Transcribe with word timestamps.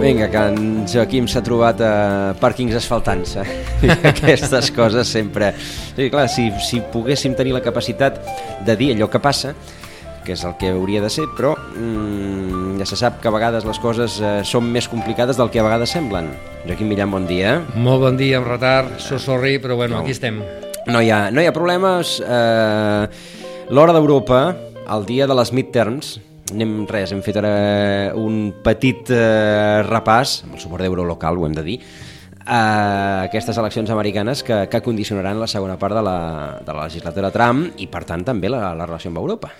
Vinga, 0.00 0.30
que 0.32 0.40
en 0.48 0.86
Joaquim 0.88 1.26
s'ha 1.28 1.42
trobat 1.44 1.80
a 1.84 1.90
pàrquings 2.40 2.72
asfaltant-se. 2.78 3.42
I 3.84 3.90
aquestes 4.08 4.70
coses 4.72 5.10
sempre... 5.12 5.50
Sí, 5.94 6.06
clar, 6.12 6.24
si, 6.32 6.46
si 6.64 6.80
poguéssim 6.92 7.34
tenir 7.36 7.52
la 7.52 7.60
capacitat 7.60 8.16
de 8.64 8.76
dir 8.80 8.94
allò 8.94 9.10
que 9.12 9.20
passa, 9.20 9.52
que 10.24 10.32
és 10.32 10.44
el 10.48 10.54
que 10.60 10.70
hauria 10.72 11.02
de 11.04 11.10
ser, 11.12 11.26
però 11.36 11.52
mm, 11.76 12.78
ja 12.80 12.86
se 12.88 12.96
sap 12.96 13.20
que 13.20 13.28
a 13.28 13.34
vegades 13.34 13.66
les 13.68 13.80
coses 13.82 14.16
eh, 14.24 14.32
són 14.48 14.70
més 14.72 14.88
complicades 14.88 15.36
del 15.36 15.52
que 15.52 15.60
a 15.60 15.66
vegades 15.68 15.92
semblen. 15.92 16.32
Joaquim 16.64 16.88
Millan, 16.88 17.12
bon 17.12 17.28
dia. 17.28 17.58
Molt 17.76 18.00
bon 18.06 18.16
dia, 18.20 18.40
amb 18.40 18.48
retard, 18.48 18.96
so 19.04 19.20
sorry, 19.20 19.58
però 19.60 19.76
bueno, 19.76 19.98
No. 19.98 20.02
aquí 20.06 20.16
estem. 20.16 20.40
No 20.88 21.04
hi 21.04 21.12
ha, 21.12 21.26
no 21.30 21.44
hi 21.44 21.48
ha 21.50 21.52
problemes. 21.56 22.16
Eh, 22.24 23.06
L'hora 23.70 23.92
d'Europa, 23.94 24.40
el 24.90 25.04
dia 25.06 25.28
de 25.30 25.36
les 25.38 25.52
midterms, 25.54 26.16
anem 26.54 26.86
res, 26.90 27.12
hem 27.14 27.22
fet 27.24 27.40
ara 27.40 27.52
un 28.18 28.40
petit 28.64 29.12
eh, 29.14 29.82
repàs, 29.86 30.40
amb 30.46 30.56
el 30.56 30.62
suport 30.62 30.84
d'Eurolocal, 30.84 31.38
ho 31.38 31.46
hem 31.48 31.56
de 31.56 31.66
dir, 31.66 31.76
a 32.50 33.26
aquestes 33.28 33.58
eleccions 33.60 33.90
americanes 33.92 34.42
que, 34.42 34.64
que 34.70 34.82
condicionaran 34.82 35.38
la 35.38 35.48
segona 35.50 35.78
part 35.78 35.94
de 35.94 36.02
la, 36.02 36.18
de 36.64 36.72
la 36.74 36.88
legislatura 36.88 37.30
Trump 37.30 37.68
i, 37.78 37.86
per 37.92 38.02
tant, 38.08 38.24
també 38.26 38.50
la, 38.50 38.72
la 38.74 38.88
relació 38.88 39.12
amb 39.12 39.22
Europa. 39.22 39.52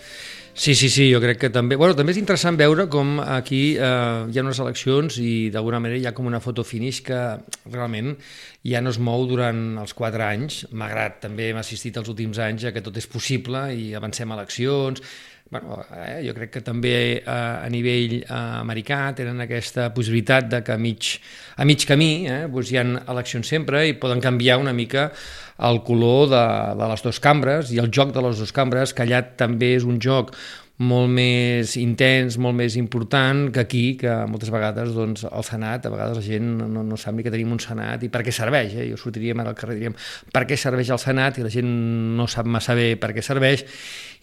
Sí, 0.53 0.75
sí, 0.75 0.91
sí, 0.91 1.07
jo 1.13 1.21
crec 1.23 1.39
que 1.45 1.49
també... 1.55 1.77
Bueno, 1.79 1.95
també 1.97 2.13
és 2.13 2.19
interessant 2.19 2.57
veure 2.59 2.89
com 2.91 3.21
aquí 3.23 3.79
eh, 3.79 4.27
hi 4.27 4.39
ha 4.39 4.43
unes 4.43 4.59
eleccions 4.61 5.17
i 5.23 5.49
d'alguna 5.55 5.79
manera 5.81 6.01
hi 6.03 6.09
ha 6.11 6.13
com 6.17 6.27
una 6.27 6.41
foto 6.43 6.65
finish 6.67 6.99
que 7.07 7.21
realment 7.71 8.17
ja 8.67 8.83
no 8.83 8.91
es 8.91 8.99
mou 8.99 9.25
durant 9.31 9.79
els 9.81 9.95
quatre 9.97 10.27
anys, 10.27 10.65
malgrat 10.75 11.21
també 11.23 11.53
hem 11.53 11.61
assistit 11.63 11.97
els 11.97 12.11
últims 12.11 12.43
anys 12.43 12.67
a 12.67 12.75
que 12.75 12.83
tot 12.85 12.99
és 12.99 13.07
possible 13.09 13.69
i 13.73 13.93
avancem 13.97 14.35
a 14.35 14.41
eleccions, 14.41 15.01
bueno, 15.51 15.85
eh, 15.97 16.23
jo 16.23 16.33
crec 16.35 16.53
que 16.55 16.63
també 16.63 16.95
eh, 17.19 17.27
a 17.27 17.67
nivell 17.71 18.21
eh, 18.21 18.27
americà 18.31 19.01
tenen 19.19 19.43
aquesta 19.43 19.89
possibilitat 19.95 20.47
de 20.53 20.63
que 20.63 20.77
a 20.77 20.79
mig, 20.79 21.17
a 21.59 21.67
mig 21.67 21.83
camí 21.89 22.11
eh, 22.31 22.45
doncs 22.47 22.71
hi 22.71 22.79
ha 22.79 22.87
eleccions 22.87 23.51
sempre 23.51 23.83
i 23.89 23.97
poden 23.99 24.23
canviar 24.23 24.61
una 24.63 24.73
mica 24.73 25.11
el 25.67 25.83
color 25.85 26.31
de, 26.31 26.45
de 26.79 26.91
les 26.95 27.03
dues 27.05 27.21
cambres 27.21 27.75
i 27.75 27.83
el 27.83 27.91
joc 27.93 28.15
de 28.15 28.23
les 28.25 28.39
dues 28.39 28.55
cambres, 28.55 28.95
que 28.95 29.05
allà 29.05 29.25
també 29.43 29.75
és 29.75 29.85
un 29.85 29.99
joc 30.01 30.31
molt 30.81 31.11
més 31.13 31.75
intens, 31.77 32.39
molt 32.41 32.57
més 32.57 32.77
important 32.81 33.51
que 33.53 33.61
aquí, 33.61 33.83
que 34.01 34.13
moltes 34.31 34.49
vegades 34.53 34.95
doncs, 34.97 35.27
el 35.29 35.45
Senat, 35.45 35.85
a 35.85 35.93
vegades 35.93 36.17
la 36.17 36.25
gent 36.25 36.47
no, 36.63 36.85
no 36.87 36.97
sap 37.01 37.17
ni 37.17 37.25
que 37.27 37.33
tenim 37.33 37.53
un 37.53 37.61
Senat 37.61 38.07
i 38.07 38.09
per 38.13 38.23
què 38.25 38.33
serveix. 38.33 38.73
Eh? 38.81 38.87
Jo 38.89 39.01
sortiríem 39.01 39.43
ara 39.43 39.53
al 39.53 39.59
carrer 39.59 39.77
i 39.77 39.83
diríem 39.83 39.99
per 40.33 40.47
què 40.49 40.57
serveix 40.57 40.93
el 40.95 41.03
Senat 41.03 41.37
i 41.37 41.45
la 41.45 41.53
gent 41.53 41.69
no 42.17 42.29
sap 42.31 42.49
massa 42.49 42.77
bé 42.79 42.95
per 43.01 43.13
què 43.13 43.25
serveix 43.25 43.67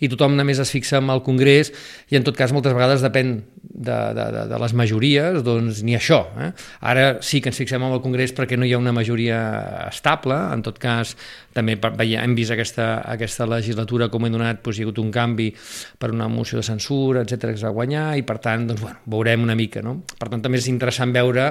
i 0.02 0.10
tothom 0.10 0.36
només 0.38 0.60
es 0.62 0.72
fixa 0.74 1.00
en 1.02 1.10
el 1.14 1.22
Congrés 1.26 1.72
i 2.10 2.18
en 2.18 2.26
tot 2.26 2.38
cas 2.38 2.54
moltes 2.54 2.74
vegades 2.74 3.06
depèn 3.06 3.38
de, 3.62 3.98
de, 4.18 4.26
de, 4.34 4.44
de 4.50 4.60
les 4.62 4.74
majories, 4.78 5.40
doncs 5.46 5.84
ni 5.86 5.96
això. 5.98 6.24
Eh? 6.42 6.52
Ara 6.90 7.08
sí 7.26 7.42
que 7.42 7.52
ens 7.52 7.62
fixem 7.62 7.84
en 7.84 7.94
el 7.94 8.02
Congrés 8.02 8.34
perquè 8.38 8.58
no 8.58 8.66
hi 8.66 8.74
ha 8.74 8.82
una 8.82 8.94
majoria 8.96 9.40
estable, 9.88 10.38
en 10.54 10.66
tot 10.66 10.78
cas 10.82 11.14
també 11.58 11.78
hem 11.78 12.36
vist 12.38 12.54
aquesta, 12.54 13.04
aquesta 13.06 13.48
legislatura 13.50 14.10
com 14.14 14.26
he 14.26 14.34
donat, 14.34 14.62
doncs, 14.66 14.78
hi 14.78 14.86
ha 14.86 14.90
hagut 14.90 15.02
un 15.02 15.14
canvi 15.14 15.52
per 15.98 16.12
una 16.14 16.30
moció 16.30 16.47
de 16.56 16.64
censura, 16.64 17.26
etc 17.26 17.52
que 17.52 17.60
es 17.60 17.66
va 17.66 17.74
guanyar 17.76 18.16
i 18.16 18.24
per 18.24 18.38
tant 18.40 18.70
doncs, 18.70 18.82
bueno, 18.82 19.04
veurem 19.12 19.44
una 19.44 19.58
mica. 19.60 19.84
No? 19.84 20.00
Per 20.16 20.30
tant 20.32 20.46
també 20.46 20.62
és 20.62 20.70
interessant 20.72 21.12
veure 21.12 21.50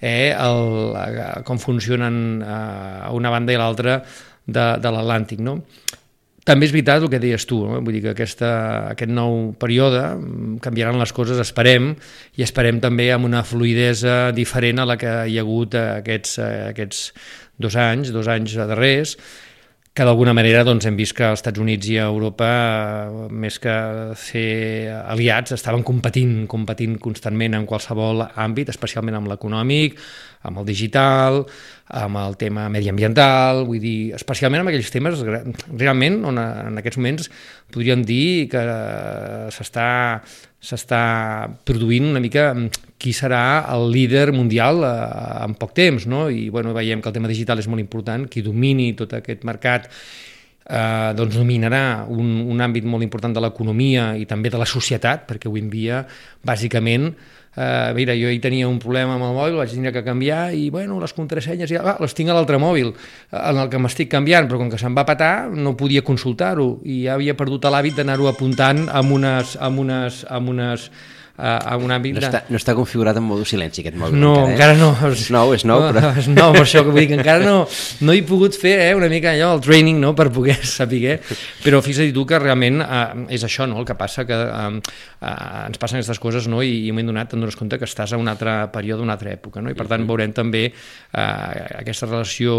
eh, 0.00 0.32
el, 0.34 0.96
eh, 0.98 1.28
com 1.46 1.62
funcionen 1.62 2.42
eh, 2.42 3.12
una 3.14 3.30
banda 3.30 3.54
i 3.54 3.60
l'altra 3.60 4.00
de, 4.02 4.66
de 4.82 4.92
l'Atlàntic. 4.92 5.44
No? 5.44 5.60
També 6.46 6.68
és 6.68 6.70
veritat 6.70 7.02
el 7.02 7.10
que 7.10 7.18
deies 7.18 7.42
tu, 7.50 7.56
no? 7.66 7.80
vull 7.82 7.96
dir 7.96 8.04
que 8.04 8.12
aquesta, 8.12 8.50
aquest 8.92 9.10
nou 9.10 9.50
període 9.58 10.02
mm, 10.14 10.60
canviaran 10.62 11.00
les 11.00 11.10
coses, 11.14 11.40
esperem, 11.42 11.88
i 12.38 12.44
esperem 12.46 12.78
també 12.82 13.08
amb 13.10 13.26
una 13.26 13.42
fluidesa 13.42 14.30
diferent 14.36 14.78
a 14.78 14.86
la 14.86 14.94
que 15.00 15.16
hi 15.26 15.40
ha 15.40 15.42
hagut 15.42 15.74
eh, 15.74 15.88
aquests, 16.04 16.38
eh, 16.44 16.52
aquests 16.68 17.02
dos 17.58 17.74
anys, 17.82 18.14
dos 18.14 18.30
anys 18.30 18.54
darrers, 18.60 19.16
que 19.96 20.04
d'alguna 20.04 20.34
manera 20.36 20.60
doncs, 20.60 20.84
hem 20.84 20.96
vist 20.98 21.14
que 21.16 21.24
els 21.24 21.40
Estats 21.40 21.60
Units 21.62 21.88
i 21.88 21.94
Europa, 22.02 22.46
eh, 23.08 23.28
més 23.32 23.56
que 23.62 23.76
ser 24.20 24.92
aliats, 24.98 25.54
estaven 25.56 25.84
competint, 25.88 26.42
competint 26.52 26.98
constantment 27.00 27.56
en 27.56 27.64
qualsevol 27.64 28.20
àmbit, 28.28 28.68
especialment 28.74 29.16
amb 29.16 29.30
l'econòmic, 29.32 29.96
amb 30.44 30.60
el 30.60 30.66
digital, 30.68 31.40
amb 31.96 32.20
el 32.20 32.36
tema 32.36 32.66
mediambiental, 32.68 33.64
vull 33.64 33.80
dir, 33.80 34.12
especialment 34.18 34.60
amb 34.62 34.74
aquells 34.74 34.92
temes 34.92 35.22
realment 35.24 36.20
on 36.28 36.42
en 36.44 36.76
aquests 36.82 37.00
moments 37.00 37.30
podríem 37.72 38.04
dir 38.04 38.50
que 38.52 38.60
eh, 38.60 39.48
s'està 39.54 39.88
s'està 40.66 41.46
produint 41.66 42.08
una 42.10 42.22
mica 42.22 42.50
mm, 42.52 42.84
qui 42.98 43.12
serà 43.14 43.66
el 43.74 43.90
líder 43.94 44.30
mundial 44.34 44.82
eh, 44.86 45.44
en 45.44 45.54
poc 45.58 45.74
temps, 45.76 46.08
no? 46.10 46.26
I 46.32 46.48
bueno, 46.50 46.74
veiem 46.74 47.02
que 47.02 47.12
el 47.12 47.16
tema 47.16 47.30
digital 47.30 47.62
és 47.62 47.68
molt 47.70 47.82
important, 47.82 48.26
qui 48.30 48.42
domini 48.42 48.92
tot 48.98 49.14
aquest 49.18 49.46
mercat 49.46 49.86
eh, 50.66 51.12
doncs 51.18 51.38
dominarà 51.38 51.84
un, 52.10 52.40
un 52.50 52.64
àmbit 52.64 52.86
molt 52.88 53.06
important 53.06 53.36
de 53.36 53.42
l'economia 53.44 54.12
i 54.18 54.26
també 54.26 54.50
de 54.50 54.60
la 54.60 54.68
societat, 54.68 55.26
perquè 55.28 55.50
avui 55.50 55.62
en 55.62 55.70
dia, 55.70 56.02
bàsicament, 56.46 57.12
eh, 57.56 57.92
mira, 57.96 58.14
jo 58.14 58.30
hi 58.30 58.38
tenia 58.42 58.68
un 58.68 58.78
problema 58.82 59.16
amb 59.16 59.26
el 59.26 59.34
mòbil, 59.34 59.58
vaig 59.60 59.72
tenir 59.72 59.92
que 59.94 60.04
canviar 60.06 60.52
i, 60.54 60.68
bueno, 60.70 61.00
les 61.00 61.16
contrasenyes 61.16 61.72
ja, 61.72 61.82
ah, 61.82 61.96
les 62.02 62.14
tinc 62.14 62.30
a 62.30 62.36
l'altre 62.36 62.60
mòbil 62.62 62.92
en 63.32 63.62
el 63.64 63.72
que 63.72 63.80
m'estic 63.80 64.12
canviant, 64.12 64.48
però 64.48 64.60
com 64.60 64.70
que 64.72 64.80
se'm 64.80 64.96
va 64.96 65.06
petar 65.08 65.48
no 65.50 65.76
podia 65.76 66.04
consultar-ho 66.06 66.80
i 66.84 67.04
ja 67.06 67.16
havia 67.16 67.36
perdut 67.38 67.66
l'hàbit 67.66 67.98
d'anar-ho 67.98 68.28
apuntant 68.30 68.86
amb 68.92 69.16
unes, 69.16 69.56
amb 69.60 69.82
unes, 69.82 70.24
amb 70.30 70.52
unes 70.52 70.90
eh, 71.38 71.72
a 71.72 71.76
un 71.76 71.92
àmbit 71.92 72.16
No 72.16 72.22
de... 72.22 72.28
està, 72.28 72.42
no 72.50 72.60
està 72.60 72.74
configurat 72.76 73.16
en 73.18 73.24
modo 73.26 73.44
silenci 73.48 73.82
aquest 73.82 73.98
mòbil. 74.00 74.18
No, 74.20 74.32
encara, 74.50 74.74
eh? 74.74 74.80
no. 74.80 74.92
És 75.10 75.28
nou, 75.34 75.52
és 75.56 75.66
nou, 75.68 75.84
però... 75.90 76.12
És 76.20 76.28
nou, 76.32 76.54
per 76.54 76.62
això 76.64 76.82
que 76.84 76.92
vull 76.92 77.02
dir 77.02 77.10
que 77.10 77.18
encara 77.20 77.44
no, 77.44 77.66
no 78.06 78.14
he 78.14 78.22
pogut 78.26 78.56
fer 78.58 78.76
eh, 78.86 78.92
una 78.96 79.10
mica 79.12 79.32
allò, 79.34 79.52
el 79.56 79.62
training, 79.64 80.00
no?, 80.02 80.14
per 80.16 80.28
poder 80.34 80.58
saber, 80.76 81.18
però 81.64 81.82
fixa't 81.84 82.12
tu 82.16 82.24
que 82.28 82.40
realment 82.40 82.80
eh, 82.84 83.04
és 83.36 83.44
això, 83.46 83.68
no?, 83.68 83.80
el 83.82 83.88
que 83.88 83.96
passa, 83.98 84.24
que 84.28 84.36
eh, 84.36 84.68
eh, 85.20 85.34
ens 85.66 85.82
passen 85.82 86.00
aquestes 86.00 86.20
coses, 86.22 86.48
no?, 86.50 86.62
i, 86.64 86.86
i 86.88 86.94
m'he 86.96 87.04
donat, 87.06 87.30
te'n 87.32 87.44
dones 87.44 87.58
compte 87.58 87.78
que 87.80 87.88
estàs 87.88 88.14
a 88.16 88.20
un 88.20 88.30
altre 88.32 88.56
període, 88.74 89.04
una 89.04 89.16
altra 89.18 89.34
època, 89.34 89.62
no?, 89.64 89.72
i 89.72 89.78
per 89.78 89.88
tant 89.90 90.06
veurem 90.08 90.34
també 90.36 90.64
eh, 90.68 91.22
aquesta 91.82 92.08
relació 92.08 92.56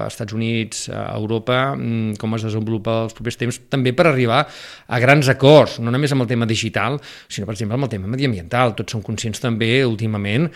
a 0.00 0.08
Estats 0.08 0.36
Units, 0.36 0.88
a 0.92 1.06
Europa, 1.18 1.60
mm, 1.76 2.16
com 2.20 2.38
es 2.38 2.46
desenvolupa 2.48 3.02
els 3.04 3.16
propers 3.16 3.40
temps, 3.40 3.60
també 3.72 3.94
per 3.96 4.08
arribar 4.10 4.44
a 4.44 5.00
grans 5.02 5.28
acords, 5.32 5.78
no 5.84 5.92
només 5.94 6.12
amb 6.14 6.24
el 6.24 6.30
tema 6.30 6.48
digital, 6.48 6.98
sinó, 7.28 7.48
per 7.48 7.56
exemple, 7.56 7.78
amb 7.78 7.88
el 7.88 7.92
tema 7.92 8.13
mediambiental. 8.14 8.74
Tots 8.78 8.96
som 8.96 9.02
conscients 9.04 9.42
també, 9.42 9.82
últimament, 9.84 10.48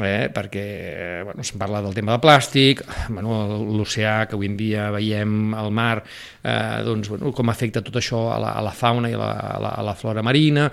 eh, 0.00 0.28
perquè 0.32 0.64
eh, 0.64 1.20
bueno, 1.28 1.44
se'n 1.44 1.60
parla 1.60 1.82
del 1.84 1.94
tema 1.94 2.14
del 2.14 2.24
plàstic, 2.24 2.82
bueno, 3.12 3.44
l'oceà 3.76 4.22
que 4.26 4.38
avui 4.38 4.50
en 4.50 4.58
dia 4.58 4.90
veiem 4.94 5.54
al 5.54 5.72
mar, 5.74 6.02
eh, 6.42 6.82
doncs, 6.86 7.12
bueno, 7.12 7.32
com 7.36 7.52
afecta 7.52 7.84
tot 7.84 8.00
això 8.00 8.26
a 8.32 8.42
la, 8.42 8.56
a 8.56 8.64
la 8.64 8.74
fauna 8.76 9.12
i 9.12 9.16
a 9.16 9.22
la, 9.22 9.32
a 9.32 9.56
la, 9.62 9.74
a 9.78 9.88
la 9.92 9.96
flora 9.98 10.24
marina, 10.24 10.70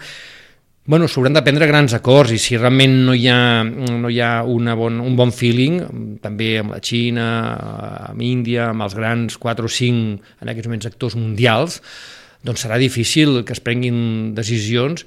Bueno, 0.89 1.06
s'hauran 1.06 1.36
de 1.36 1.44
prendre 1.45 1.68
grans 1.69 1.94
acords 1.94 2.31
i 2.33 2.39
si 2.41 2.57
realment 2.57 2.95
no 3.06 3.13
hi 3.13 3.27
ha, 3.30 3.62
no 3.62 4.09
hi 4.09 4.15
ha 4.25 4.41
una 4.50 4.74
bon, 4.74 4.95
un 5.06 5.13
bon 5.13 5.30
feeling, 5.30 5.75
també 6.24 6.47
amb 6.57 6.74
la 6.74 6.80
Xina, 6.81 7.25
amb 8.07 8.24
Índia, 8.25 8.71
amb 8.71 8.88
els 8.88 8.95
grans 8.97 9.38
4 9.38 9.69
o 9.69 9.74
5, 9.75 10.31
en 10.41 10.50
aquests 10.50 10.71
moments, 10.71 10.88
actors 10.89 11.18
mundials, 11.19 11.77
doncs 12.41 12.65
serà 12.65 12.80
difícil 12.81 13.44
que 13.45 13.53
es 13.53 13.62
prenguin 13.62 14.00
decisions 14.33 15.06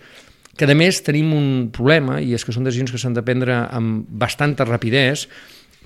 que 0.57 0.69
a 0.69 0.77
més 0.77 1.01
tenim 1.05 1.33
un 1.37 1.49
problema 1.73 2.21
i 2.21 2.35
és 2.37 2.45
que 2.45 2.53
són 2.53 2.69
decisions 2.69 2.93
que 2.93 3.01
s'han 3.01 3.17
de 3.17 3.25
prendre 3.25 3.57
amb 3.73 4.07
bastanta 4.09 4.67
rapidesa 4.69 5.29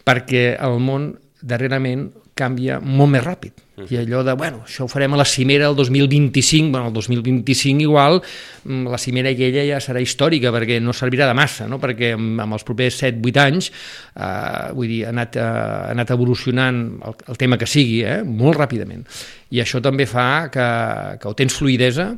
perquè 0.07 0.57
el 0.63 0.81
món 0.83 1.13
darrerament 1.43 2.09
canvia 2.37 2.77
molt 2.85 3.15
més 3.15 3.25
ràpid. 3.25 3.63
I 3.89 3.97
allò 4.03 4.23
de, 4.25 4.35
bueno, 4.37 4.63
això 4.65 4.85
ho 4.85 4.89
farem 4.89 5.15
a 5.17 5.19
la 5.21 5.25
cimera 5.29 5.71
el 5.71 5.77
2025, 5.77 6.71
bueno, 6.73 6.89
el 6.89 6.95
2025 6.95 7.85
igual, 7.85 8.21
mm, 8.65 8.91
la 8.93 8.99
cimera 9.01 9.33
aquella 9.33 9.65
ja 9.65 9.81
serà 9.81 10.03
històrica 10.05 10.53
perquè 10.53 10.79
no 10.81 10.93
servirà 10.97 11.29
de 11.29 11.37
massa, 11.37 11.67
no? 11.69 11.81
perquè 11.81 12.13
amb, 12.17 12.41
els 12.53 12.65
propers 12.65 13.01
7-8 13.03 13.41
anys, 13.45 13.71
eh, 14.17 14.73
vull 14.77 14.93
dir, 14.93 15.03
ha 15.07 15.15
anat, 15.15 15.37
eh, 15.37 15.45
ha 15.45 15.95
anat 15.95 16.13
evolucionant 16.13 16.83
el, 17.09 17.17
el 17.29 17.41
tema 17.41 17.57
que 17.61 17.69
sigui, 17.69 18.03
eh, 18.05 18.21
molt 18.25 18.61
ràpidament. 18.61 19.05
I 19.57 19.65
això 19.65 19.81
també 19.81 20.09
fa 20.09 20.51
que, 20.53 20.69
que 21.21 21.33
o 21.33 21.37
tens 21.37 21.57
fluidesa, 21.57 22.15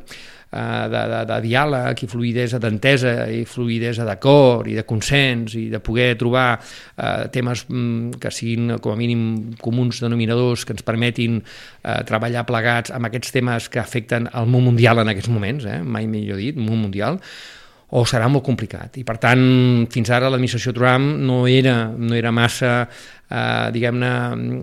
de, 0.51 1.01
de, 1.11 1.19
de 1.29 1.37
diàleg 1.45 2.03
i 2.03 2.09
fluidesa 2.09 2.59
d'entesa 2.61 3.13
i 3.29 3.43
fluidesa 3.45 4.05
d'acord 4.07 4.67
i 4.69 4.77
de 4.79 4.85
consens 4.87 5.53
i 5.59 5.67
de 5.69 5.81
poder 5.83 6.15
trobar 6.17 6.47
eh, 6.57 7.27
temes 7.33 7.65
mm, 7.67 8.17
que 8.21 8.31
siguin 8.33 8.77
com 8.81 8.95
a 8.95 8.99
mínim 8.99 9.53
comuns 9.61 10.01
denominadors 10.01 10.65
que 10.65 10.73
ens 10.73 10.85
permetin 10.85 11.39
eh, 11.39 12.01
treballar 12.09 12.47
plegats 12.49 12.95
amb 12.95 13.09
aquests 13.09 13.35
temes 13.35 13.69
que 13.69 13.81
afecten 13.81 14.29
el 14.33 14.49
món 14.49 14.65
mundial 14.71 15.03
en 15.03 15.13
aquests 15.13 15.31
moments, 15.33 15.69
eh, 15.69 15.81
mai 15.83 16.09
millor 16.09 16.41
dit, 16.41 16.57
món 16.57 16.81
mundial, 16.81 17.21
o 17.89 18.03
serà 18.05 18.27
molt 18.29 18.45
complicat. 18.45 18.99
I 19.01 19.05
per 19.07 19.17
tant, 19.21 19.41
fins 19.89 20.11
ara 20.13 20.29
l'administració 20.29 20.73
Trump 20.77 21.15
no 21.25 21.45
era, 21.49 21.89
no 21.97 22.13
era 22.17 22.31
massa, 22.31 22.83
eh, 23.29 23.69
diguem-ne, 23.73 24.11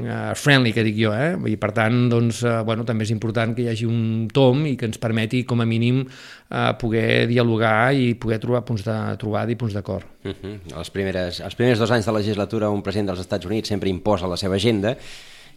uh, 0.06 0.34
friendly, 0.38 0.72
que 0.74 0.84
dic 0.86 0.98
jo, 0.98 1.12
eh? 1.14 1.34
i 1.50 1.56
per 1.58 1.72
tant, 1.74 2.06
doncs, 2.10 2.42
eh, 2.46 2.60
bueno, 2.66 2.86
també 2.86 3.06
és 3.06 3.12
important 3.14 3.54
que 3.56 3.64
hi 3.64 3.70
hagi 3.72 3.86
un 3.88 4.26
tom 4.34 4.64
i 4.70 4.76
que 4.78 4.86
ens 4.90 5.02
permeti, 5.02 5.42
com 5.46 5.62
a 5.62 5.66
mínim, 5.66 6.04
eh, 6.06 6.72
poder 6.78 7.26
dialogar 7.30 7.94
i 7.94 8.12
poder 8.14 8.38
trobar 8.42 8.64
punts 8.66 8.86
de 8.86 8.96
trobada 9.18 9.50
i 9.50 9.58
punts 9.58 9.74
d'acord. 9.74 10.06
Uh 10.24 10.34
-huh. 10.34 10.58
els, 10.78 10.90
primeres, 10.90 11.40
els 11.40 11.54
primers 11.54 11.78
dos 11.78 11.90
anys 11.90 12.06
de 12.06 12.12
legislatura 12.12 12.70
un 12.70 12.82
president 12.82 13.08
dels 13.08 13.20
Estats 13.20 13.46
Units 13.46 13.68
sempre 13.68 13.88
imposa 13.88 14.26
la 14.26 14.36
seva 14.36 14.54
agenda 14.54 14.96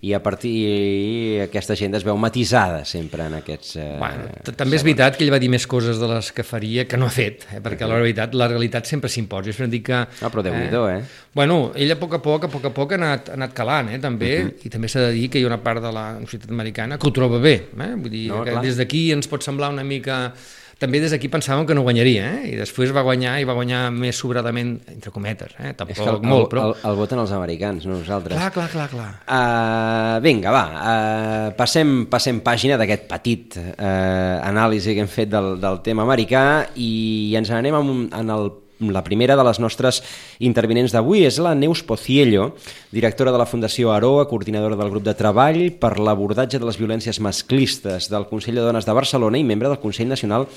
i 0.01 0.13
a 0.13 0.21
partir 0.23 1.41
aquesta 1.43 1.73
agenda 1.75 1.99
es 1.99 2.05
veu 2.07 2.15
matisada 2.15 2.85
sempre 2.87 3.25
en 3.27 3.33
aquests... 3.41 3.73
Eh, 3.75 3.87
bueno, 3.99 4.29
també 4.55 4.77
és 4.77 4.85
veritat 4.85 5.17
que 5.17 5.25
ell 5.25 5.33
va 5.33 5.39
dir 5.43 5.49
més 5.51 5.65
coses 5.67 5.99
de 5.99 6.07
les 6.07 6.29
que 6.35 6.45
faria 6.47 6.85
que 6.87 6.99
no 6.99 7.09
ha 7.09 7.11
fet, 7.11 7.43
eh, 7.51 7.59
perquè 7.63 7.87
la 7.89 7.97
realitat, 7.97 8.37
la 8.39 8.47
realitat 8.47 8.87
sempre 8.87 9.11
s'imposa. 9.11 9.51
És 9.51 9.59
dir 9.67 9.81
que... 9.83 9.97
Ah, 9.99 10.31
però 10.31 10.43
déu 10.45 10.55
nhi 10.55 10.69
eh? 10.69 10.93
eh? 10.95 11.25
Bueno, 11.35 11.59
ell 11.75 11.91
a 11.91 11.99
poc 11.99 12.15
a 12.15 12.21
poc, 12.23 12.47
a 12.47 12.51
poc 12.53 12.69
a 12.69 12.73
poc 12.75 12.95
ha 12.95 12.99
anat, 13.01 13.33
ha 13.33 13.35
anat 13.35 13.57
calant, 13.57 13.91
eh, 13.91 13.99
també, 13.99 14.31
uh 14.39 14.47
-huh. 14.47 14.67
i 14.67 14.71
també 14.71 14.87
s'ha 14.87 15.09
de 15.09 15.11
dir 15.17 15.27
que 15.29 15.39
hi 15.39 15.43
ha 15.43 15.51
una 15.51 15.61
part 15.63 15.83
de 15.83 15.91
la 15.91 16.05
societat 16.21 16.49
americana 16.49 16.97
que 16.97 17.07
ho 17.07 17.11
troba 17.11 17.39
bé, 17.39 17.55
eh? 17.75 17.93
Vull 17.95 18.09
dir, 18.09 18.29
no, 18.29 18.43
que 18.43 18.51
clar. 18.51 18.63
des 18.63 18.77
d'aquí 18.77 19.11
ens 19.11 19.27
pot 19.27 19.43
semblar 19.43 19.69
una 19.69 19.83
mica 19.83 20.33
també 20.79 21.01
des 21.03 21.11
d'aquí 21.11 21.27
pensàvem 21.31 21.65
que 21.67 21.75
no 21.75 21.83
guanyaria, 21.83 22.27
eh? 22.37 22.51
i 22.53 22.55
després 22.55 22.93
va 22.95 23.03
guanyar 23.03 23.35
i 23.41 23.47
va 23.47 23.55
guanyar 23.57 23.81
més 23.91 24.15
sobradament, 24.19 24.77
entre 24.93 25.11
cometes, 25.11 25.51
eh? 25.59 25.73
tampoc 25.75 25.97
és 25.97 25.99
que 25.99 26.13
el, 26.13 26.21
molt, 26.23 26.47
però... 26.53 26.69
El, 26.69 26.75
el 26.87 26.99
voten 26.99 27.19
els 27.19 27.33
americans, 27.35 27.87
no 27.89 27.97
nosaltres. 27.97 28.39
Clar, 28.39 28.53
clar, 28.55 28.69
clar. 28.71 28.87
clar. 28.93 29.09
Uh, 29.27 30.15
vinga, 30.23 30.53
va, 30.55 30.63
uh, 30.79 31.49
passem, 31.59 32.05
passem 32.11 32.39
pàgina 32.45 32.79
d'aquest 32.79 33.05
petit 33.11 33.59
uh, 33.59 34.39
anàlisi 34.47 34.95
que 34.95 35.03
hem 35.03 35.11
fet 35.11 35.33
del, 35.35 35.57
del 35.59 35.83
tema 35.83 36.07
americà 36.07 36.45
i 36.79 37.35
ens 37.39 37.51
anem 37.59 37.75
en, 37.81 37.93
en 38.15 38.35
el 38.37 38.51
la 38.79 39.03
primera 39.03 39.35
de 39.35 39.43
les 39.43 39.59
nostres 39.59 40.01
intervinents 40.39 40.93
d'avui 40.95 41.25
és 41.27 41.39
la 41.43 41.55
Neus 41.55 41.83
Pociello, 41.83 42.53
directora 42.95 43.33
de 43.35 43.41
la 43.41 43.47
Fundació 43.49 43.91
Aroa, 43.91 44.27
coordinadora 44.29 44.77
del 44.79 44.91
grup 44.93 45.03
de 45.03 45.15
treball 45.19 45.65
per 45.79 45.97
l'abordatge 45.99 46.59
de 46.59 46.69
les 46.69 46.79
violències 46.79 47.19
masclistes 47.19 48.07
del 48.11 48.29
Consell 48.31 48.55
de 48.55 48.63
Dones 48.63 48.87
de 48.87 48.95
Barcelona 48.95 49.37
i 49.37 49.43
membre 49.43 49.67
del 49.67 49.83
Consell 49.83 50.07
Nacional 50.07 50.47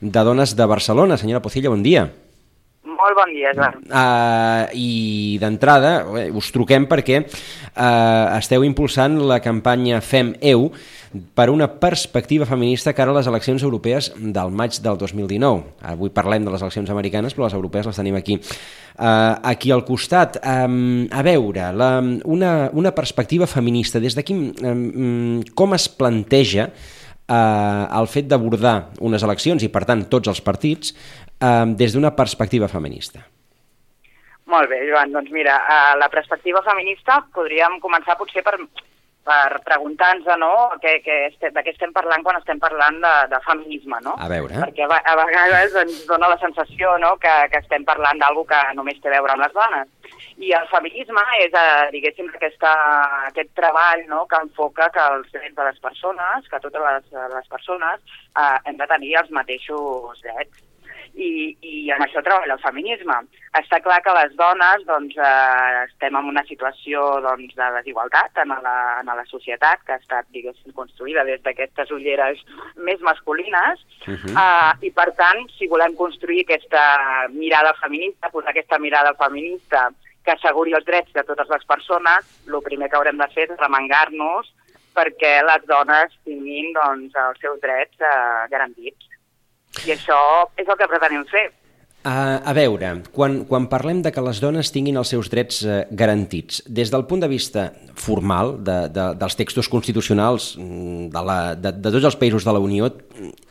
de 0.00 0.24
Dones 0.30 0.54
de 0.56 0.66
Barcelona. 0.66 1.18
Senyora 1.18 1.42
Pociello, 1.42 1.74
bon 1.74 1.82
dia. 1.82 2.06
Molt 2.86 3.18
bon 3.18 3.32
dia, 3.34 3.50
Joan. 3.54 3.82
Uh, 3.90 4.70
I 4.72 5.38
d'entrada, 5.42 5.90
us 6.38 6.48
truquem 6.54 6.86
perquè 6.88 7.20
uh, 7.22 8.38
esteu 8.38 8.64
impulsant 8.64 9.18
la 9.28 9.40
campanya 9.44 10.00
Fem 10.00 10.32
EU, 10.54 10.70
per 11.34 11.48
una 11.50 11.68
perspectiva 11.68 12.46
feminista 12.46 12.92
cara 12.96 13.12
a 13.12 13.16
les 13.18 13.28
eleccions 13.30 13.62
europees 13.62 14.10
del 14.16 14.50
maig 14.54 14.78
del 14.82 14.98
2019. 14.98 15.76
Avui 15.92 16.12
parlem 16.14 16.46
de 16.46 16.52
les 16.54 16.62
eleccions 16.62 16.90
americanes, 16.90 17.36
però 17.36 17.46
les 17.46 17.56
europees 17.58 17.86
les 17.88 18.00
tenim 18.00 18.18
aquí. 18.18 18.38
Uh, 18.96 19.36
aquí 19.44 19.72
al 19.74 19.84
costat, 19.84 20.40
um, 20.40 21.06
a 21.12 21.22
veure, 21.26 21.70
la, 21.76 21.90
una, 22.24 22.52
una 22.72 22.92
perspectiva 22.96 23.46
feminista, 23.46 24.00
des 24.00 24.16
d'aquí 24.16 24.36
um, 24.36 25.42
com 25.54 25.76
es 25.76 25.88
planteja 25.92 26.70
uh, 26.70 27.86
el 28.00 28.10
fet 28.10 28.28
d'abordar 28.30 28.76
unes 29.04 29.24
eleccions 29.26 29.62
i, 29.62 29.70
per 29.72 29.84
tant, 29.88 30.06
tots 30.10 30.32
els 30.32 30.42
partits, 30.44 30.94
uh, 31.40 31.64
des 31.76 31.96
d'una 31.96 32.14
perspectiva 32.16 32.68
feminista? 32.72 33.24
Molt 34.46 34.70
bé, 34.70 34.84
Joan. 34.86 35.10
Doncs 35.12 35.32
mira, 35.34 35.58
uh, 35.58 35.94
la 35.98 36.08
perspectiva 36.08 36.62
feminista 36.66 37.18
podríem 37.34 37.80
començar 37.82 38.16
potser 38.18 38.44
per 38.46 38.60
per 39.26 39.58
preguntar-nos 39.66 40.38
no, 40.38 40.52
que, 40.80 41.00
que 41.02 41.16
este, 41.26 41.50
de 41.50 41.62
què 41.64 41.72
estem 41.74 41.92
parlant 41.94 42.22
quan 42.22 42.38
estem 42.38 42.60
parlant 42.62 43.00
de, 43.02 43.14
de 43.32 43.40
feminisme, 43.46 43.98
no? 44.04 44.14
A 44.22 44.28
veure. 44.30 44.60
Perquè 44.62 44.86
a, 44.86 45.00
a 45.02 45.16
vegades 45.18 45.74
ens 45.82 46.04
dona 46.06 46.30
la 46.30 46.38
sensació 46.42 46.94
no, 47.02 47.16
que, 47.22 47.34
que 47.50 47.62
estem 47.64 47.86
parlant 47.88 48.22
d'algú 48.22 48.46
que 48.46 48.60
només 48.78 49.00
té 49.02 49.10
a 49.10 49.16
veure 49.16 49.34
amb 49.34 49.42
les 49.42 49.56
dones. 49.56 49.90
I 50.46 50.52
el 50.54 50.68
feminisme 50.70 51.24
és, 51.40 51.56
eh, 51.58 51.88
diguéssim, 51.96 52.28
aquesta, 52.36 52.72
aquest 53.32 53.50
treball 53.58 54.04
no, 54.12 54.22
que 54.30 54.40
enfoca 54.46 54.90
que 54.94 55.08
els 55.16 55.32
drets 55.34 55.56
de 55.58 55.68
les 55.70 55.82
persones, 55.82 56.46
que 56.52 56.62
totes 56.62 56.86
les, 56.86 57.10
les 57.34 57.50
persones 57.50 58.16
eh, 58.38 58.56
hem 58.64 58.78
de 58.78 58.88
tenir 58.94 59.16
els 59.24 59.34
mateixos 59.34 60.22
drets 60.22 60.62
i, 61.16 61.56
i 61.64 61.90
en 61.94 62.02
això 62.04 62.20
treballa 62.24 62.56
el 62.56 62.62
feminisme. 62.62 63.16
Està 63.56 63.80
clar 63.84 63.98
que 64.04 64.14
les 64.16 64.34
dones 64.36 64.84
doncs, 64.88 65.16
eh, 65.16 65.84
estem 65.86 66.16
en 66.18 66.30
una 66.32 66.44
situació 66.48 67.04
doncs, 67.24 67.54
de 67.56 67.68
desigualtat 67.78 68.42
en 68.42 68.52
la, 68.64 68.76
en 69.00 69.10
la 69.10 69.24
societat 69.30 69.84
que 69.86 69.96
ha 69.96 70.00
estat 70.02 70.28
diguéssim, 70.36 70.74
construïda 70.76 71.24
des 71.28 71.42
d'aquestes 71.44 71.92
ulleres 71.96 72.42
més 72.76 73.00
masculines 73.00 73.80
uh 74.06 74.12
-huh. 74.12 74.34
eh, 74.36 74.86
i 74.86 74.90
per 74.90 75.12
tant 75.16 75.48
si 75.58 75.66
volem 75.66 75.96
construir 75.96 76.44
aquesta 76.44 77.28
mirada 77.30 77.72
feminista, 77.80 78.30
posar 78.30 78.50
aquesta 78.50 78.78
mirada 78.78 79.14
feminista 79.14 79.88
que 80.24 80.32
asseguri 80.32 80.74
els 80.74 80.84
drets 80.84 81.12
de 81.12 81.22
totes 81.22 81.48
les 81.48 81.64
persones, 81.64 82.22
el 82.46 82.62
primer 82.62 82.90
que 82.90 82.96
haurem 82.96 83.16
de 83.16 83.28
fer 83.28 83.50
és 83.50 83.58
remengar-nos 83.58 84.52
perquè 84.96 85.42
les 85.44 85.66
dones 85.68 86.12
tinguin 86.24 86.72
doncs, 86.72 87.14
els 87.14 87.38
seus 87.40 87.60
drets 87.60 88.00
eh, 88.00 88.48
garantits. 88.50 89.05
I 89.84 89.94
això 89.96 90.18
és 90.56 90.66
el 90.66 90.78
que 90.80 90.88
pretenem 90.90 91.24
fer. 91.30 91.46
A, 92.06 92.38
a 92.38 92.52
veure, 92.54 92.92
quan, 93.10 93.40
quan 93.48 93.64
parlem 93.66 93.98
de 94.04 94.12
que 94.14 94.22
les 94.22 94.38
dones 94.38 94.68
tinguin 94.70 94.98
els 95.00 95.10
seus 95.10 95.26
drets 95.26 95.64
eh, 95.66 95.80
garantits, 95.90 96.60
des 96.70 96.92
del 96.92 97.02
punt 97.10 97.24
de 97.24 97.28
vista 97.32 97.64
formal 97.98 98.52
de, 98.62 98.76
de, 98.94 99.06
dels 99.18 99.34
textos 99.34 99.66
constitucionals 99.72 100.52
mm, 100.54 101.08
de, 101.10 101.22
la, 101.26 101.38
de, 101.58 101.72
de 101.74 101.92
tots 101.96 102.06
els 102.06 102.18
països 102.20 102.46
de 102.46 102.54
la 102.54 102.62
Unió, 102.62 102.92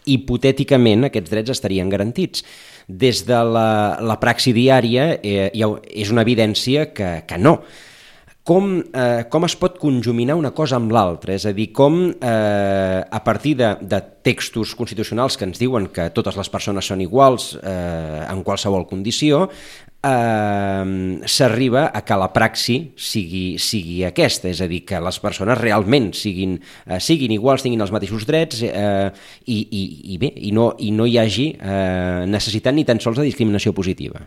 hipotèticament 0.07 1.09
aquests 1.09 1.33
drets 1.33 1.51
estarien 1.57 1.91
garantits. 1.91 2.45
Des 2.87 3.25
de 3.27 3.41
la, 3.43 3.67
la 3.99 4.17
praxi 4.23 4.55
diària 4.55 5.17
eh, 5.19 5.49
ha, 5.51 5.69
és 5.91 6.15
una 6.15 6.23
evidència 6.23 6.87
que, 6.95 7.11
que 7.27 7.41
no 7.41 7.57
com, 8.45 8.83
eh, 8.93 9.25
com 9.33 9.45
es 9.47 9.55
pot 9.57 9.79
conjuminar 9.81 10.35
una 10.37 10.51
cosa 10.53 10.77
amb 10.77 10.91
l'altra, 10.93 11.33
és 11.33 11.47
a 11.49 11.53
dir, 11.57 11.71
com 11.73 11.97
eh, 12.13 12.99
a 13.01 13.21
partir 13.25 13.55
de, 13.57 13.71
de 13.81 13.99
textos 14.21 14.75
constitucionals 14.77 15.33
que 15.35 15.47
ens 15.49 15.57
diuen 15.57 15.87
que 15.89 16.11
totes 16.13 16.37
les 16.37 16.51
persones 16.53 16.85
són 16.85 17.01
iguals 17.01 17.55
eh, 17.57 18.21
en 18.29 18.45
qualsevol 18.45 18.85
condició, 18.85 19.47
eh, 19.49 21.17
s'arriba 21.25 21.87
a 21.89 22.05
que 22.05 22.19
la 22.21 22.29
praxi 22.37 22.77
sigui, 22.93 23.57
sigui 23.57 24.03
aquesta, 24.05 24.53
és 24.53 24.61
a 24.61 24.69
dir, 24.69 24.83
que 24.85 25.01
les 25.01 25.19
persones 25.25 25.57
realment 25.57 26.11
siguin, 26.13 26.59
eh, 26.85 27.01
siguin 27.01 27.33
iguals, 27.33 27.65
tinguin 27.65 27.81
els 27.81 27.97
mateixos 27.97 28.29
drets 28.29 28.61
eh, 28.69 29.09
i, 29.49 29.57
i, 29.57 29.85
i 30.13 30.21
bé, 30.21 30.35
i 30.37 30.53
no, 30.53 30.75
i 30.77 30.93
no 30.93 31.09
hi 31.09 31.17
hagi 31.17 31.51
eh, 31.57 32.25
necessitat 32.29 32.77
ni 32.77 32.85
tan 32.85 33.01
sols 33.01 33.17
de 33.17 33.25
discriminació 33.25 33.73
positiva. 33.73 34.21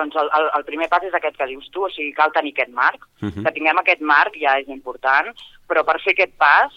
Doncs 0.00 0.16
el, 0.16 0.30
el, 0.38 0.50
el 0.58 0.68
primer 0.68 0.88
pas 0.92 1.04
és 1.06 1.16
aquest 1.16 1.36
que 1.38 1.48
dius 1.52 1.68
tu, 1.74 1.84
o 1.86 1.92
sigui, 1.92 2.12
cal 2.16 2.32
tenir 2.36 2.54
aquest 2.56 2.72
marc. 2.82 3.04
Uh 3.20 3.26
mhm. 3.26 3.32
-huh. 3.32 3.44
Que 3.44 3.56
tinguem 3.56 3.78
aquest 3.78 4.00
marc 4.00 4.36
ja 4.44 4.58
és 4.58 4.68
important, 4.68 5.28
però 5.68 5.84
per 5.84 6.00
fer 6.00 6.16
aquest 6.16 6.36
pas 6.38 6.72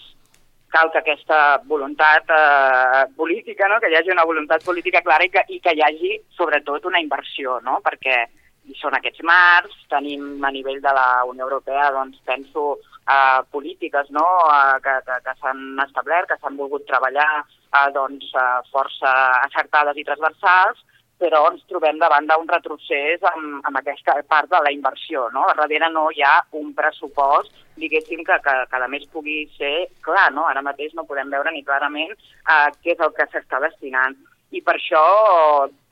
cal 0.74 0.90
que 0.90 0.98
aquesta 0.98 1.62
voluntat 1.70 2.30
eh, 2.34 3.04
política, 3.16 3.68
no? 3.70 3.78
que 3.80 3.90
hi 3.90 3.96
hagi 3.96 4.10
una 4.10 4.26
voluntat 4.26 4.64
política 4.66 5.02
clara 5.06 5.26
i 5.26 5.30
que, 5.30 5.44
i 5.54 5.60
que 5.62 5.74
hi 5.74 5.82
hagi, 5.86 6.16
sobretot, 6.34 6.88
una 6.90 7.02
inversió, 7.04 7.60
no? 7.62 7.78
perquè 7.84 8.16
hi 8.64 8.74
són 8.80 8.96
aquests 8.98 9.22
marcs, 9.28 9.76
tenim 9.92 10.42
a 10.42 10.50
nivell 10.50 10.80
de 10.82 10.94
la 10.96 11.06
Unió 11.30 11.46
Europea, 11.46 11.92
doncs 11.94 12.18
penso, 12.26 12.80
eh, 13.06 13.40
polítiques 13.54 14.10
no? 14.10 14.26
eh, 14.50 14.80
que, 14.82 14.96
que, 15.06 15.20
que 15.28 15.36
s'han 15.38 15.62
establert, 15.86 16.32
que 16.32 16.40
s'han 16.40 16.58
volgut 16.58 16.86
treballar 16.90 17.28
eh, 17.44 17.86
doncs, 17.94 18.32
eh, 18.34 18.58
força 18.74 19.14
acertades 19.44 20.00
i 20.00 20.06
transversals, 20.10 20.82
però 21.24 21.46
ens 21.48 21.64
trobem 21.70 21.96
davant 22.02 22.26
d'un 22.28 22.44
retrocés 22.50 23.22
amb, 23.30 23.62
amb 23.64 23.80
aquesta 23.80 24.18
part 24.28 24.50
de 24.52 24.60
la 24.66 24.72
inversió. 24.74 25.30
No? 25.32 25.46
A 25.48 25.56
darrere 25.56 25.88
no 25.92 26.10
hi 26.12 26.20
ha 26.20 26.34
un 26.60 26.74
pressupost, 26.76 27.54
diguéssim, 27.80 28.20
que, 28.28 28.36
que, 28.44 28.54
que 28.68 28.82
a 28.84 28.90
més 28.92 29.08
pugui 29.14 29.46
ser 29.56 29.88
clar. 30.04 30.28
No? 30.36 30.44
Ara 30.50 30.64
mateix 30.66 30.92
no 30.98 31.06
podem 31.08 31.32
veure 31.32 31.54
ni 31.54 31.64
clarament 31.64 32.12
eh, 32.12 32.68
què 32.84 32.92
és 32.92 33.00
el 33.00 33.16
que 33.16 33.28
s'està 33.32 33.62
destinant. 33.64 34.18
I 34.54 34.60
per 34.62 34.76
això 34.76 35.00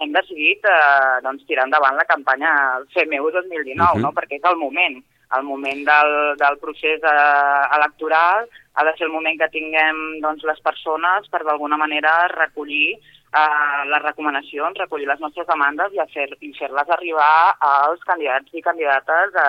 hem 0.05 0.13
decidit 0.15 0.69
eh, 0.69 1.17
doncs, 1.25 1.49
tirar 1.49 1.65
endavant 1.67 1.97
la 1.97 2.07
campanya 2.11 2.53
FEMEU 2.93 3.33
2019, 3.33 3.81
uh 3.81 3.97
-huh. 3.97 4.03
no? 4.05 4.13
perquè 4.13 4.37
és 4.37 4.51
el 4.53 4.61
moment 4.61 5.01
el 5.37 5.47
moment 5.47 5.85
del, 5.89 6.13
del 6.41 6.59
procés 6.63 7.01
eh, 7.03 7.63
electoral 7.79 8.49
ha 8.75 8.85
de 8.85 8.93
ser 8.97 9.09
el 9.09 9.15
moment 9.15 9.39
que 9.41 9.51
tinguem 9.53 10.21
doncs, 10.25 10.45
les 10.49 10.61
persones 10.65 11.29
per 11.33 11.43
d'alguna 11.45 11.77
manera 11.81 12.13
recollir 12.33 12.95
eh, 12.97 13.83
les 13.89 14.03
recomanacions, 14.05 14.79
recollir 14.81 15.09
les 15.09 15.21
nostres 15.21 15.49
demandes 15.49 15.95
i, 15.97 16.01
fer, 16.15 16.29
fer-les 16.59 16.93
arribar 16.97 17.57
als 17.69 18.05
candidats 18.09 18.53
i 18.53 18.65
candidates 18.65 19.37
a, 19.41 19.49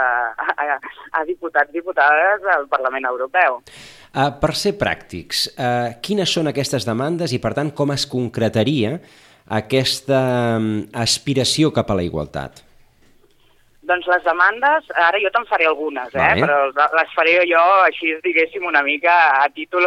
a, 0.56 0.80
a 1.20 1.26
diputats 1.30 1.72
i 1.72 1.80
diputades 1.80 2.44
del 2.48 2.68
Parlament 2.72 3.10
Europeu. 3.12 3.62
Uh, 4.14 4.30
per 4.38 4.54
ser 4.54 4.76
pràctics, 4.78 5.48
uh, 5.58 5.96
quines 6.06 6.30
són 6.30 6.52
aquestes 6.52 6.86
demandes 6.86 7.34
i, 7.34 7.42
per 7.42 7.56
tant, 7.58 7.72
com 7.74 7.96
es 7.96 8.06
concretaria 8.06 9.00
aquesta 9.50 10.20
um, 10.60 10.68
aspiració 10.94 11.74
cap 11.74 11.90
a 11.90 11.98
la 11.98 12.06
igualtat? 12.06 12.62
Doncs 13.84 14.06
les 14.08 14.24
demandes, 14.24 14.86
ara 14.96 15.20
jo 15.20 15.30
te'n 15.34 15.46
faré 15.50 15.66
algunes, 15.68 16.14
eh? 16.16 16.20
Vale. 16.20 16.46
però 16.46 16.88
les 16.96 17.10
faré 17.18 17.34
jo 17.50 17.64
així, 17.84 18.14
diguéssim, 18.24 18.64
una 18.70 18.82
mica 18.86 19.14
a 19.42 19.50
títol 19.52 19.84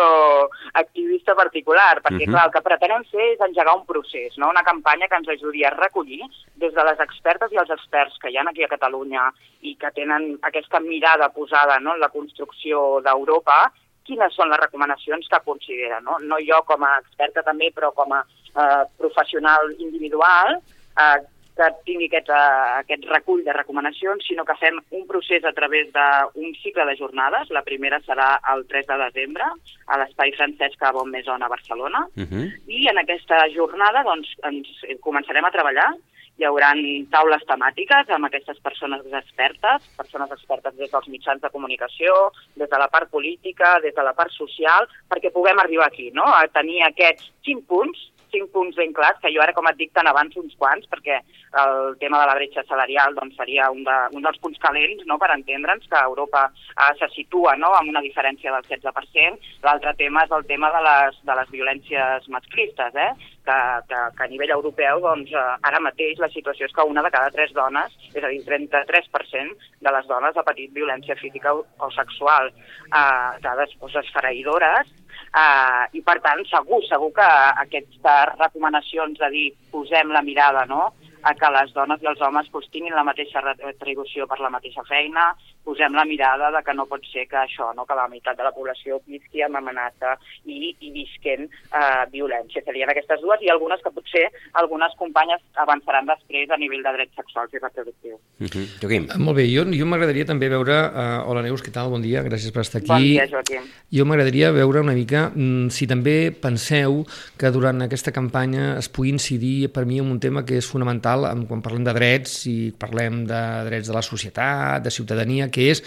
activista 0.74 1.34
particular, 1.34 2.02
perquè, 2.02 2.26
uh 2.26 2.26
mhm. 2.26 2.28
-huh. 2.28 2.32
clar, 2.32 2.46
el 2.46 2.52
que 2.52 2.66
pretenem 2.68 3.04
fer 3.12 3.32
és 3.32 3.40
engegar 3.40 3.76
un 3.76 3.86
procés, 3.86 4.36
no? 4.36 4.50
una 4.50 4.62
campanya 4.62 5.08
que 5.08 5.16
ens 5.16 5.28
ajudi 5.28 5.64
a 5.64 5.70
recollir 5.70 6.22
des 6.56 6.74
de 6.74 6.84
les 6.84 7.00
expertes 7.00 7.52
i 7.52 7.56
els 7.56 7.70
experts 7.70 8.18
que 8.18 8.30
hi 8.30 8.36
ha 8.36 8.44
aquí 8.46 8.64
a 8.64 8.68
Catalunya 8.68 9.32
i 9.62 9.76
que 9.76 9.90
tenen 9.92 10.38
aquesta 10.42 10.78
mirada 10.80 11.30
posada 11.30 11.78
no? 11.80 11.94
en 11.94 12.00
la 12.00 12.10
construcció 12.10 13.00
d'Europa, 13.00 13.72
quines 14.04 14.34
són 14.34 14.50
les 14.50 14.60
recomanacions 14.60 15.26
que 15.28 15.44
considera. 15.44 16.00
No, 16.00 16.18
no 16.20 16.36
jo 16.38 16.62
com 16.66 16.84
a 16.84 16.98
experta 16.98 17.42
també, 17.42 17.72
però 17.74 17.92
com 17.92 18.12
a 18.12 18.22
eh, 18.22 18.84
professional 18.98 19.72
individual, 19.78 20.60
eh, 20.98 21.18
que 21.56 21.68
tingui 21.88 22.08
aquest, 22.10 22.28
uh, 22.30 22.80
aquest 22.82 23.06
recull 23.10 23.44
de 23.44 23.54
recomanacions, 23.56 24.26
sinó 24.28 24.44
que 24.44 24.58
fem 24.60 24.78
un 24.98 25.06
procés 25.08 25.44
a 25.44 25.54
través 25.56 25.88
d'un 25.94 26.52
cicle 26.62 26.84
de 26.88 26.96
jornades. 26.98 27.50
La 27.50 27.64
primera 27.66 28.00
serà 28.04 28.34
el 28.54 28.66
3 28.68 28.86
de 28.90 28.98
desembre 29.06 29.48
a 29.86 30.00
l'Espai 30.00 30.34
Francesc 30.36 30.82
a 30.82 30.92
Bonmaison 30.92 31.42
a 31.42 31.48
Barcelona. 31.48 32.06
Uh 32.16 32.20
mhm. 32.20 32.28
-huh. 32.28 32.52
I 32.68 32.88
en 32.88 32.98
aquesta 32.98 33.46
jornada 33.54 34.02
doncs, 34.04 34.28
ens 34.42 34.68
començarem 35.00 35.44
a 35.44 35.50
treballar 35.50 35.90
hi 36.36 36.44
haurà 36.44 36.74
taules 37.12 37.44
temàtiques 37.48 38.10
amb 38.12 38.28
aquestes 38.28 38.58
persones 38.64 39.04
expertes, 39.20 39.86
persones 39.96 40.32
expertes 40.34 40.76
des 40.76 40.90
dels 40.92 41.08
mitjans 41.08 41.40
de 41.40 41.50
comunicació, 41.54 42.12
des 42.56 42.68
de 42.68 42.78
la 42.78 42.88
part 42.92 43.10
política, 43.10 43.78
des 43.80 43.94
de 43.94 44.04
la 44.04 44.12
part 44.12 44.32
social, 44.32 44.88
perquè 45.08 45.32
puguem 45.32 45.58
arribar 45.58 45.86
aquí, 45.86 46.10
no? 46.12 46.26
a 46.26 46.44
tenir 46.52 46.82
aquests 46.82 47.30
cinc 47.46 47.64
punts 47.66 48.10
cinc 48.36 48.52
punts 48.52 48.76
ben 48.76 48.92
clars, 48.96 49.18
que 49.22 49.32
jo 49.34 49.42
ara, 49.42 49.56
com 49.56 49.66
et 49.70 49.80
dic, 49.80 49.92
te'n 49.96 50.10
avanço 50.10 50.42
uns 50.42 50.56
quants, 50.60 50.86
perquè 50.92 51.20
el 51.62 51.96
tema 52.02 52.20
de 52.20 52.26
la 52.28 52.34
bretxa 52.36 52.64
salarial 52.68 53.16
doncs, 53.16 53.36
seria 53.40 53.70
un, 53.72 53.82
de, 53.86 53.96
un 54.16 54.24
dels 54.26 54.40
punts 54.42 54.60
calents 54.62 55.06
no?, 55.08 55.16
per 55.20 55.30
entendre'ns 55.34 55.88
que 55.88 56.02
Europa 56.02 56.46
eh, 56.52 56.92
se 57.00 57.08
situa 57.14 57.56
no?, 57.56 57.72
amb 57.78 57.92
una 57.94 58.04
diferència 58.04 58.52
del 58.52 58.66
16%. 58.68 59.54
L'altre 59.64 59.94
tema 60.00 60.26
és 60.26 60.34
el 60.36 60.44
tema 60.50 60.70
de 60.74 60.82
les, 60.88 61.22
de 61.30 61.38
les 61.40 61.54
violències 61.54 62.28
masclistes, 62.34 63.00
eh? 63.06 63.12
que, 63.46 63.58
que, 63.88 64.00
que 64.18 64.24
a 64.24 64.28
nivell 64.28 64.52
europeu 64.56 65.00
doncs, 65.04 65.32
eh, 65.32 65.46
ara 65.70 65.80
mateix 65.80 66.20
la 66.20 66.30
situació 66.34 66.66
és 66.66 66.74
que 66.76 66.86
una 66.90 67.04
de 67.06 67.12
cada 67.14 67.32
tres 67.34 67.54
dones, 67.56 67.94
és 68.12 68.22
a 68.22 68.32
dir, 68.32 68.42
33% 68.44 69.70
de 69.86 69.94
les 69.96 70.10
dones 70.10 70.36
ha 70.36 70.46
patit 70.46 70.74
violència 70.74 71.16
física 71.20 71.54
o, 71.54 71.64
o 71.78 71.90
sexual, 71.94 72.50
eh, 72.90 73.30
dades 73.46 73.76
doncs, 73.80 74.00
esfereïdores, 74.02 74.90
Uh, 75.36 75.84
I 75.92 76.00
per 76.00 76.16
tant, 76.24 76.40
segur, 76.48 76.78
segur 76.88 77.10
que 77.18 77.26
aquestes 77.62 78.30
recomanacions 78.38 79.18
de 79.20 79.28
dir 79.34 79.48
posem 79.72 80.14
la 80.14 80.22
mirada 80.24 80.62
no? 80.70 80.94
a 81.28 81.34
que 81.36 81.50
les 81.52 81.74
dones 81.76 82.00
i 82.00 82.08
els 82.08 82.22
homes 82.24 82.48
pues, 82.54 82.68
tinguin 82.72 82.94
la 82.96 83.04
mateixa 83.04 83.42
retribució 83.44 84.24
per 84.30 84.38
la 84.40 84.52
mateixa 84.54 84.84
feina, 84.88 85.34
posem 85.66 85.94
la 85.98 86.06
mirada 86.06 86.52
de 86.54 86.62
que 86.62 86.74
no 86.78 86.86
pot 86.86 87.02
ser 87.10 87.26
que 87.30 87.38
això, 87.40 87.72
no, 87.74 87.84
que 87.88 87.98
la 87.98 88.06
meitat 88.10 88.38
de 88.38 88.46
la 88.46 88.54
població 88.54 89.00
visqui 89.10 89.42
amb 89.42 89.58
amenaça 89.58 90.14
i, 90.46 90.70
i 90.70 90.92
visquen 90.94 91.46
eh, 91.48 92.04
violència. 92.12 92.62
Serien 92.64 92.92
aquestes 92.92 93.22
dues 93.24 93.42
i 93.42 93.50
algunes 93.50 93.82
que 93.82 93.92
potser 93.96 94.24
algunes 94.62 94.94
companyes 95.00 95.42
avançaran 95.66 96.06
després 96.12 96.52
a 96.54 96.60
nivell 96.60 96.84
de 96.86 96.94
drets 96.98 97.18
sexuals 97.18 97.54
i 97.54 97.62
reproductius. 97.62 98.20
Uh 98.38 98.46
-huh. 98.46 98.66
Joaquim. 98.80 99.08
Eh, 99.10 99.18
molt 99.18 99.36
bé, 99.36 99.46
jo, 99.50 99.64
jo 99.72 99.86
m'agradaria 99.86 100.24
també 100.24 100.48
veure... 100.48 100.76
Uh, 100.96 101.28
hola 101.28 101.42
Neus, 101.42 101.62
què 101.62 101.72
tal? 101.72 101.90
Bon 101.90 102.02
dia, 102.02 102.22
gràcies 102.22 102.52
per 102.52 102.62
estar 102.62 102.78
aquí. 102.80 102.88
Bon 102.88 103.02
dia, 103.02 103.26
Joaquim. 103.26 103.62
Jo 103.90 104.04
m'agradaria 104.04 104.52
veure 104.52 104.80
una 104.80 104.92
mica 104.92 105.30
mm, 105.34 105.68
si 105.70 105.86
també 105.86 106.30
penseu 106.30 107.04
que 107.38 107.50
durant 107.50 107.82
aquesta 107.82 108.12
campanya 108.12 108.78
es 108.78 108.88
pugui 108.88 109.10
incidir 109.10 109.72
per 109.72 109.84
mi 109.86 109.98
en 109.98 110.10
un 110.10 110.20
tema 110.20 110.44
que 110.44 110.58
és 110.58 110.66
fonamental 110.66 111.26
quan 111.48 111.62
parlem 111.62 111.84
de 111.84 111.92
drets 111.96 112.46
i 112.46 112.72
parlem 112.78 113.24
de 113.26 113.42
drets 113.68 113.88
de 113.88 113.94
la 113.94 114.02
societat, 114.02 114.82
de 114.82 114.90
ciutadania, 114.90 115.48
que 115.56 115.70
és 115.72 115.82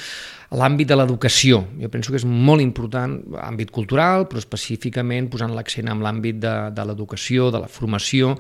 l'àmbit 0.49 0.89
de 0.89 0.97
l'educació. 0.97 1.61
Jo 1.77 1.91
penso 1.93 2.11
que 2.11 2.17
és 2.17 2.25
molt 2.25 2.63
important, 2.63 3.19
àmbit 3.45 3.69
cultural, 3.73 4.25
però 4.29 4.41
específicament 4.41 5.29
posant 5.29 5.53
l'accent 5.53 5.91
en 5.93 6.01
l'àmbit 6.01 6.41
de, 6.41 6.55
de 6.73 6.85
l'educació, 6.89 7.51
de 7.53 7.61
la 7.61 7.69
formació, 7.69 8.33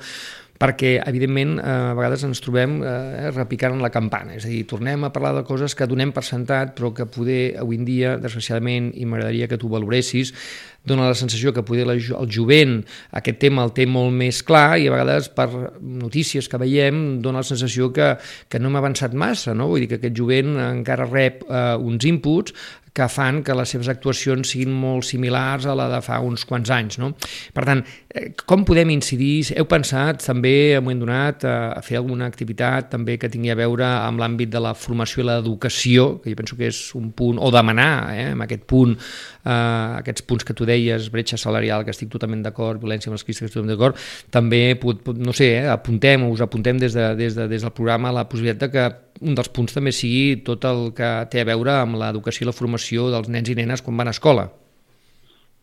perquè, 0.59 0.97
evidentment, 1.07 1.55
eh, 1.59 1.63
a 1.63 1.95
vegades 1.95 2.25
ens 2.27 2.41
trobem 2.43 2.81
eh, 2.83 3.29
repicant 3.31 3.77
en 3.77 3.83
la 3.83 3.91
campana, 3.93 4.35
és 4.35 4.45
a 4.45 4.51
dir, 4.51 4.65
tornem 4.67 5.07
a 5.07 5.13
parlar 5.15 5.31
de 5.37 5.45
coses 5.47 5.75
que 5.75 5.87
donem 5.87 6.11
per 6.11 6.25
sentat, 6.27 6.75
però 6.75 6.91
que 6.95 7.07
poder 7.07 7.55
avui 7.61 7.79
en 7.79 7.87
dia, 7.87 8.17
desgraciadament, 8.19 8.91
i 8.99 9.07
m'agradaria 9.07 9.47
que 9.47 9.59
tu 9.61 9.71
valoressis, 9.71 10.33
dona 10.89 11.09
la 11.09 11.15
sensació 11.15 11.53
que 11.53 11.63
poder 11.63 11.85
el 11.91 12.29
jovent 12.31 12.79
aquest 13.19 13.39
tema 13.41 13.65
el 13.67 13.73
té 13.75 13.85
molt 13.89 14.13
més 14.15 14.39
clar 14.47 14.79
i 14.79 14.87
a 14.87 14.93
vegades 14.93 15.27
per 15.35 15.49
notícies 15.79 16.47
que 16.49 16.59
veiem 16.61 17.19
dona 17.23 17.43
la 17.43 17.47
sensació 17.47 17.91
que, 17.93 18.13
que 18.49 18.61
no 18.61 18.71
hem 18.71 18.79
avançat 18.79 19.13
massa, 19.13 19.53
no? 19.53 19.67
vull 19.69 19.83
dir 19.83 19.89
que 19.91 19.99
aquest 19.99 20.15
jovent 20.17 20.55
encara 20.69 21.07
rep 21.09 21.43
eh, 21.47 21.75
uns 21.75 22.07
inputs 22.09 22.55
que 22.93 23.07
fan 23.11 23.41
que 23.45 23.55
les 23.57 23.69
seves 23.69 23.89
actuacions 23.91 24.53
siguin 24.53 24.71
molt 24.73 25.07
similars 25.07 25.67
a 25.69 25.75
la 25.77 25.87
de 25.91 26.01
fa 26.05 26.19
uns 26.25 26.45
quants 26.49 26.71
anys. 26.73 26.99
No? 27.01 27.11
Per 27.55 27.65
tant, 27.67 27.83
eh, 28.13 28.31
com 28.45 28.65
podem 28.67 28.91
incidir? 28.95 29.53
Heu 29.55 29.67
pensat 29.69 30.23
també, 30.25 30.73
en 30.73 30.81
un 30.81 30.87
moment 30.87 31.03
donat, 31.05 31.45
a 31.45 31.81
fer 31.85 31.99
alguna 31.99 32.27
activitat 32.29 32.89
també 32.93 33.17
que 33.19 33.29
tingui 33.31 33.53
a 33.53 33.57
veure 33.59 33.85
amb 33.85 34.19
l'àmbit 34.21 34.51
de 34.51 34.61
la 34.63 34.73
formació 34.73 35.23
i 35.23 35.27
l'educació, 35.29 36.09
que 36.23 36.33
jo 36.33 36.39
penso 36.39 36.57
que 36.59 36.69
és 36.69 36.81
un 36.97 37.11
punt, 37.11 37.39
o 37.39 37.51
demanar 37.53 37.91
eh, 38.15 38.31
amb 38.33 38.45
aquest 38.45 38.65
punt, 38.69 38.97
eh, 39.43 39.99
aquests 39.99 40.25
punts 40.27 40.45
que 40.45 40.55
tu 40.57 40.67
deies, 40.69 41.09
bretxa 41.13 41.39
salarial, 41.41 41.85
que 41.85 41.93
estic 41.95 42.11
totalment 42.13 42.43
d'acord, 42.45 42.81
violència 42.81 43.13
masclista, 43.13 43.43
que 43.43 43.49
estic 43.49 43.59
totalment 43.59 43.75
d'acord, 43.75 43.99
també, 44.33 44.61
no 45.17 45.35
sé, 45.35 45.51
eh, 45.61 45.67
apuntem, 45.71 46.25
us 46.29 46.43
apuntem 46.45 46.79
des, 46.81 46.95
de, 46.97 47.11
des, 47.19 47.35
de, 47.37 47.47
des 47.51 47.65
del 47.65 47.75
programa 47.75 48.13
la 48.15 48.27
possibilitat 48.29 48.67
de 48.67 48.71
que 48.73 48.87
un 49.29 49.35
dels 49.35 49.51
punts 49.51 49.75
també 49.75 49.91
sigui 49.95 50.39
tot 50.47 50.63
el 50.69 50.89
que 50.95 51.11
té 51.31 51.43
a 51.43 51.49
veure 51.49 51.75
amb 51.81 51.99
l'educació 51.99 52.45
i 52.45 52.49
la 52.49 52.55
formació 52.55 53.09
dels 53.13 53.29
nens 53.31 53.51
i 53.51 53.57
nenes 53.59 53.83
quan 53.83 53.99
van 53.99 54.11
a 54.11 54.15
escola. 54.15 54.49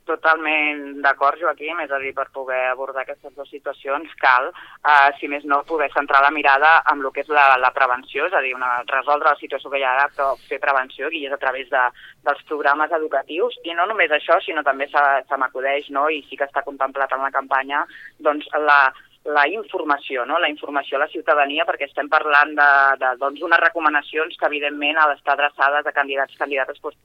Totalment 0.06 1.00
d'acord, 1.02 1.40
Joaquim, 1.40 1.80
és 1.82 1.90
a 1.90 1.98
dir, 1.98 2.12
per 2.14 2.28
poder 2.34 2.60
abordar 2.70 3.02
aquestes 3.02 3.32
dues 3.34 3.48
situacions 3.50 4.12
cal, 4.20 4.52
eh, 4.86 5.08
si 5.18 5.26
més 5.26 5.42
no, 5.50 5.64
poder 5.66 5.88
centrar 5.94 6.20
la 6.22 6.30
mirada 6.30 6.76
en 6.92 7.02
el 7.02 7.10
que 7.10 7.25
és 7.25 7.32
la, 7.38 7.46
la 7.58 7.72
prevenció, 7.75 8.28
és 8.30 8.36
a 8.38 8.42
dir, 8.44 8.52
una, 8.54 8.84
resoldre 8.92 9.32
la 9.32 9.40
situació 9.40 9.72
que 9.72 9.80
hi 9.82 9.86
ha 9.88 9.96
però 10.14 10.28
fer 10.46 10.60
prevenció, 10.62 11.10
i 11.10 11.25
és 11.26 11.34
a 11.34 11.40
través 11.42 11.66
de, 11.72 11.82
dels 12.28 12.46
programes 12.46 12.94
educatius, 13.00 13.58
i 13.66 13.75
no 13.75 13.88
només 13.90 14.14
això, 14.14 14.38
sinó 14.44 14.62
també 14.62 14.86
se, 14.92 15.02
se 15.26 15.40
m'acudeix, 15.42 15.90
no? 15.90 16.06
i 16.06 16.22
sí 16.30 16.38
que 16.38 16.46
està 16.46 16.62
contemplat 16.62 17.10
en 17.16 17.26
la 17.26 17.34
campanya, 17.34 17.82
doncs 18.22 18.46
la, 18.62 18.78
la 19.26 19.48
informació, 19.48 20.25
no? 20.25 20.38
la 20.38 20.48
informació 20.48 20.96
a 20.96 21.04
la 21.04 21.10
ciutadania, 21.10 21.66
perquè 21.66 21.90
estem 21.90 22.08
parlant 22.08 22.54
de 22.54 23.12
doncs, 23.18 23.42
recomanacions 23.58 24.38
que, 24.38 24.46
evidentment, 24.46 24.98
ha 25.02 25.10
d'estar 25.10 25.34
adreçades 25.34 25.86
a 25.86 25.94
candidats 25.96 26.34
i 26.34 26.38
candidates 26.38 26.78
doncs, 26.82 26.98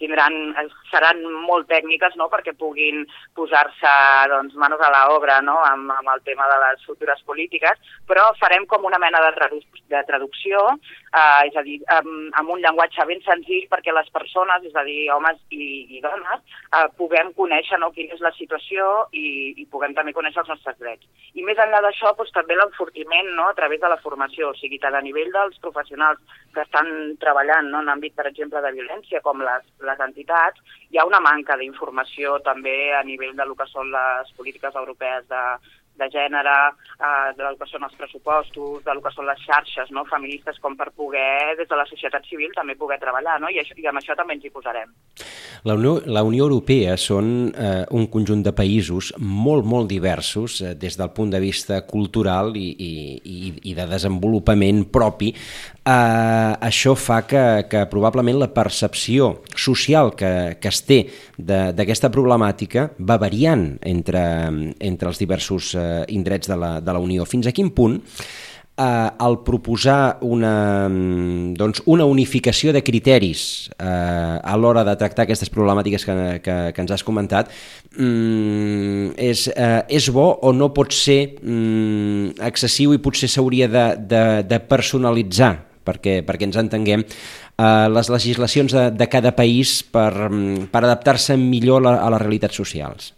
tindran, 0.00 0.34
seran 0.90 1.22
molt 1.46 1.68
tècniques 1.70 2.16
no? 2.20 2.28
perquè 2.32 2.54
puguin 2.58 3.04
posar-se 3.36 3.92
doncs, 4.32 4.56
manos 4.60 4.82
a 4.82 4.90
l'obra 4.92 5.40
no? 5.44 5.56
amb, 5.64 5.90
amb 5.98 6.12
el 6.14 6.22
tema 6.26 6.48
de 6.52 6.58
les 6.64 6.84
futures 6.88 7.22
polítiques, 7.28 7.80
però 8.08 8.28
farem 8.40 8.66
com 8.70 8.84
una 8.88 9.00
mena 9.02 9.22
de, 9.24 9.32
tradu 9.36 9.60
de 9.90 10.02
traducció, 10.08 10.62
eh, 11.12 11.48
és 11.48 11.56
a 11.56 11.64
dir, 11.66 11.78
amb, 11.96 12.10
amb 12.40 12.54
un 12.54 12.62
llenguatge 12.62 13.06
ben 13.08 13.22
senzill 13.26 13.68
perquè 13.72 13.94
les 13.94 14.08
persones, 14.14 14.64
és 14.66 14.76
a 14.76 14.84
dir, 14.86 15.06
homes 15.14 15.40
i, 15.50 15.86
i 15.96 16.02
dones, 16.04 16.42
eh, 16.70 16.86
puguem 16.98 17.32
conèixer 17.38 17.80
no? 17.82 17.92
quina 17.96 18.16
és 18.16 18.24
la 18.24 18.34
situació 18.38 19.06
i, 19.12 19.54
i 19.56 19.66
puguem 19.70 19.94
també 19.96 20.14
conèixer 20.16 20.42
els 20.44 20.52
nostres 20.54 20.78
drets. 20.82 21.06
I 21.36 21.44
més 21.46 21.58
enllà 21.62 21.82
d'això, 21.84 22.12
doncs, 22.16 22.34
també 22.36 22.56
l'enfortiment 22.58 23.32
no? 23.38 23.50
a 23.50 23.56
través 23.58 23.80
de 23.82 23.90
la 23.92 24.00
formació, 24.02 24.50
o 24.52 24.58
sigui, 24.58 24.80
tant 24.82 24.96
a 24.96 25.04
nivell 25.04 25.32
dels 25.34 25.58
professionals 25.62 26.20
que 26.54 26.64
estan 26.64 26.88
treballant 27.22 27.70
no? 27.70 27.82
en 27.84 27.92
àmbit, 27.96 28.16
per 28.16 28.28
exemple, 28.30 28.62
de 28.64 28.74
violència, 28.76 29.22
com 29.24 29.42
les, 29.44 29.66
les 29.88 30.02
entitats. 30.08 30.60
Hi 30.90 31.00
ha 31.00 31.06
una 31.08 31.22
manca 31.24 31.56
d'informació 31.56 32.38
també 32.46 32.76
a 32.94 33.02
nivell 33.06 33.36
de 33.38 33.46
lo 33.48 33.56
que 33.58 33.68
són 33.70 33.90
les 33.94 34.32
polítiques 34.38 34.74
europees 34.82 35.26
de, 35.32 35.42
de 35.98 36.08
gènere, 36.12 36.56
eh, 37.00 37.32
del 37.38 37.58
que 37.60 37.68
són 37.70 37.86
els 37.86 37.96
pressupostos, 37.98 38.82
del 38.86 39.02
que 39.04 39.12
són 39.14 39.28
les 39.28 39.40
xarxes 39.44 39.92
no, 39.94 40.04
feministes, 40.10 40.60
com 40.62 40.76
per 40.76 40.90
poder, 40.96 41.56
des 41.58 41.68
de 41.68 41.78
la 41.78 41.86
societat 41.88 42.26
civil, 42.28 42.52
també 42.54 42.76
poder 42.76 42.98
treballar, 43.02 43.38
no? 43.40 43.50
I, 43.52 43.60
això, 43.62 43.76
i 43.80 43.88
amb 43.88 44.00
això 44.00 44.16
també 44.18 44.36
ens 44.36 44.46
hi 44.46 44.52
posarem. 44.54 44.92
La 45.66 45.74
Unió, 45.74 45.96
la 46.06 46.22
Unió 46.22 46.46
Europea 46.46 46.96
són 47.00 47.50
eh, 47.50 47.84
un 47.96 48.06
conjunt 48.12 48.44
de 48.46 48.52
països 48.56 49.12
molt, 49.18 49.66
molt 49.66 49.88
diversos 49.90 50.60
eh, 50.60 50.74
des 50.78 50.98
del 50.98 51.12
punt 51.16 51.32
de 51.32 51.40
vista 51.42 51.80
cultural 51.88 52.54
i, 52.56 52.68
i, 52.76 53.54
i 53.70 53.74
de 53.74 53.86
desenvolupament 53.90 54.84
propi. 54.92 55.32
Eh, 55.86 56.52
això 56.66 56.96
fa 56.98 57.22
que, 57.26 57.44
que 57.70 57.84
probablement 57.90 58.40
la 58.40 58.50
percepció 58.54 59.36
social 59.54 60.12
que, 60.18 60.58
que 60.60 60.72
es 60.72 60.82
té 60.86 61.00
d'aquesta 61.36 62.10
problemàtica 62.14 62.88
va 62.98 63.18
variant 63.22 63.68
entre, 63.86 64.22
entre 64.80 65.12
els 65.12 65.20
diversos 65.22 65.74
eh, 65.74 65.85
indrets 66.08 66.50
de 66.50 66.58
la, 66.58 66.76
de 66.80 66.92
la 66.92 67.02
Unió. 67.02 67.24
Fins 67.28 67.48
a 67.48 67.54
quin 67.56 67.72
punt 67.74 68.00
eh, 68.76 69.10
al 69.18 69.42
proposar 69.42 70.18
una, 70.20 70.88
doncs, 71.56 71.82
una 71.86 72.04
unificació 72.04 72.72
de 72.72 72.82
criteris 72.84 73.70
eh, 73.78 73.86
a 73.86 74.56
l'hora 74.60 74.84
de 74.86 74.96
tractar 75.00 75.26
aquestes 75.26 75.50
problemàtiques 75.52 76.04
que, 76.06 76.16
que, 76.44 76.56
que 76.74 76.84
ens 76.84 76.92
has 76.94 77.04
comentat 77.06 77.50
mm, 77.96 79.16
és, 79.16 79.46
eh, 79.54 79.82
és 79.88 80.10
bo 80.12 80.28
o 80.36 80.52
no 80.52 80.72
pot 80.76 80.94
ser 80.94 81.20
mm, 81.40 82.36
excessiu 82.50 82.94
i 82.94 83.02
potser 83.02 83.30
s'hauria 83.32 83.70
de, 83.72 83.86
de, 83.98 84.24
de 84.46 84.60
personalitzar 84.68 85.54
perquè, 85.86 86.18
perquè 86.26 86.48
ens 86.48 86.58
entenguem, 86.58 87.04
eh, 87.06 87.86
les 87.92 88.10
legislacions 88.12 88.74
de, 88.74 88.88
de 88.92 89.06
cada 89.08 89.32
país 89.38 89.78
per, 89.82 90.12
mm, 90.28 90.72
per 90.72 90.84
adaptar-se 90.84 91.38
millor 91.40 91.80
a, 91.80 91.88
la, 91.88 92.00
a 92.02 92.10
les 92.16 92.26
realitats 92.26 92.64
socials 92.64 93.15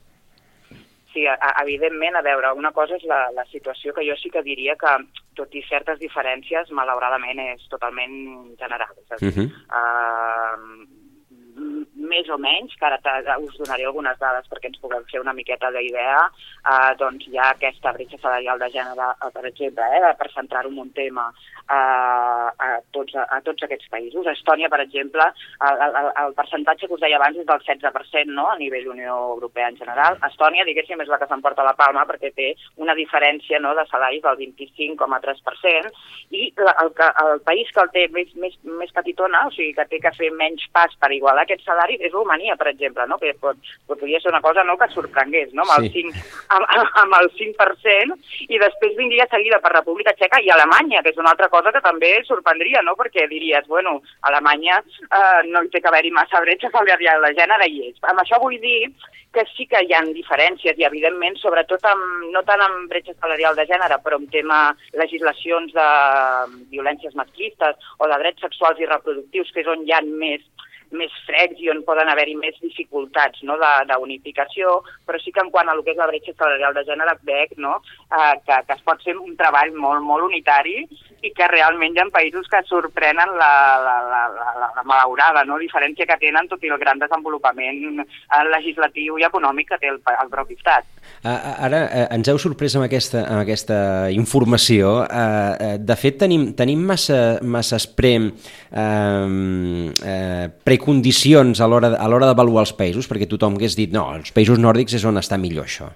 sí, 1.18 1.26
evidentment, 1.62 2.16
a 2.16 2.22
veure, 2.22 2.52
una 2.56 2.72
cosa 2.72 2.96
és 2.96 3.04
la, 3.08 3.28
la 3.34 3.44
situació 3.50 3.94
que 3.94 4.04
jo 4.06 4.16
sí 4.18 4.30
que 4.30 4.42
diria 4.46 4.76
que, 4.78 4.94
tot 5.38 5.54
i 5.54 5.62
certes 5.68 5.98
diferències, 6.02 6.70
malauradament 6.74 7.38
és 7.54 7.66
totalment 7.72 8.14
general. 8.60 8.94
És 9.02 9.12
a 9.12 9.16
dir, 9.22 9.32
uh 9.32 9.34
-huh. 9.38 9.48
uh, 9.68 10.98
més 12.10 12.28
o 12.32 12.38
menys, 12.40 12.74
que 12.78 12.88
ara 12.88 13.38
us 13.44 13.58
donaré 13.60 13.86
algunes 13.86 14.18
dades 14.20 14.48
perquè 14.50 14.72
ens 14.72 14.80
puguem 14.82 15.04
fer 15.10 15.20
una 15.22 15.36
miqueta 15.36 15.70
d'idea, 15.74 16.24
eh, 16.72 16.92
doncs 17.00 17.28
hi 17.28 17.38
ha 17.38 17.52
aquesta 17.52 17.92
bretxa 17.96 18.20
salarial 18.22 18.58
de 18.58 18.70
gènere, 18.74 19.12
eh, 19.14 19.30
per 19.34 19.44
exemple, 19.50 19.84
eh, 19.98 20.14
per 20.18 20.30
centrar-ho 20.34 20.72
en 20.72 20.82
un 20.84 20.92
tema, 20.96 21.28
eh, 21.68 22.48
a, 22.68 22.80
tots, 22.90 23.14
a, 23.14 23.26
a 23.36 23.40
tots 23.44 23.64
aquests 23.64 23.88
països. 23.92 24.26
A 24.26 24.34
Estònia, 24.36 24.70
per 24.72 24.80
exemple, 24.84 25.24
el, 25.68 25.82
el, 25.88 26.10
el 26.24 26.36
percentatge 26.38 26.88
que 26.88 26.96
us 26.96 27.02
deia 27.04 27.18
abans 27.20 27.38
és 27.38 27.46
del 27.48 27.62
16% 27.64 28.34
no? 28.34 28.48
a 28.48 28.56
nivell 28.60 28.88
Unió 28.94 29.16
Europea 29.34 29.68
en 29.72 29.78
general. 29.80 30.18
Estònia, 30.30 30.66
diguéssim, 30.68 31.00
és 31.04 31.10
la 31.12 31.20
que 31.20 31.28
s'emporta 31.30 31.66
la 31.66 31.76
palma 31.78 32.06
perquè 32.08 32.32
té 32.34 32.52
una 32.80 32.96
diferència 32.98 33.60
no, 33.62 33.74
de 33.76 33.84
salaris 33.90 34.24
del 34.24 34.40
25,3% 34.40 35.92
i 36.38 36.48
el, 36.56 36.70
el, 36.84 36.92
el 37.24 37.42
país 37.46 37.70
que 37.74 37.84
el 37.84 37.92
té 37.94 38.06
més, 38.14 38.32
més, 38.40 38.56
més 38.80 38.92
petitona, 38.94 39.46
o 39.48 39.54
sigui, 39.54 39.74
que 39.76 39.86
té 39.90 40.00
que 40.02 40.14
fer 40.16 40.32
menys 40.34 40.64
pas 40.74 40.94
per 41.00 41.12
igualar 41.14 41.44
aquest 41.44 41.64
salari, 41.66 41.97
és 41.98 42.12
Romania, 42.12 42.56
per 42.56 42.70
exemple, 42.72 43.06
no? 43.10 43.18
que 43.18 43.34
pot, 43.40 43.58
podria 43.88 44.20
ser 44.20 44.32
una 44.32 44.42
cosa 44.44 44.64
no, 44.64 44.76
que 44.78 44.88
sorprengués, 44.94 45.52
no? 45.52 45.66
amb, 45.66 45.88
sí. 45.88 46.04
el 46.04 46.12
5, 46.12 46.24
amb, 46.56 46.94
amb 47.02 47.18
el 47.20 47.30
5%, 47.38 48.18
i 48.48 48.62
després 48.62 48.96
vindria 48.98 49.28
seguida 49.30 49.60
per 49.64 49.74
República 49.74 50.14
Txeca 50.16 50.40
i 50.44 50.50
Alemanya, 50.54 51.02
que 51.04 51.12
és 51.14 51.20
una 51.20 51.34
altra 51.34 51.50
cosa 51.52 51.72
que 51.74 51.84
també 51.84 52.14
sorprendria, 52.28 52.82
no? 52.86 52.96
perquè 52.98 53.28
diries, 53.30 53.68
bueno, 53.68 53.98
Alemanya 54.30 54.80
eh, 54.80 55.44
no 55.50 55.62
hi 55.62 55.70
té 55.72 55.82
que 55.82 55.92
haver-hi 55.92 56.14
massa 56.14 56.42
bretxa 56.44 56.72
salarial 56.74 57.24
de 57.26 57.34
gènere 57.38 57.70
i 57.70 57.88
és. 57.90 58.02
Amb 58.08 58.24
això 58.24 58.40
vull 58.42 58.58
dir 58.62 58.80
que 59.32 59.44
sí 59.56 59.66
que 59.70 59.80
hi 59.84 59.92
ha 59.92 60.00
diferències 60.06 60.78
i, 60.80 60.86
evidentment, 60.88 61.36
sobretot 61.40 61.84
amb, 61.90 62.28
no 62.32 62.42
tant 62.48 62.62
amb 62.64 62.88
bretxa 62.90 63.14
salarial 63.18 63.56
de 63.58 63.66
gènere, 63.68 63.98
però 64.04 64.18
amb 64.18 64.30
tema 64.32 64.60
legislacions 64.96 65.74
de 65.76 65.88
violències 66.72 67.16
masclistes 67.18 67.90
o 67.98 68.08
de 68.08 68.20
drets 68.22 68.44
sexuals 68.46 68.80
i 68.80 68.88
reproductius, 68.88 69.52
que 69.52 69.62
és 69.64 69.70
on 69.74 69.84
hi 69.84 69.94
ha 69.94 70.00
més 70.06 70.46
més 70.96 71.12
frecs 71.26 71.60
i 71.62 71.70
on 71.72 71.82
poden 71.86 72.08
haver-hi 72.10 72.36
més 72.38 72.56
dificultats 72.62 73.42
no, 73.48 73.58
d'unificació, 73.88 74.78
però 75.06 75.20
sí 75.22 75.32
que 75.34 75.44
en 75.44 75.50
quant 75.54 75.68
a 75.68 75.76
el 75.76 75.84
que 75.84 75.94
és 75.94 76.00
la 76.00 76.08
bretxa 76.10 76.34
salarial 76.36 76.76
de 76.76 76.84
gènere 76.88 77.16
veig 77.28 77.54
no, 77.62 77.78
eh, 78.08 78.34
que, 78.46 78.60
que 78.66 78.76
es 78.76 78.84
pot 78.86 79.02
fer 79.04 79.16
un 79.18 79.36
treball 79.38 79.74
molt, 79.76 80.04
molt 80.04 80.28
unitari 80.28 80.82
i 81.22 81.32
que 81.34 81.48
realment 81.50 81.96
hi 81.96 82.02
ha 82.02 82.06
països 82.14 82.46
que 82.50 82.60
sorprenen 82.68 83.34
la, 83.40 83.52
la, 83.82 83.96
la, 84.06 84.22
la, 84.34 84.68
la 84.76 84.84
malaurada 84.86 85.44
no, 85.48 85.58
diferència 85.58 86.06
que 86.06 86.18
tenen 86.20 86.48
tot 86.50 86.62
i 86.64 86.70
el 86.72 86.78
gran 86.80 87.00
desenvolupament 87.02 88.04
eh, 88.04 88.44
legislatiu 88.52 89.18
i 89.18 89.26
econòmic 89.26 89.72
que 89.72 89.80
té 89.82 89.90
el, 89.92 89.98
el 89.98 90.32
propi 90.32 90.58
estat. 90.58 90.86
Ara 91.24 91.82
eh, 91.86 92.06
ens 92.14 92.30
heu 92.30 92.38
sorprès 92.40 92.76
amb 92.78 92.86
aquesta, 92.86 93.24
amb 93.26 93.42
aquesta 93.42 93.78
informació. 94.14 95.02
Eh, 95.08 95.76
de 95.82 95.96
fet, 95.98 96.18
tenim, 96.22 96.52
tenim 96.58 96.84
massa, 96.86 97.38
massa 97.42 97.78
esprem 97.80 98.30
eh, 98.72 99.92
eh, 100.04 100.48
precondicions 100.64 101.60
a 101.60 101.68
l'hora 101.70 102.26
d'avaluar 102.26 102.66
els 102.66 102.74
països, 102.76 103.08
perquè 103.10 103.28
tothom 103.30 103.56
hagués 103.58 103.76
dit 103.78 103.92
no, 103.94 104.08
els 104.16 104.34
països 104.34 104.60
nòrdics 104.60 104.98
és 104.98 105.08
on 105.08 105.20
està 105.20 105.40
millor 105.40 105.68
això. 105.68 105.92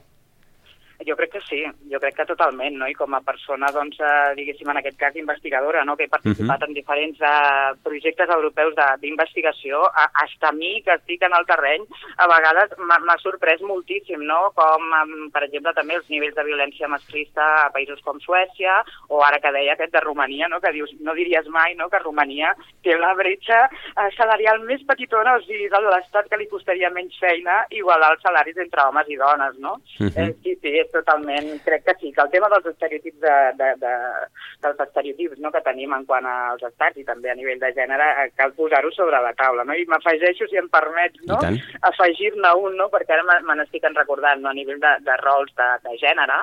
Jo 1.07 1.17
crec 1.17 1.33
que 1.33 1.43
sí, 1.49 1.63
jo 1.91 2.01
crec 2.01 2.17
que 2.17 2.27
totalment, 2.29 2.77
no? 2.79 2.89
I 2.89 2.95
com 2.95 3.15
a 3.15 3.23
persona, 3.25 3.71
doncs, 3.75 3.99
eh, 4.01 4.35
diguéssim, 4.39 4.69
en 4.71 4.81
aquest 4.81 4.99
cas 4.99 5.17
investigadora, 5.17 5.85
no? 5.85 5.97
que 5.97 6.05
he 6.05 6.09
participat 6.09 6.63
uh 6.63 6.65
-huh. 6.65 6.69
en 6.69 6.75
diferents 6.75 7.19
eh, 7.21 7.71
projectes 7.83 8.29
europeus 8.29 8.75
d'investigació, 9.01 9.83
hasta 9.95 10.49
a 10.49 10.53
mi, 10.53 10.83
que 10.83 10.95
estic 10.95 11.23
en 11.23 11.33
el 11.39 11.47
terreny, 11.47 11.85
a 12.17 12.27
vegades 12.27 12.71
m'ha 12.79 13.19
sorprès 13.19 13.61
moltíssim, 13.61 14.21
no? 14.21 14.53
Com, 14.55 14.83
per 15.33 15.45
exemple, 15.45 15.73
també 15.75 15.95
els 15.95 16.09
nivells 16.09 16.35
de 16.35 16.45
violència 16.45 16.89
masclista 16.89 17.67
a 17.67 17.71
països 17.71 18.01
com 18.03 18.21
Suècia, 18.21 18.85
o 19.09 19.23
ara 19.25 19.41
que 19.41 19.53
deia 19.53 19.75
aquest 19.75 19.93
de 19.93 20.01
Romania, 20.01 20.49
no? 20.49 20.61
que 20.61 20.73
dius, 20.73 20.91
no 21.01 21.15
diries 21.15 21.47
mai 21.49 21.75
no? 21.75 21.89
que 21.89 21.99
Romania 21.99 22.55
té 22.83 22.97
la 22.99 23.15
bretxa 23.19 23.65
eh, 23.69 24.11
salarial 24.17 24.61
més 24.69 24.83
petitona, 24.89 25.37
o 25.37 25.43
sigui, 25.47 25.69
de 25.73 25.81
l'estat 25.87 26.29
que 26.31 26.39
li 26.41 26.49
costaria 26.51 26.91
menys 26.91 27.19
feina 27.21 27.63
igualar 27.71 28.13
els 28.15 28.25
salaris 28.27 28.59
entre 28.65 28.87
homes 28.89 29.09
i 29.09 29.19
dones, 29.21 29.59
no? 29.59 29.75
Uh 30.01 30.07
-huh. 30.07 30.29
eh, 30.29 30.35
sí, 30.43 30.57
sí, 30.63 30.73
totalment, 30.95 31.49
crec 31.67 31.85
que 31.87 31.95
sí, 32.01 32.13
que 32.13 32.23
el 32.25 32.31
tema 32.33 32.51
dels 32.53 32.69
estereotips 32.73 33.21
de, 33.25 33.37
de, 33.61 33.71
de, 33.83 33.93
dels 34.65 34.83
estereotips 34.87 35.41
no, 35.43 35.53
que 35.55 35.63
tenim 35.67 35.95
en 35.97 36.05
quant 36.09 36.27
als 36.29 36.65
estats 36.69 37.01
i 37.01 37.07
també 37.09 37.33
a 37.33 37.37
nivell 37.39 37.61
de 37.63 37.73
gènere, 37.77 38.09
eh, 38.23 38.29
cal 38.39 38.55
posar-ho 38.59 38.93
sobre 38.95 39.21
la 39.25 39.33
taula, 39.39 39.65
no? 39.69 39.77
I 39.77 39.87
m'afegeixo, 39.91 40.49
si 40.51 40.61
em 40.61 40.69
permets, 40.73 41.21
no? 41.29 41.41
afegir-ne 41.91 42.53
un, 42.63 42.77
no? 42.81 42.89
perquè 42.93 43.17
ara 43.17 43.41
me 43.43 43.57
n'estic 43.59 43.87
recordant, 43.93 44.43
no? 44.43 44.51
a 44.51 44.57
nivell 44.57 44.81
de, 44.83 44.93
de 45.07 45.17
rols 45.23 45.53
de, 45.59 45.69
de 45.87 45.97
gènere, 46.01 46.39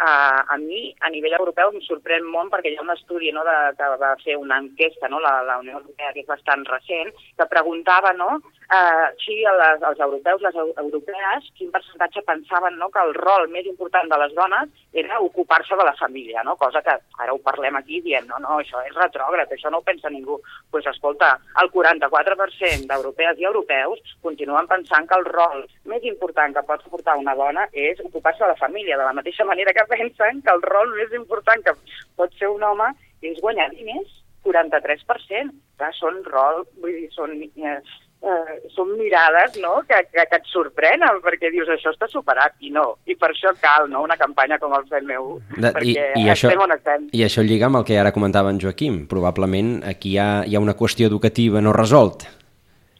uh, 0.00 0.40
a 0.54 0.58
mi, 0.60 0.86
a 1.00 1.10
nivell 1.10 1.38
europeu, 1.38 1.72
em 1.72 1.82
sorprèn 1.86 2.26
molt 2.28 2.52
perquè 2.52 2.72
hi 2.72 2.78
ha 2.78 2.84
un 2.84 2.92
estudi 2.94 3.32
no, 3.32 3.44
de, 3.46 3.56
que 3.78 3.90
va 4.00 4.14
fer 4.24 4.36
una 4.40 4.60
enquesta, 4.62 5.10
no? 5.12 5.20
la, 5.24 5.36
la 5.46 5.58
Unió 5.62 5.78
Europea, 5.80 6.12
que 6.12 6.24
és 6.24 6.30
bastant 6.30 6.64
recent, 6.70 7.12
que 7.38 7.48
preguntava 7.50 8.12
no? 8.16 8.38
uh, 8.38 9.06
si 9.22 9.40
les, 9.44 9.82
els 9.90 10.04
europeus, 10.08 10.44
les 10.46 10.60
europees, 10.84 11.50
quin 11.58 11.72
percentatge 11.74 12.24
pensaven 12.26 12.78
no? 12.80 12.90
que 12.94 13.02
el 13.02 13.14
rol 13.18 13.48
més 13.52 13.66
important 13.70 13.93
important 13.94 14.10
de 14.10 14.18
les 14.18 14.34
dones 14.34 14.68
era 14.92 15.20
ocupar-se 15.20 15.76
de 15.76 15.84
la 15.84 15.94
família, 15.94 16.42
no? 16.42 16.56
cosa 16.56 16.82
que 16.82 16.94
ara 17.18 17.32
ho 17.32 17.38
parlem 17.38 17.76
aquí 17.76 18.00
dient, 18.00 18.26
no, 18.26 18.38
no, 18.38 18.58
això 18.58 18.80
és 18.86 18.94
retrògrad, 18.94 19.50
això 19.50 19.70
no 19.70 19.78
ho 19.78 19.86
pensa 19.86 20.10
ningú. 20.10 20.38
Doncs 20.38 20.70
pues, 20.70 20.86
escolta, 20.86 21.38
el 21.62 21.70
44% 21.70 22.88
d'europees 22.90 23.38
i 23.38 23.46
europeus 23.46 24.16
continuen 24.22 24.66
pensant 24.66 25.06
que 25.08 25.18
el 25.18 25.26
rol 25.26 25.64
més 25.90 26.04
important 26.04 26.54
que 26.54 26.66
pot 26.66 26.82
suportar 26.82 27.16
una 27.18 27.34
dona 27.34 27.66
és 27.72 28.00
ocupar-se 28.00 28.44
de 28.44 28.52
la 28.52 28.60
família, 28.60 28.98
de 28.98 29.06
la 29.06 29.16
mateixa 29.16 29.44
manera 29.44 29.74
que 29.74 29.86
pensen 29.90 30.42
que 30.42 30.54
el 30.54 30.62
rol 30.62 30.94
més 30.94 31.14
important 31.14 31.62
que 31.64 31.74
pot 32.16 32.34
ser 32.38 32.50
un 32.50 32.62
home 32.62 32.90
és 33.22 33.40
guanyar 33.40 33.70
diners, 33.74 34.20
43%. 34.44 35.54
Clar, 35.74 35.90
són 35.98 36.20
rol, 36.28 36.62
vull 36.78 36.92
dir, 36.94 37.08
són 37.14 37.32
eh, 37.42 37.78
eh, 38.24 38.58
són 38.74 38.94
mirades 38.98 39.58
no? 39.62 39.80
que, 39.88 39.98
que, 40.10 40.26
que 40.30 40.38
et 40.40 40.46
sorprenen 40.50 41.20
perquè 41.24 41.50
dius 41.52 41.70
això 41.74 41.92
està 41.94 42.08
superat 42.10 42.56
i 42.64 42.72
no, 42.74 42.86
i 43.06 43.16
per 43.20 43.32
això 43.32 43.54
cal 43.60 43.88
no? 43.90 44.04
una 44.06 44.18
campanya 44.20 44.58
com 44.62 44.74
el 44.76 44.86
CNU 44.90 45.26
de, 45.56 45.70
perquè 45.70 46.06
i, 46.14 46.24
i 46.24 46.30
això, 46.32 46.50
estem 46.50 46.64
on 46.64 46.76
estem. 46.76 47.10
I 47.12 47.26
això 47.26 47.44
lliga 47.44 47.68
amb 47.68 47.82
el 47.82 47.88
que 47.88 47.98
ara 48.00 48.14
comentava 48.14 48.52
en 48.52 48.60
Joaquim, 48.62 49.04
probablement 49.10 49.76
aquí 49.88 50.14
hi 50.14 50.18
ha, 50.22 50.30
hi 50.48 50.56
ha 50.56 50.64
una 50.64 50.76
qüestió 50.78 51.10
educativa 51.10 51.62
no 51.64 51.74
resolt. 51.76 52.26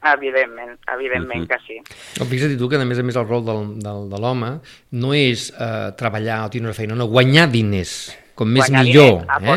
Evidentment, 0.05 0.75
evidentment 0.93 1.47
uh 1.47 1.47
-huh. 1.47 1.57
que 1.57 1.59
sí. 1.65 2.25
Fixa't 2.29 2.59
tu 2.59 2.69
que, 2.69 2.77
a 2.77 2.85
més 2.85 2.99
a 2.99 3.03
més, 3.03 3.17
el 3.17 3.27
rol 3.27 3.45
del, 3.45 3.79
del, 3.81 4.11
de 4.11 4.19
l'home 4.21 4.61
no 4.91 5.15
és 5.15 5.51
eh, 5.51 5.93
treballar 5.97 6.45
o 6.45 6.51
tenir 6.51 6.67
una 6.67 6.75
feina, 6.75 6.95
no, 6.95 7.07
guanyar 7.07 7.49
diners 7.49 8.24
com 8.35 8.51
més 8.51 8.67
Guanyar 8.67 8.83
millor. 8.85 9.21
eh? 9.23 9.57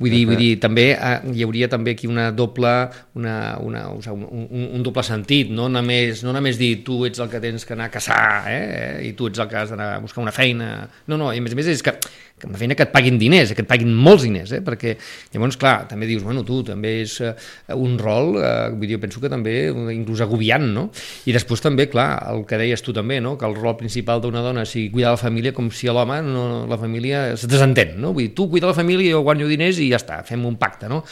Vull 0.00 0.10
dir, 0.14 0.22
vull 0.28 0.38
dir, 0.40 0.50
també 0.62 0.86
eh, 0.96 1.14
hi 1.34 1.44
hauria 1.44 1.68
també 1.68 1.92
aquí 1.92 2.08
una 2.08 2.30
doble, 2.32 2.72
una, 3.20 3.34
una, 3.60 3.84
o 3.92 4.00
sigui, 4.04 4.24
un, 4.24 4.46
un, 4.48 4.66
un 4.78 4.86
doble 4.86 5.04
sentit, 5.06 5.50
no 5.52 5.68
només, 5.68 6.24
no 6.24 6.32
només 6.32 6.58
dir 6.60 6.72
tu 6.86 7.02
ets 7.08 7.20
el 7.20 7.28
que 7.32 7.40
tens 7.44 7.68
que 7.68 7.76
anar 7.76 7.90
a 7.90 7.94
caçar 7.94 8.20
eh? 8.50 9.04
i 9.08 9.12
tu 9.18 9.28
ets 9.28 9.42
el 9.44 9.48
que 9.50 9.60
has 9.60 9.74
d'anar 9.74 9.94
a 9.96 10.02
buscar 10.04 10.24
una 10.24 10.32
feina. 10.32 10.88
No, 11.06 11.20
no, 11.20 11.32
i 11.32 11.42
a 11.42 11.44
més 11.44 11.52
a 11.52 11.60
més 11.60 11.68
és 11.74 11.84
que 11.84 11.96
que 12.38 12.48
una 12.48 12.58
feina 12.58 12.74
que 12.74 12.82
et 12.82 12.92
paguin 12.92 13.18
diners, 13.18 13.52
que 13.54 13.62
et 13.62 13.68
paguin 13.68 13.92
molts 13.94 14.24
diners, 14.26 14.50
eh? 14.56 14.60
perquè 14.64 14.96
llavors, 15.32 15.56
clar, 15.60 15.74
també 15.90 16.08
dius, 16.10 16.24
bueno, 16.26 16.42
tu 16.46 16.60
també 16.66 16.96
és 17.04 17.14
uh, 17.22 17.30
un 17.78 17.94
rol, 18.00 18.34
vull 18.74 18.86
dir, 18.88 18.96
jo 18.96 19.02
penso 19.02 19.22
que 19.22 19.30
també 19.30 19.54
inclús 19.94 20.22
agobiant, 20.24 20.66
no? 20.74 20.88
I 21.30 21.34
després 21.36 21.62
també, 21.62 21.86
clar, 21.92 22.08
el 22.32 22.42
que 22.48 22.58
deies 22.60 22.82
tu 22.82 22.94
també, 22.96 23.20
no? 23.22 23.36
que 23.38 23.46
el 23.46 23.54
rol 23.56 23.76
principal 23.78 24.22
d'una 24.22 24.42
dona 24.44 24.64
sigui 24.68 24.90
cuidar 24.96 25.14
la 25.14 25.20
família 25.20 25.54
com 25.54 25.70
si 25.70 25.86
l'home, 25.88 26.18
no, 26.26 26.44
la 26.70 26.78
família 26.80 27.28
es 27.36 27.46
desentén, 27.50 27.94
no? 28.02 28.12
Vull 28.16 28.26
dir, 28.26 28.34
tu 28.34 28.48
cuida 28.50 28.70
la 28.70 28.76
família, 28.76 29.14
jo 29.14 29.22
guanyo 29.26 29.48
diners 29.50 29.78
i 29.78 29.88
ja 29.92 30.00
està, 30.00 30.20
fem 30.26 30.42
un 30.48 30.58
pacte, 30.60 30.90
no? 30.90 31.04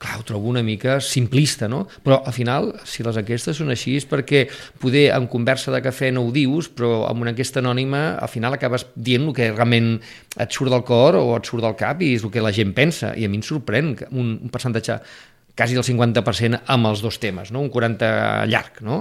Clar, 0.00 0.16
ho 0.16 0.26
trobo 0.26 0.48
una 0.48 0.64
mica 0.64 0.96
simplista, 1.04 1.68
no? 1.68 1.84
Però 2.04 2.22
al 2.24 2.34
final, 2.36 2.72
si 2.88 3.04
les 3.04 3.20
enquestes 3.20 3.60
són 3.60 3.72
així, 3.74 3.98
és 4.00 4.08
perquè 4.08 4.46
poder 4.80 5.10
en 5.12 5.28
conversa 5.30 5.74
de 5.74 5.82
cafè 5.84 6.08
no 6.14 6.24
ho 6.24 6.32
dius, 6.34 6.70
però 6.72 7.04
amb 7.10 7.26
una 7.26 7.34
enquesta 7.34 7.60
anònima 7.60 8.16
al 8.16 8.32
final 8.32 8.56
acabes 8.56 8.86
dient 8.96 9.28
el 9.28 9.36
que 9.36 9.50
realment 9.52 9.98
et 10.40 10.54
surt 10.54 10.69
del 10.72 10.84
cor 10.86 11.18
o 11.18 11.36
et 11.36 11.48
surt 11.48 11.64
del 11.66 11.76
cap 11.78 12.02
i 12.02 12.14
és 12.16 12.24
el 12.24 12.32
que 12.34 12.44
la 12.44 12.54
gent 12.54 12.74
pensa. 12.76 13.14
I 13.16 13.26
a 13.26 13.30
mi 13.30 13.40
em 13.40 13.46
sorprèn 13.46 13.94
un, 14.10 14.36
un 14.38 14.52
percentatge 14.52 15.00
quasi 15.56 15.76
del 15.76 15.84
50% 15.84 16.62
amb 16.72 16.90
els 16.90 17.02
dos 17.04 17.18
temes, 17.20 17.50
no? 17.52 17.60
un 17.60 17.72
40% 17.72 18.46
llarg, 18.48 18.80
no? 18.86 19.00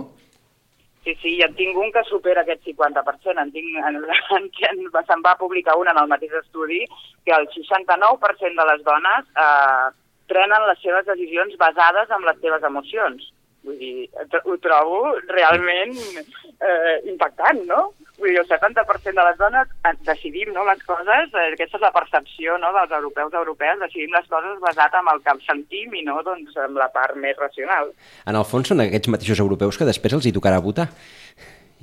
Sí, 1.05 1.15
sí, 1.21 1.31
i 1.39 1.43
en 1.45 1.55
tinc 1.57 1.77
un 1.79 1.93
que 1.95 2.03
supera 2.05 2.43
aquest 2.43 2.65
50%. 2.67 3.39
En 3.41 3.51
tinc, 3.55 3.77
en, 3.87 4.01
en, 4.37 4.49
en, 4.69 4.83
se'n 5.07 5.23
va 5.25 5.37
publicar 5.39 5.77
un 5.79 5.89
en 5.89 5.97
el 6.01 6.09
mateix 6.11 6.35
estudi 6.41 6.83
que 7.25 7.33
el 7.33 7.47
69% 7.55 8.59
de 8.59 8.67
les 8.71 8.83
dones 8.85 9.31
eh, 9.45 9.87
prenen 10.29 10.67
les 10.69 10.81
seves 10.83 11.07
decisions 11.07 11.55
basades 11.57 12.11
en 12.13 12.27
les 12.27 12.41
seves 12.43 12.67
emocions. 12.69 13.31
Vull 13.65 13.79
dir, 13.79 14.09
ho 14.45 14.55
trobo 14.63 14.99
realment 15.31 15.95
eh, 15.97 16.99
impactant, 17.11 17.65
no? 17.67 17.89
Vull 18.19 18.33
dir, 18.33 18.39
el 18.41 18.47
70% 18.49 19.15
de 19.15 19.25
les 19.25 19.37
dones 19.39 19.69
decidim 20.07 20.51
no, 20.55 20.65
les 20.67 20.81
coses, 20.87 21.31
eh, 21.33 21.45
aquesta 21.53 21.79
és 21.79 21.85
la 21.85 21.93
percepció 21.95 22.57
no, 22.59 22.73
dels 22.75 22.95
europeus 22.97 23.37
europeus, 23.41 23.79
decidim 23.85 24.15
les 24.15 24.27
coses 24.31 24.59
basat 24.63 24.97
en 24.99 25.07
el 25.13 25.23
que 25.23 25.35
sentim 25.45 25.95
i 25.95 26.03
no 26.07 26.19
doncs, 26.25 26.57
en 26.65 26.75
la 26.79 26.89
part 26.91 27.15
més 27.15 27.37
racional. 27.39 27.93
En 28.27 28.39
el 28.39 28.47
fons 28.47 28.71
són 28.71 28.83
aquests 28.83 29.11
mateixos 29.15 29.39
europeus 29.45 29.79
que 29.79 29.87
després 29.87 30.17
els 30.17 30.27
hi 30.27 30.35
tocarà 30.35 30.59
votar. 30.63 30.89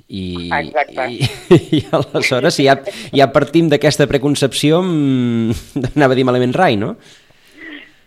I, 0.07 0.47
Exacte. 0.55 1.07
i, 1.11 1.57
i 1.79 1.83
aleshores, 1.91 2.55
si 2.55 2.67
ja, 2.69 2.77
ja 3.11 3.27
partim 3.33 3.67
d'aquesta 3.71 4.07
preconcepció, 4.07 4.79
mmm, 4.85 5.55
anava 5.95 6.15
a 6.15 6.19
dir 6.19 6.27
malament 6.27 6.55
rai, 6.55 6.77
no? 6.79 6.95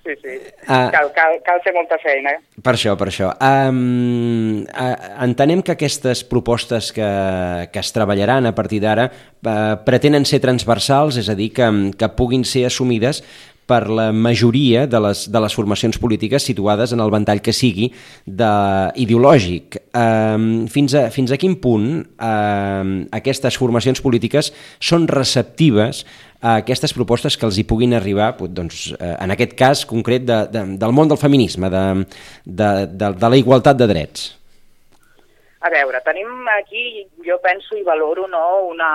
Sí, 0.05 0.15
sí. 0.23 0.37
Uh, 0.65 0.89
cal, 0.95 1.11
cal, 1.13 1.35
cal 1.45 1.61
fer 1.65 1.73
molta 1.77 1.99
feina. 2.01 2.33
Per 2.65 2.73
això, 2.73 2.95
per 2.97 3.11
això. 3.11 3.29
Um, 3.45 4.63
uh, 4.65 4.95
entenem 5.27 5.61
que 5.65 5.75
aquestes 5.77 6.23
propostes 6.25 6.89
que, 6.97 7.11
que 7.73 7.83
es 7.83 7.93
treballaran 7.93 8.49
a 8.49 8.55
partir 8.57 8.81
d'ara 8.81 9.11
uh, 9.11 9.77
pretenen 9.85 10.25
ser 10.29 10.41
transversals, 10.41 11.21
és 11.21 11.29
a 11.29 11.37
dir, 11.37 11.51
que, 11.57 11.69
que 12.01 12.11
puguin 12.17 12.47
ser 12.49 12.65
assumides 12.71 13.21
per 13.71 13.85
la 13.89 14.09
majoria 14.11 14.87
de 14.91 15.01
les, 15.07 15.27
de 15.31 15.43
les 15.45 15.55
formacions 15.55 15.99
polítiques 16.03 16.47
situades 16.51 16.95
en 16.97 17.03
el 17.03 17.13
ventall 17.15 17.43
que 17.45 17.55
sigui 17.55 17.91
de, 18.27 18.51
ideològic. 18.99 19.79
Um, 19.95 20.67
fins, 20.71 20.97
a, 20.99 21.07
fins 21.15 21.31
a 21.31 21.39
quin 21.41 21.55
punt 21.63 21.87
um, 22.03 22.97
aquestes 23.15 23.59
formacions 23.61 24.03
polítiques 24.03 24.51
són 24.83 25.07
receptives 25.11 26.05
a 26.41 26.57
aquestes 26.63 26.95
propostes 26.97 27.37
que 27.37 27.47
els 27.47 27.61
hi 27.61 27.67
puguin 27.69 27.93
arribar, 27.95 28.33
doncs, 28.49 28.95
eh, 28.97 29.15
en 29.21 29.35
aquest 29.35 29.53
cas 29.59 29.85
concret, 29.89 30.25
de, 30.25 30.39
de, 30.49 30.65
del 30.81 30.95
món 30.97 31.11
del 31.11 31.21
feminisme, 31.21 31.69
de, 31.69 31.87
de, 32.47 32.71
de, 32.89 33.15
de 33.21 33.33
la 33.35 33.41
igualtat 33.41 33.77
de 33.77 33.89
drets? 33.91 34.31
A 35.61 35.69
veure, 35.69 35.99
tenim 36.01 36.47
aquí, 36.49 36.83
jo 37.21 37.35
penso 37.45 37.77
i 37.77 37.83
valoro, 37.85 38.23
no, 38.33 38.45
una, 38.71 38.87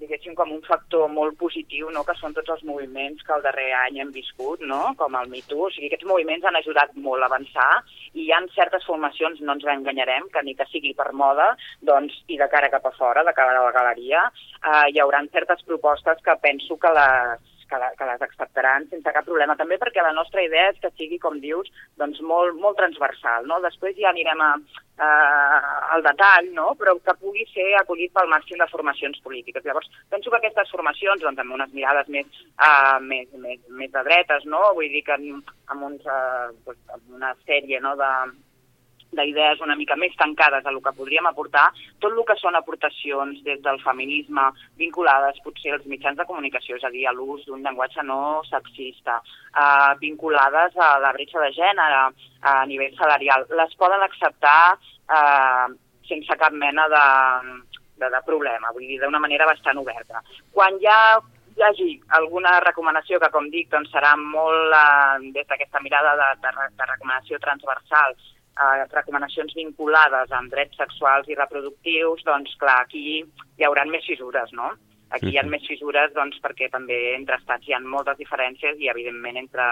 diguéssim, 0.00 0.32
com 0.38 0.54
un 0.54 0.62
factor 0.64 1.10
molt 1.12 1.36
positiu, 1.36 1.90
no?, 1.92 2.06
que 2.08 2.14
són 2.16 2.32
tots 2.32 2.54
els 2.54 2.62
moviments 2.64 3.20
que 3.26 3.34
el 3.36 3.44
darrer 3.44 3.66
any 3.82 4.00
hem 4.00 4.14
viscut, 4.14 4.64
no?, 4.64 4.94
com 4.96 5.18
el 5.20 5.28
MeToo, 5.28 5.66
o 5.66 5.70
sigui, 5.74 5.90
aquests 5.92 6.08
moviments 6.08 6.48
han 6.48 6.56
ajudat 6.56 6.96
molt 6.96 7.20
a 7.20 7.28
avançar 7.28 7.68
i 8.14 8.24
hi 8.24 8.32
han 8.32 8.48
certes 8.56 8.88
formacions, 8.88 9.44
no 9.44 9.58
ens 9.58 9.68
enganyarem, 9.76 10.32
que 10.32 10.46
ni 10.46 10.56
que 10.56 10.64
sigui 10.72 10.94
per 10.96 11.10
moda, 11.12 11.52
doncs, 11.84 12.16
i 12.32 12.40
de 12.40 12.48
cara 12.48 12.72
cap 12.72 12.88
a 12.88 12.96
fora, 12.96 13.26
de 13.28 13.36
cara 13.36 13.52
a 13.52 13.66
la 13.68 13.76
galeria, 13.76 14.24
eh, 14.62 14.86
hi 14.88 15.04
haurà 15.04 15.20
certes 15.36 15.68
propostes 15.68 16.24
que 16.24 16.40
penso 16.48 16.80
que 16.80 16.96
les 16.96 17.53
que, 17.74 17.80
la, 17.82 17.90
que 17.98 18.06
les 18.06 18.22
acceptaran 18.22 18.86
sense 18.90 19.12
cap 19.16 19.26
problema. 19.26 19.56
També 19.58 19.78
perquè 19.80 20.02
la 20.02 20.14
nostra 20.14 20.42
idea 20.44 20.70
és 20.70 20.80
que 20.82 20.92
sigui, 20.94 21.18
com 21.22 21.40
dius, 21.42 21.70
doncs 22.00 22.20
molt, 22.22 22.56
molt 22.60 22.78
transversal. 22.78 23.48
No? 23.50 23.60
Després 23.64 23.98
ja 23.98 24.12
anirem 24.12 24.42
a, 24.44 24.52
a, 25.02 25.10
al 25.96 26.06
detall, 26.06 26.50
no? 26.54 26.70
però 26.78 26.96
que 27.02 27.16
pugui 27.20 27.46
ser 27.50 27.72
acollit 27.80 28.14
pel 28.14 28.30
màxim 28.30 28.60
de 28.60 28.70
formacions 28.70 29.20
polítiques. 29.26 29.66
Llavors, 29.66 29.90
penso 30.12 30.30
que 30.30 30.40
aquestes 30.42 30.70
formacions, 30.74 31.22
doncs, 31.24 31.42
amb 31.42 31.58
unes 31.58 31.74
mirades 31.74 32.10
més, 32.14 32.42
uh, 32.54 32.98
més, 33.02 33.28
més, 33.34 33.60
més 33.74 33.92
de 33.94 34.06
dretes, 34.06 34.46
no? 34.46 34.62
vull 34.78 34.90
dir 34.92 35.04
que 35.06 35.18
amb, 35.18 35.82
uns, 35.82 36.06
uh, 36.06 36.50
doncs, 36.66 36.82
amb 36.94 37.18
una 37.18 37.34
sèrie 37.44 37.82
no, 37.82 37.96
de, 37.98 38.12
d'idees 39.16 39.62
una 39.64 39.76
mica 39.78 39.96
més 39.96 40.14
tancades 40.20 40.66
a 40.66 40.72
el 40.72 40.80
que 40.82 40.92
podríem 40.96 41.26
aportar, 41.30 41.66
tot 42.02 42.12
el 42.12 42.24
que 42.28 42.36
són 42.40 42.58
aportacions 42.58 43.42
des 43.46 43.60
del 43.64 43.80
feminisme 43.82 44.46
vinculades 44.80 45.40
potser 45.44 45.74
als 45.74 45.86
mitjans 45.90 46.18
de 46.18 46.26
comunicació, 46.28 46.78
és 46.78 46.84
a 46.84 46.92
dir, 46.94 47.06
a 47.08 47.14
l'ús 47.16 47.44
d'un 47.46 47.62
llenguatge 47.64 48.02
no 48.06 48.42
sexista, 48.48 49.20
eh, 49.54 49.92
vinculades 50.00 50.76
a 50.76 50.98
la 51.04 51.12
bretxa 51.16 51.40
de 51.44 51.52
gènere 51.56 52.02
a 52.42 52.56
nivell 52.70 52.96
salarial, 52.98 53.46
les 53.50 53.76
poden 53.80 54.02
acceptar 54.02 54.74
eh, 54.74 55.68
sense 56.08 56.36
cap 56.40 56.52
mena 56.52 56.88
de, 56.92 57.06
de, 58.02 58.10
de 58.10 58.24
problema, 58.26 58.72
vull 58.74 58.86
dir, 58.88 59.00
d'una 59.00 59.22
manera 59.22 59.48
bastant 59.48 59.80
oberta. 59.80 60.20
Quan 60.52 60.80
hi 60.80 60.90
ha 60.90 61.00
hi 61.54 61.62
hagi 61.62 61.90
alguna 62.18 62.58
recomanació 62.64 63.20
que, 63.22 63.30
com 63.30 63.46
dic, 63.50 63.68
doncs 63.70 63.92
serà 63.94 64.14
molt 64.18 64.74
eh, 64.74 65.30
des 65.36 65.46
d'aquesta 65.50 65.82
mirada 65.84 66.16
de, 66.18 66.30
de, 66.42 66.70
de 66.80 66.88
recomanació 66.90 67.38
transversal 67.44 68.16
eh, 68.54 68.86
recomanacions 68.92 69.54
vinculades 69.58 70.32
amb 70.32 70.52
drets 70.54 70.78
sexuals 70.80 71.28
i 71.28 71.38
reproductius, 71.38 72.24
doncs 72.26 72.56
clar, 72.60 72.80
aquí 72.82 73.22
hi 73.22 73.68
haurà 73.68 73.86
més 73.90 74.06
fissures, 74.06 74.52
no? 74.52 74.72
Aquí 75.14 75.30
hi 75.30 75.36
ha 75.38 75.44
més 75.46 75.62
fissures 75.68 76.10
doncs, 76.14 76.40
perquè 76.42 76.66
també 76.72 76.96
entre 77.14 77.36
estats 77.38 77.68
hi 77.68 77.74
ha 77.76 77.78
moltes 77.82 78.16
diferències 78.18 78.80
i, 78.82 78.88
evidentment, 78.90 79.36
entre, 79.38 79.66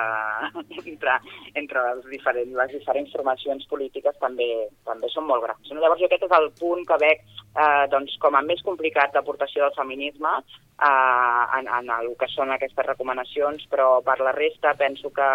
entre, 0.92 1.16
entre 1.58 1.82
els 1.94 2.04
diferents, 2.12 2.52
les 2.60 2.74
diferents 2.76 3.14
formacions 3.16 3.66
polítiques 3.70 4.18
també, 4.22 4.48
també 4.86 5.10
són 5.10 5.26
molt 5.30 5.42
grans. 5.46 5.72
Llavors, 5.72 5.98
jo 6.02 6.06
aquest 6.10 6.28
és 6.28 6.36
el 6.38 6.50
punt 6.60 6.86
que 6.86 7.00
veig 7.02 7.24
eh, 7.24 7.84
doncs, 7.90 8.14
com 8.22 8.38
a 8.38 8.44
més 8.46 8.62
complicat 8.68 9.16
d'aportació 9.16 9.66
del 9.66 9.76
feminisme 9.80 10.36
eh, 10.38 11.42
en, 11.58 11.72
en 11.80 11.90
el 11.98 12.14
que 12.20 12.30
són 12.36 12.54
aquestes 12.54 12.90
recomanacions, 12.92 13.66
però 13.72 13.96
per 14.06 14.20
la 14.22 14.36
resta 14.38 14.76
penso 14.78 15.10
que 15.10 15.30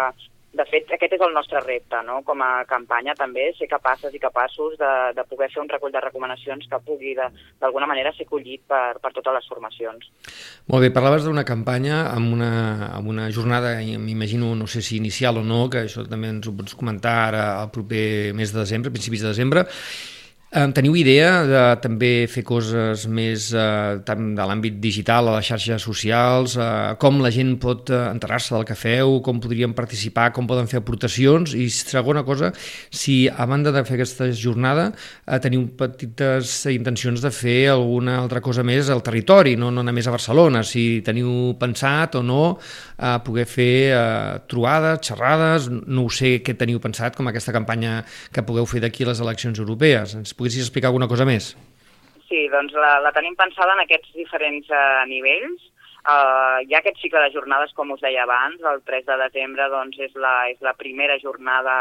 de 0.56 0.64
fet, 0.64 0.88
aquest 0.94 1.12
és 1.12 1.22
el 1.22 1.34
nostre 1.36 1.60
repte, 1.60 1.98
no? 2.06 2.22
com 2.26 2.40
a 2.42 2.64
campanya 2.68 3.14
també, 3.18 3.50
ser 3.58 3.68
capaces 3.68 4.14
i 4.16 4.20
capaços 4.22 4.78
de, 4.80 4.92
de 5.14 5.24
poder 5.28 5.50
fer 5.52 5.60
un 5.60 5.68
recull 5.68 5.92
de 5.92 6.00
recomanacions 6.00 6.64
que 6.70 6.80
pugui 6.86 7.14
d'alguna 7.14 7.88
manera 7.90 8.14
ser 8.16 8.26
collit 8.30 8.64
per, 8.66 8.96
per 9.02 9.12
totes 9.12 9.36
les 9.36 9.48
formacions. 9.50 10.08
Molt 10.72 10.86
bé, 10.86 10.92
parlaves 10.94 11.28
d'una 11.28 11.44
campanya 11.48 12.06
amb 12.14 12.32
una, 12.32 12.52
amb 12.88 13.12
una 13.12 13.28
jornada, 13.34 13.76
m'imagino, 13.78 14.54
no 14.56 14.66
sé 14.66 14.82
si 14.82 14.96
inicial 14.96 15.42
o 15.42 15.44
no, 15.44 15.66
que 15.68 15.84
això 15.84 16.06
també 16.08 16.32
ens 16.32 16.48
ho 16.48 16.56
pots 16.56 16.78
comentar 16.78 17.16
ara 17.28 17.44
al 17.60 17.72
proper 17.74 18.32
mes 18.38 18.54
de 18.54 18.62
desembre, 18.62 18.94
principis 18.94 19.26
de 19.26 19.34
desembre, 19.34 19.68
Teniu 20.48 20.94
idea 20.96 21.42
de 21.44 21.62
també 21.84 22.24
fer 22.32 22.40
coses 22.40 23.02
més 23.12 23.50
eh, 23.52 23.98
tant 24.08 24.30
de 24.32 24.44
l'àmbit 24.48 24.78
digital, 24.80 25.26
a 25.28 25.34
les 25.34 25.50
xarxes 25.50 25.84
socials, 25.84 26.54
eh, 26.56 26.94
com 26.96 27.18
la 27.20 27.28
gent 27.28 27.50
pot 27.60 27.92
eh, 27.92 27.98
enterar-se 28.08 28.54
del 28.54 28.64
que 28.64 28.72
feu, 28.72 29.18
com 29.20 29.42
podrien 29.44 29.74
participar, 29.76 30.30
com 30.32 30.48
poden 30.48 30.64
fer 30.70 30.80
aportacions? 30.80 31.52
I 31.52 31.66
segona 31.68 32.22
cosa, 32.24 32.48
si 32.88 33.18
a 33.28 33.44
banda 33.44 33.74
de 33.76 33.82
fer 33.84 33.98
aquesta 33.98 34.30
jornada 34.32 34.86
eh, 34.88 35.36
teniu 35.36 35.66
petites 35.76 36.62
intencions 36.72 37.20
de 37.20 37.28
fer 37.28 37.58
alguna 37.74 38.16
altra 38.22 38.40
cosa 38.40 38.64
més 38.64 38.88
al 38.88 39.04
territori, 39.04 39.52
no, 39.60 39.68
no 39.68 39.84
només 39.84 40.08
a 40.08 40.16
Barcelona, 40.16 40.64
si 40.64 41.02
teniu 41.04 41.58
pensat 41.60 42.16
o 42.16 42.24
no 42.24 42.42
eh, 42.98 43.16
poder 43.24 43.46
fer 43.48 43.72
eh, 43.94 44.38
trobades, 44.50 45.00
xerrades, 45.08 45.70
no 45.70 46.06
ho 46.06 46.12
sé 46.12 46.38
què 46.44 46.56
teniu 46.58 46.82
pensat 46.82 47.16
com 47.16 47.30
aquesta 47.30 47.54
campanya 47.54 48.02
que 48.34 48.44
pugueu 48.44 48.66
fer 48.66 48.82
d'aquí 48.84 49.06
a 49.06 49.12
les 49.12 49.22
eleccions 49.24 49.62
europees. 49.62 50.18
Ens 50.18 50.34
poguessis 50.34 50.66
explicar 50.66 50.92
alguna 50.92 51.10
cosa 51.10 51.28
més? 51.28 51.54
Sí, 52.28 52.44
doncs 52.52 52.74
la, 52.76 52.98
la 53.00 53.14
tenim 53.16 53.38
pensada 53.38 53.72
en 53.76 53.86
aquests 53.86 54.12
diferents 54.18 54.68
uh, 54.68 55.04
nivells. 55.08 55.67
Uh, 56.08 56.62
hi 56.64 56.72
ha 56.72 56.78
aquest 56.80 57.02
cicle 57.02 57.20
de 57.20 57.32
jornades, 57.34 57.74
com 57.76 57.90
us 57.92 58.00
deia 58.00 58.22
abans, 58.22 58.62
el 58.70 58.78
3 58.88 59.04
de 59.04 59.16
desembre 59.20 59.66
doncs, 59.68 59.98
és, 60.06 60.14
la, 60.16 60.32
és 60.48 60.62
la 60.64 60.72
primera 60.78 61.18
jornada 61.20 61.74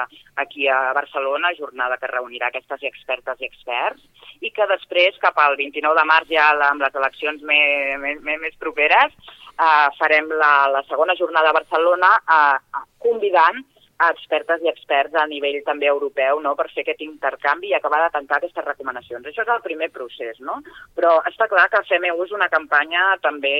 aquí 0.43 0.67
a 0.67 0.91
Barcelona, 0.97 1.53
jornada 1.55 1.95
que 2.01 2.09
reunirà 2.11 2.49
aquestes 2.51 2.83
expertes 2.89 3.39
i 3.39 3.47
experts, 3.47 4.03
i 4.43 4.51
que 4.51 4.67
després, 4.67 5.15
cap 5.23 5.39
al 5.39 5.55
29 5.55 5.95
de 5.95 6.05
març, 6.11 6.33
ja 6.33 6.49
amb 6.67 6.83
les 6.83 6.99
eleccions 6.99 7.47
més, 7.47 7.95
més, 8.03 8.43
més 8.43 8.59
properes, 8.59 9.15
uh, 9.55 9.87
farem 10.01 10.27
la, 10.43 10.51
la 10.75 10.83
segona 10.91 11.15
jornada 11.15 11.55
a 11.55 11.59
Barcelona 11.61 12.11
uh, 12.27 12.83
convidant 13.07 13.63
expertes 14.05 14.61
i 14.61 14.69
experts 14.69 15.15
a 15.17 15.25
nivell 15.29 15.57
també 15.65 15.87
europeu 15.89 16.41
no? 16.43 16.53
per 16.55 16.67
fer 16.73 16.83
aquest 16.83 17.01
intercanvi 17.01 17.71
i 17.71 17.77
acabar 17.77 18.03
de 18.03 18.11
tancar 18.13 18.37
aquestes 18.37 18.65
recomanacions. 18.65 19.25
Això 19.25 19.41
és 19.41 19.53
el 19.53 19.63
primer 19.65 19.89
procés, 19.93 20.37
no? 20.39 20.59
Però 20.97 21.15
està 21.29 21.47
clar 21.49 21.67
que 21.73 21.81
fem 21.89 22.05
ús 22.13 22.31
una 22.35 22.49
campanya 22.53 23.15
també, 23.23 23.55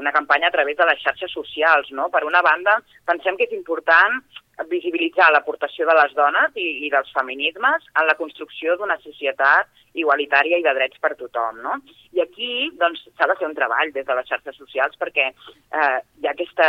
una 0.00 0.12
campanya 0.12 0.48
a 0.48 0.54
través 0.56 0.78
de 0.78 0.88
les 0.88 1.02
xarxes 1.04 1.32
socials, 1.36 1.92
no? 1.92 2.08
Per 2.08 2.24
una 2.24 2.42
banda, 2.42 2.78
pensem 3.08 3.36
que 3.36 3.48
és 3.50 3.58
important 3.58 4.22
visibilitzar 4.70 5.30
l'aportació 5.32 5.86
de 5.88 5.94
les 5.96 6.12
dones 6.14 6.56
i, 6.60 6.66
i 6.86 6.90
dels 6.92 7.10
feminismes 7.16 7.86
en 7.98 8.06
la 8.06 8.16
construcció 8.18 8.76
d'una 8.76 8.98
societat 9.02 9.70
igualitària 9.98 10.58
i 10.58 10.64
de 10.64 10.72
drets 10.76 11.00
per 11.00 11.12
tothom. 11.16 11.58
No? 11.64 11.78
I 12.16 12.22
aquí 12.24 12.50
doncs, 12.80 13.02
s'ha 13.16 13.28
de 13.28 13.36
fer 13.40 13.48
un 13.48 13.56
treball 13.56 13.92
des 13.92 14.06
de 14.08 14.16
les 14.16 14.28
xarxes 14.28 14.56
socials 14.56 14.96
perquè 15.00 15.28
eh, 15.28 15.98
hi 16.20 16.28
ha 16.28 16.32
aquesta, 16.32 16.68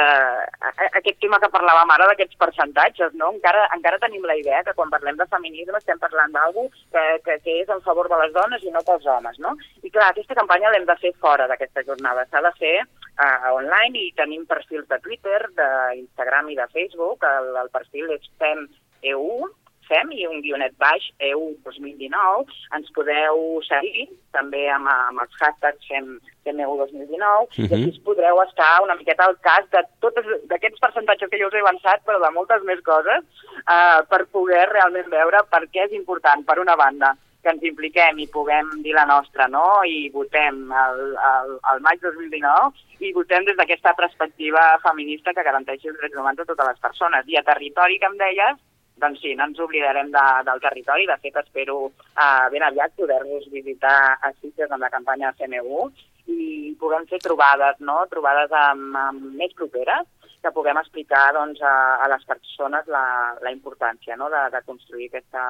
aquest 0.89 1.19
tema 1.23 1.39
que 1.43 1.51
parlàvem 1.53 1.93
ara 1.95 2.09
d'aquests 2.11 2.39
percentatges. 2.39 3.15
No? 3.19 3.31
Encara, 3.37 3.67
encara 3.77 4.01
tenim 4.03 4.25
la 4.27 4.37
idea 4.39 4.63
que 4.63 4.75
quan 4.79 4.91
parlem 4.91 5.19
de 5.19 5.29
feminisme 5.31 5.79
estem 5.79 5.99
parlant 6.03 6.35
d'algú 6.35 6.67
que, 6.73 7.05
que, 7.27 7.39
que 7.45 7.59
és 7.61 7.71
en 7.71 7.83
favor 7.87 8.11
de 8.11 8.19
les 8.23 8.35
dones 8.35 8.63
i 8.63 8.75
no 8.75 8.83
pels 8.87 9.07
homes. 9.07 9.39
No? 9.43 9.55
I 9.83 9.91
clar, 9.91 10.11
aquesta 10.11 10.39
campanya 10.39 10.73
l'hem 10.73 10.87
de 10.89 10.99
fer 11.03 11.15
fora 11.23 11.47
d'aquesta 11.51 11.85
jornada. 11.87 12.27
S'ha 12.31 12.43
de 12.43 12.55
fer 12.59 12.77
uh, 13.17 13.49
online 13.53 13.99
i 14.07 14.13
tenim 14.17 14.45
perfils 14.49 14.87
de 14.89 14.99
Twitter, 15.05 15.41
d'Instagram 15.57 16.49
i 16.49 16.59
de 16.59 16.69
Facebook. 16.73 17.25
El, 17.27 17.51
el 17.63 17.69
perfil 17.73 18.13
és 18.15 18.29
FEMEU, 18.41 19.49
FEM 19.87 20.13
i 20.15 20.25
un 20.27 20.41
guionet 20.43 20.75
baix, 20.79 21.05
EU 21.29 21.49
2019. 21.65 22.53
Ens 22.77 22.91
podeu 22.95 23.41
seguir 23.67 24.07
també 24.35 24.63
amb, 24.71 24.89
amb 24.89 25.23
els 25.23 25.41
hashtags 25.41 25.89
FEM, 25.89 26.13
FEMEU 26.47 26.77
2019 26.79 27.19
uh 27.19 27.47
-huh. 27.47 27.67
i 27.67 27.73
així 27.87 27.99
podreu 28.07 28.41
estar 28.43 28.71
una 28.83 28.95
miqueta 28.95 29.25
al 29.25 29.37
cas 29.41 29.67
de 29.71 29.83
tots 29.99 30.27
d'aquests 30.49 30.79
percentatges 30.79 31.29
que 31.29 31.39
jo 31.41 31.47
us 31.47 31.53
he 31.53 31.65
avançat, 31.65 32.01
però 32.05 32.19
de 32.19 32.31
moltes 32.31 32.63
més 32.63 32.81
coses, 32.81 33.21
uh, 33.67 33.99
per 34.09 34.25
poder 34.37 34.65
realment 34.69 35.09
veure 35.09 35.43
per 35.49 35.63
què 35.67 35.85
és 35.85 35.91
important, 35.91 36.45
per 36.45 36.59
una 36.59 36.75
banda, 36.75 37.15
que 37.43 37.51
ens 37.51 37.63
impliquem 37.67 38.19
i 38.23 38.29
puguem 38.31 38.69
dir 38.85 38.95
la 38.95 39.05
nostra, 39.05 39.49
no? 39.51 39.83
I 39.83 40.07
votem 40.13 40.63
el, 40.71 41.01
el, 41.29 41.55
el 41.73 41.81
maig 41.85 41.99
2019 42.01 43.03
i 43.03 43.11
votem 43.15 43.43
des 43.45 43.57
d'aquesta 43.59 43.93
perspectiva 43.99 44.61
feminista 44.83 45.33
que 45.35 45.43
garanteixi 45.45 45.91
els 45.91 45.99
drets 45.99 46.15
humans 46.15 46.39
de 46.39 46.47
totes 46.47 46.69
les 46.71 46.79
persones. 46.85 47.27
I 47.27 47.37
a 47.37 47.43
territori, 47.49 47.99
que 47.99 48.09
em 48.09 48.15
deies, 48.21 48.61
doncs 49.03 49.19
sí, 49.21 49.33
no 49.35 49.49
ens 49.49 49.59
oblidarem 49.59 50.11
de, 50.13 50.25
del 50.47 50.63
territori. 50.63 51.07
De 51.09 51.19
fet, 51.19 51.37
espero 51.43 51.77
uh, 51.89 52.47
ben 52.53 52.63
aviat 52.63 52.95
poder-vos 52.95 53.49
visitar 53.51 53.97
a 54.15 54.31
Sitges 54.39 54.71
amb 54.71 54.87
la 54.87 54.91
campanya 54.93 55.33
CMU 55.37 55.89
i 56.31 56.73
puguem 56.79 57.05
fer 57.09 57.19
trobades, 57.19 57.81
no? 57.83 57.99
trobades 58.11 58.53
amb, 58.55 58.95
amb 58.95 59.33
més 59.35 59.51
properes, 59.59 60.07
que 60.43 60.51
puguem 60.51 60.77
explicar 60.81 61.31
doncs, 61.37 61.61
a, 61.63 61.73
a 62.03 62.09
les 62.11 62.25
persones 62.27 62.89
la, 62.91 63.03
la 63.41 63.55
importància 63.55 64.17
no? 64.19 64.29
de, 64.33 64.43
de 64.53 64.63
construir 64.67 65.09
aquesta 65.09 65.43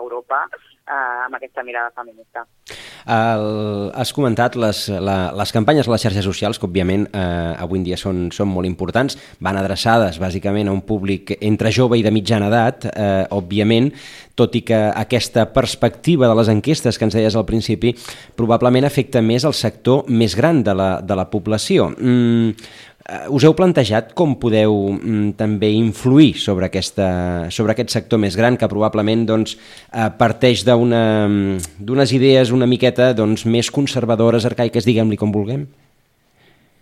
Europa 0.00 0.46
eh, 0.48 1.26
amb 1.28 1.36
aquesta 1.36 1.66
mirada 1.68 1.92
feminista. 1.96 2.46
El, 3.06 3.90
has 3.94 4.12
comentat 4.16 4.56
les, 4.58 4.84
la, 4.88 5.18
les 5.36 5.52
campanyes 5.54 5.88
a 5.88 5.94
les 5.94 6.06
xarxes 6.06 6.26
socials, 6.26 6.58
que 6.58 6.68
òbviament 6.68 7.08
eh, 7.12 7.54
avui 7.60 7.80
en 7.80 7.86
dia 7.86 7.98
són, 8.00 8.28
són 8.34 8.50
molt 8.52 8.68
importants, 8.68 9.18
van 9.44 9.60
adreçades 9.60 10.20
bàsicament 10.22 10.68
a 10.68 10.74
un 10.74 10.82
públic 10.86 11.36
entre 11.38 11.72
jove 11.74 11.98
i 11.98 12.06
de 12.06 12.12
mitjana 12.14 12.50
edat, 12.50 12.88
eh, 12.90 13.24
òbviament, 13.34 13.92
tot 14.38 14.54
i 14.54 14.62
que 14.62 14.78
aquesta 14.94 15.48
perspectiva 15.52 16.28
de 16.30 16.36
les 16.38 16.50
enquestes 16.52 16.98
que 16.98 17.08
ens 17.08 17.16
deies 17.16 17.34
al 17.34 17.46
principi 17.46 17.90
probablement 18.38 18.86
afecta 18.86 19.22
més 19.22 19.46
el 19.48 19.56
sector 19.56 20.06
més 20.08 20.36
gran 20.38 20.62
de 20.62 20.76
la, 20.78 20.90
de 21.02 21.16
la 21.18 21.26
població. 21.32 21.88
Mm, 21.90 22.54
Eh, 23.08 23.24
us 23.32 23.44
heu 23.46 23.54
plantejat 23.56 24.10
com 24.12 24.34
podeu 24.36 24.74
mm, 24.92 25.30
també 25.38 25.70
influir 25.72 26.34
sobre, 26.36 26.66
aquesta, 26.68 27.48
sobre 27.48 27.72
aquest 27.72 27.94
sector 27.94 28.20
més 28.20 28.34
gran 28.36 28.58
que 28.60 28.68
probablement 28.68 29.22
doncs, 29.30 29.54
eh, 29.88 30.10
parteix 30.18 30.66
mm, 30.68 31.78
d'unes 31.80 32.12
idees 32.12 32.52
una 32.52 32.68
miqueta 32.88 33.12
doncs, 33.12 33.44
més 33.44 33.68
conservadores, 33.70 34.46
arcaiques, 34.48 34.86
diguem-li 34.86 35.16
com 35.20 35.32
vulguem? 35.32 35.68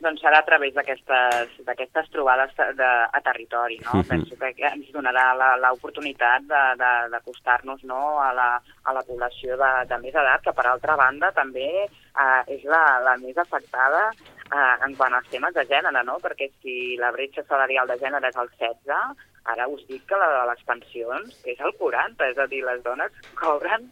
doncs 0.07 0.21
serà 0.23 0.39
a 0.39 0.47
través 0.47 0.71
d'aquestes 0.77 2.11
trobades 2.15 2.53
de, 2.55 2.91
a 3.11 3.21
territori. 3.27 3.81
No? 3.83 3.91
Uh 3.91 3.99
-huh. 3.99 4.09
Penso 4.09 4.37
que 4.39 4.53
ens 4.63 4.93
donarà 4.95 5.35
l'oportunitat 5.59 6.43
d'acostar-nos 6.47 7.83
no? 7.83 8.21
a, 8.23 8.31
la, 8.33 8.63
a 8.85 8.93
la 8.93 9.03
població 9.03 9.57
de, 9.57 9.71
de 9.91 9.99
més 9.99 10.15
edat, 10.15 10.43
que 10.45 10.53
per 10.53 10.67
altra 10.67 10.95
banda 10.95 11.33
també 11.33 11.91
eh, 11.91 12.55
és 12.55 12.63
la, 12.63 13.01
la 13.03 13.17
més 13.17 13.37
afectada 13.37 14.13
eh, 14.13 14.85
en 14.87 14.95
quant 14.95 15.15
als 15.15 15.29
temes 15.29 15.55
de 15.55 15.65
gènere, 15.67 16.05
no? 16.05 16.21
perquè 16.23 16.53
si 16.63 16.97
la 16.97 17.11
bretxa 17.11 17.43
salarial 17.43 17.89
de 17.89 17.99
gènere 17.99 18.29
és 18.29 18.37
el 18.37 18.49
16, 18.61 19.17
ara 19.45 19.67
us 19.67 19.83
dic 19.89 20.07
que 20.07 20.17
la 20.17 20.31
de 20.39 20.47
les 20.53 20.63
pensions 20.71 21.43
és 21.45 21.59
el 21.59 21.73
40, 21.75 22.31
és 22.31 22.39
a 22.39 22.47
dir, 22.47 22.63
les 22.63 22.83
dones 22.83 23.11
cobren 23.35 23.91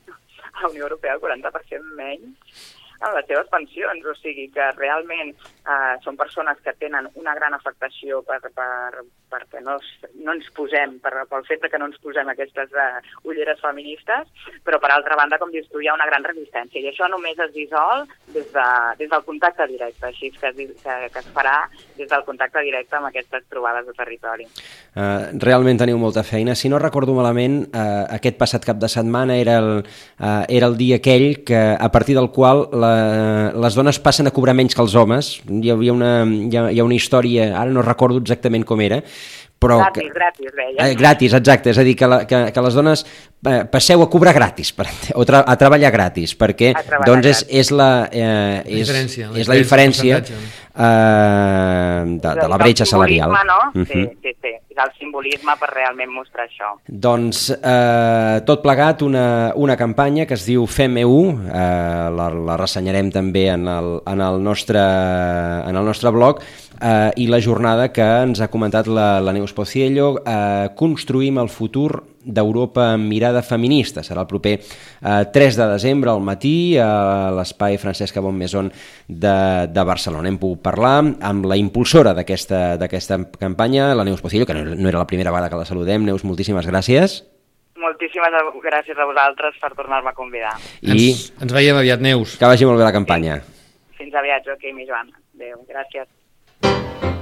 a 0.54 0.62
la 0.62 0.68
Unió 0.68 0.84
Europea 0.84 1.14
el 1.14 1.20
40% 1.20 1.82
menys 1.96 2.74
en 3.00 3.14
les 3.16 3.26
seves 3.26 3.48
pensions, 3.52 4.06
o 4.06 4.14
sigui 4.20 4.48
que 4.54 4.70
realment 4.78 5.34
eh, 5.34 5.94
són 6.04 6.18
persones 6.20 6.60
que 6.64 6.74
tenen 6.80 7.08
una 7.20 7.34
gran 7.36 7.56
afectació 7.56 8.22
per, 8.26 8.40
per, 8.54 9.04
perquè 9.34 9.62
no, 9.64 9.76
no 10.22 10.34
ens 10.36 10.48
posem, 10.56 10.98
per, 11.02 11.12
pel 11.30 11.46
fet 11.48 11.66
que 11.70 11.80
no 11.80 11.88
ens 11.90 11.98
posem 12.02 12.28
aquestes 12.30 12.72
uh, 12.76 13.00
ulleres 13.28 13.60
feministes, 13.62 14.30
però 14.66 14.78
per 14.82 14.92
altra 14.94 15.18
banda, 15.18 15.38
com 15.40 15.52
dius 15.52 15.66
tu, 15.72 15.80
hi 15.82 15.88
ha 15.90 15.96
una 15.96 16.08
gran 16.10 16.24
resistència 16.26 16.82
i 16.82 16.90
això 16.90 17.08
només 17.10 17.40
es 17.42 17.52
dissol 17.56 18.04
des, 18.34 18.46
de, 18.54 18.66
des 19.00 19.10
del 19.10 19.24
contacte 19.26 19.66
directe, 19.70 20.06
així 20.10 20.30
que, 20.36 20.52
que, 20.54 20.96
que 21.14 21.22
es 21.22 21.30
farà 21.34 21.56
des 21.98 22.08
del 22.10 22.26
contacte 22.28 22.62
directe 22.66 22.98
amb 22.98 23.10
aquestes 23.10 23.46
trobades 23.50 23.88
de 23.88 23.96
territori. 23.96 24.48
Uh, 24.94 25.34
realment 25.42 25.80
teniu 25.80 25.98
molta 25.98 26.22
feina. 26.26 26.54
Si 26.54 26.70
no 26.70 26.78
recordo 26.82 27.16
malament, 27.16 27.64
uh, 27.72 28.04
aquest 28.14 28.38
passat 28.40 28.66
cap 28.66 28.78
de 28.82 28.90
setmana 28.92 29.38
era 29.40 29.58
el, 29.62 29.72
uh, 29.82 30.44
era 30.48 30.70
el 30.70 30.78
dia 30.78 31.00
aquell 31.02 31.42
que, 31.46 31.60
a 31.74 31.90
partir 31.90 32.14
del 32.18 32.30
qual 32.34 32.68
la, 32.72 32.83
les 33.64 33.78
dones 33.78 33.98
passen 34.02 34.28
a 34.28 34.32
cobrar 34.34 34.54
menys 34.56 34.74
que 34.74 34.82
els 34.84 34.94
homes. 34.98 35.40
Hi 35.48 35.72
havia 35.72 35.94
una, 35.94 36.12
hi 36.24 36.56
ha, 36.56 36.68
hi 36.70 36.80
ha 36.80 36.84
una 36.86 36.98
història, 36.98 37.52
ara 37.60 37.72
no 37.74 37.82
recordo 37.84 38.20
exactament 38.22 38.66
com 38.68 38.82
era, 38.84 39.02
però... 39.64 39.78
Gratis, 39.80 40.02
que, 40.02 40.12
gratis, 40.12 40.50
deia. 40.52 40.88
Eh, 40.88 40.94
gratis, 40.98 41.34
exacte, 41.38 41.72
és 41.72 41.78
a 41.80 41.84
dir, 41.86 41.94
que, 41.96 42.08
la, 42.10 42.20
que, 42.28 42.40
que 42.52 42.64
les 42.66 42.76
dones 42.76 43.04
eh, 43.06 43.62
passeu 43.70 44.02
a 44.04 44.08
cobrar 44.12 44.34
gratis, 44.36 44.72
per, 44.76 44.88
o 45.16 45.24
tra 45.28 45.40
a 45.48 45.56
treballar 45.60 45.92
gratis, 45.94 46.34
perquè 46.38 46.74
treballar 46.76 47.08
doncs 47.08 47.30
és, 47.30 47.44
és 47.62 47.72
la, 47.72 47.90
eh, 48.10 48.60
és, 48.64 48.66
la 48.66 48.82
diferència, 48.82 49.30
és 49.40 49.50
la 49.52 49.58
diferència 49.60 50.20
eh, 50.20 50.28
de, 52.18 52.36
de 52.42 52.48
la 52.52 52.60
bretxa 52.60 52.88
salarial. 52.88 53.32
No? 53.48 53.60
Uh 53.72 53.80
-huh. 53.80 53.88
Sí, 53.92 54.04
sí, 54.22 54.36
sí, 54.42 54.54
és 54.74 54.82
el 54.82 54.90
simbolisme 54.98 55.54
per 55.60 55.70
realment 55.70 56.10
mostrar 56.10 56.48
això. 56.48 56.74
Doncs 56.88 57.46
eh, 57.54 58.42
tot 58.46 58.62
plegat 58.64 59.04
una, 59.06 59.52
una 59.54 59.76
campanya 59.78 60.26
que 60.26 60.34
es 60.34 60.46
diu 60.48 60.66
FEMEU, 60.66 61.18
eh, 61.46 62.10
la, 62.18 62.28
la 62.50 62.58
ressenyarem 62.58 63.12
també 63.14 63.46
en 63.52 63.68
el, 63.70 63.90
en 64.10 64.24
el, 64.24 64.42
nostre, 64.42 64.82
en 64.82 65.78
el 65.78 65.86
nostre 65.86 66.10
blog, 66.14 66.42
eh, 66.80 67.10
i 67.22 67.26
la 67.28 67.40
jornada 67.42 67.90
que 67.92 68.04
ens 68.04 68.40
ha 68.40 68.50
comentat 68.52 68.88
la, 68.88 69.20
la 69.20 69.32
Neus 69.36 69.54
Pociello, 69.56 70.16
eh, 70.24 70.70
Construïm 70.78 71.38
el 71.42 71.50
futur 71.52 72.02
d'Europa 72.24 72.90
amb 72.94 73.08
mirada 73.10 73.42
feminista. 73.44 74.02
Serà 74.06 74.24
el 74.24 74.30
proper 74.30 74.54
eh, 74.58 75.24
3 75.34 75.58
de 75.60 75.68
desembre 75.74 76.10
al 76.10 76.24
matí 76.24 76.76
a 76.80 77.30
l'espai 77.36 77.78
Francesca 77.78 78.22
Bonmeson 78.24 78.72
de, 79.08 79.36
de 79.68 79.84
Barcelona. 79.84 80.30
Hem 80.30 80.40
pogut 80.40 80.64
parlar 80.64 80.96
amb 81.04 81.46
la 81.50 81.58
impulsora 81.60 82.14
d'aquesta 82.16 83.20
campanya, 83.38 83.92
la 83.94 84.06
Neus 84.08 84.24
Pociello, 84.24 84.48
que 84.48 84.56
no, 84.56 84.74
no 84.74 84.90
era 84.90 85.02
la 85.02 85.10
primera 85.10 85.34
vegada 85.34 85.52
que 85.52 85.60
la 85.60 85.68
saludem. 85.68 86.06
Neus, 86.08 86.24
moltíssimes 86.24 86.66
gràcies. 86.70 87.20
Moltíssimes 87.84 88.32
gràcies 88.64 88.98
a 88.98 89.06
vosaltres 89.06 89.56
per 89.60 89.74
tornar-me 89.76 90.12
a 90.12 90.16
convidar. 90.16 90.54
I 90.80 90.94
ens, 90.94 91.30
ens 91.42 91.52
veiem 91.52 91.76
aviat, 91.76 92.00
Neus. 92.00 92.38
Que 92.40 92.48
vagi 92.48 92.68
molt 92.68 92.80
bé 92.80 92.86
la 92.86 92.94
campanya. 92.94 93.40
Fins 93.98 94.14
aviat, 94.16 94.46
Joaquim 94.46 94.80
i 94.80 94.88
Joan. 94.88 95.10
Adéu, 95.36 95.58
gràcies. 95.68 96.08
Thank 96.64 97.04
you. 97.04 97.13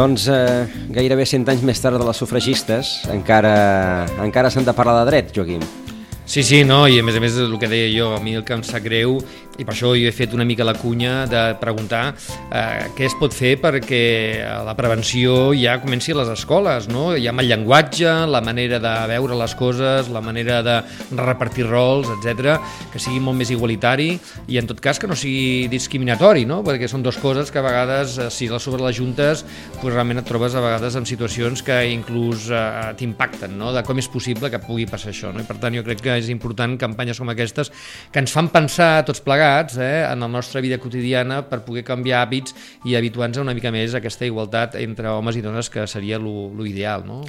Doncs 0.00 0.30
eh, 0.32 0.64
gairebé 0.96 1.26
100 1.28 1.50
anys 1.52 1.62
més 1.68 1.80
tard 1.82 1.98
de 2.00 2.04
les 2.06 2.16
sufragistes 2.16 2.94
encara, 3.12 3.50
encara 4.24 4.48
s'han 4.48 4.64
de 4.64 4.72
parlar 4.72 4.94
de 5.02 5.10
dret, 5.10 5.28
Joaquim. 5.36 5.60
Sí, 6.24 6.40
sí, 6.46 6.62
no, 6.64 6.86
i 6.88 6.96
a 6.96 7.04
més 7.04 7.18
a 7.18 7.20
més 7.20 7.36
el 7.42 7.52
que 7.60 7.68
deia 7.68 7.90
jo, 7.92 8.06
a 8.16 8.20
mi 8.24 8.32
el 8.38 8.46
que 8.46 8.56
em 8.56 8.62
sap 8.64 8.80
greu, 8.86 9.18
i 9.60 9.66
per 9.66 9.74
això 9.74 9.92
jo 9.92 10.08
he 10.08 10.12
fet 10.14 10.32
una 10.32 10.46
mica 10.48 10.64
la 10.64 10.72
cunya 10.78 11.26
de 11.28 11.40
preguntar 11.60 12.14
eh, 12.16 12.88
què 12.96 13.04
es 13.04 13.16
pot 13.20 13.34
fer 13.36 13.56
perquè 13.60 14.00
la 14.64 14.72
prevenció 14.78 15.50
ja 15.56 15.76
comenci 15.82 16.14
a 16.14 16.20
les 16.22 16.30
escoles, 16.32 16.88
no? 16.88 17.10
Ja 17.20 17.34
amb 17.34 17.42
el 17.42 17.50
llenguatge, 17.50 18.08
la 18.30 18.40
manera 18.44 18.80
de 18.80 18.94
veure 19.10 19.36
les 19.36 19.54
coses, 19.58 20.08
la 20.08 20.22
manera 20.24 20.60
de 20.64 20.78
repartir 21.18 21.66
rols, 21.68 22.08
etc, 22.16 22.56
que 22.92 23.02
sigui 23.02 23.20
molt 23.20 23.36
més 23.40 23.52
igualitari 23.52 24.14
i 24.48 24.60
en 24.60 24.70
tot 24.70 24.80
cas 24.80 25.00
que 25.00 25.10
no 25.10 25.18
sigui 25.18 25.68
discriminatori, 25.72 26.46
no? 26.48 26.62
Perquè 26.64 26.88
són 26.88 27.04
dues 27.04 27.20
coses 27.20 27.52
que 27.52 27.60
a 27.60 27.66
vegades, 27.66 28.16
eh, 28.16 28.30
si 28.32 28.48
les 28.48 28.64
sobre 28.64 28.84
les 28.86 28.96
juntes, 28.96 29.44
pues 29.80 29.92
realment 29.92 30.22
et 30.22 30.28
trobes 30.28 30.56
a 30.56 30.64
vegades 30.64 30.96
en 30.96 31.08
situacions 31.08 31.64
que 31.66 31.82
inclús 31.92 32.48
eh, 32.48 32.94
t'impacten, 32.96 33.58
no? 33.60 33.74
De 33.76 33.84
com 33.84 34.00
és 34.00 34.08
possible 34.08 34.48
que 34.48 34.62
pugui 34.64 34.88
passar 34.88 35.12
això, 35.12 35.34
no? 35.34 35.44
I 35.44 35.48
per 35.48 35.60
tant 35.60 35.76
jo 35.76 35.84
crec 35.84 36.00
que 36.06 36.16
és 36.16 36.32
important 36.32 36.78
campanyes 36.80 37.20
com 37.20 37.28
aquestes 37.32 37.72
que 38.10 38.24
ens 38.24 38.32
fan 38.32 38.48
pensar 38.52 38.92
tots 39.04 39.20
plegats 39.20 39.49
eh, 39.78 40.04
en 40.04 40.20
la 40.24 40.28
nostra 40.28 40.60
vida 40.60 40.78
quotidiana 40.78 41.42
per 41.48 41.62
poder 41.66 41.84
canviar 41.86 42.22
hàbits 42.24 42.54
i 42.88 42.96
habituar-nos 42.98 43.42
una 43.42 43.54
mica 43.56 43.72
més 43.74 43.94
a 43.94 44.00
aquesta 44.00 44.26
igualtat 44.28 44.76
entre 44.80 45.10
homes 45.12 45.38
i 45.38 45.44
dones 45.44 45.70
que 45.70 45.86
seria 45.90 46.18
lo, 46.18 46.50
lo 46.54 46.66
ideal. 46.66 47.06
No? 47.06 47.22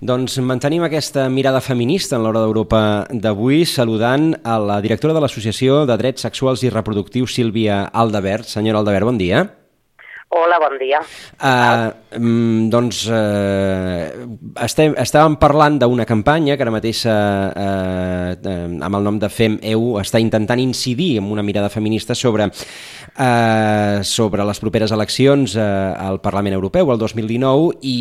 Doncs 0.00 0.38
mantenim 0.44 0.86
aquesta 0.86 1.28
mirada 1.32 1.62
feminista 1.64 2.16
en 2.16 2.26
l'hora 2.26 2.44
d'Europa 2.44 2.82
d'avui 3.10 3.64
saludant 3.66 4.32
a 4.44 4.58
la 4.62 4.80
directora 4.84 5.16
de 5.16 5.24
l'Associació 5.24 5.84
de 5.88 5.98
Drets 6.00 6.28
Sexuals 6.28 6.64
i 6.64 6.74
Reproductius, 6.74 7.34
Sílvia 7.34 7.86
Aldebert. 7.92 8.48
Senyora 8.48 8.82
Aldebert, 8.82 9.08
bon 9.08 9.18
dia. 9.20 9.46
Hola, 10.28 10.58
bon 10.60 10.74
dia. 10.76 10.98
Uh, 11.40 11.88
doncs 12.68 12.98
uh, 13.08 14.12
estem, 14.60 14.92
estàvem 15.00 15.38
parlant 15.40 15.78
d'una 15.80 16.04
campanya 16.04 16.52
que 16.52 16.66
ara 16.66 16.74
mateix 16.74 17.00
uh, 17.08 17.48
uh, 17.56 18.66
amb 18.84 18.98
el 18.98 19.06
nom 19.06 19.16
de 19.22 19.30
Fem 19.32 19.56
EU 19.70 19.94
està 20.02 20.20
intentant 20.20 20.60
incidir 20.60 21.14
en 21.22 21.30
una 21.32 21.46
mirada 21.46 21.70
feminista 21.72 22.12
sobre, 22.12 22.50
uh, 22.52 24.04
sobre 24.04 24.44
les 24.50 24.60
properes 24.60 24.92
eleccions 24.92 25.56
uh, 25.56 25.96
al 25.96 26.20
Parlament 26.20 26.58
Europeu 26.58 26.92
el 26.92 27.00
2019 27.00 27.80
i, 27.80 27.98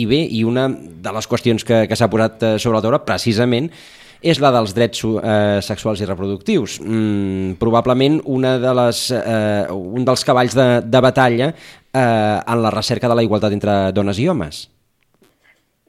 i 0.00 0.08
bé, 0.08 0.22
i 0.32 0.46
una 0.48 0.70
de 0.72 1.16
les 1.18 1.28
qüestions 1.28 1.60
que, 1.60 1.84
que 1.90 2.00
s'ha 2.00 2.08
posat 2.08 2.56
sobre 2.56 2.78
la 2.78 2.84
taula 2.88 3.04
precisament 3.04 3.68
és 4.26 4.40
la 4.42 4.50
dels 4.54 4.74
drets 4.74 5.02
eh, 5.06 5.58
sexuals 5.62 6.02
i 6.02 6.08
reproductius. 6.08 6.80
Mm, 6.82 7.56
probablement 7.62 8.20
una 8.24 8.56
de 8.62 8.72
les, 8.80 9.02
eh, 9.14 9.66
un 9.70 10.06
dels 10.06 10.24
cavalls 10.26 10.56
de, 10.56 10.68
de 10.82 11.02
batalla 11.04 11.52
eh, 11.52 12.00
en 12.02 12.62
la 12.62 12.72
recerca 12.74 13.08
de 13.08 13.18
la 13.18 13.26
igualtat 13.26 13.54
entre 13.54 13.76
dones 13.96 14.18
i 14.18 14.28
homes. 14.28 14.66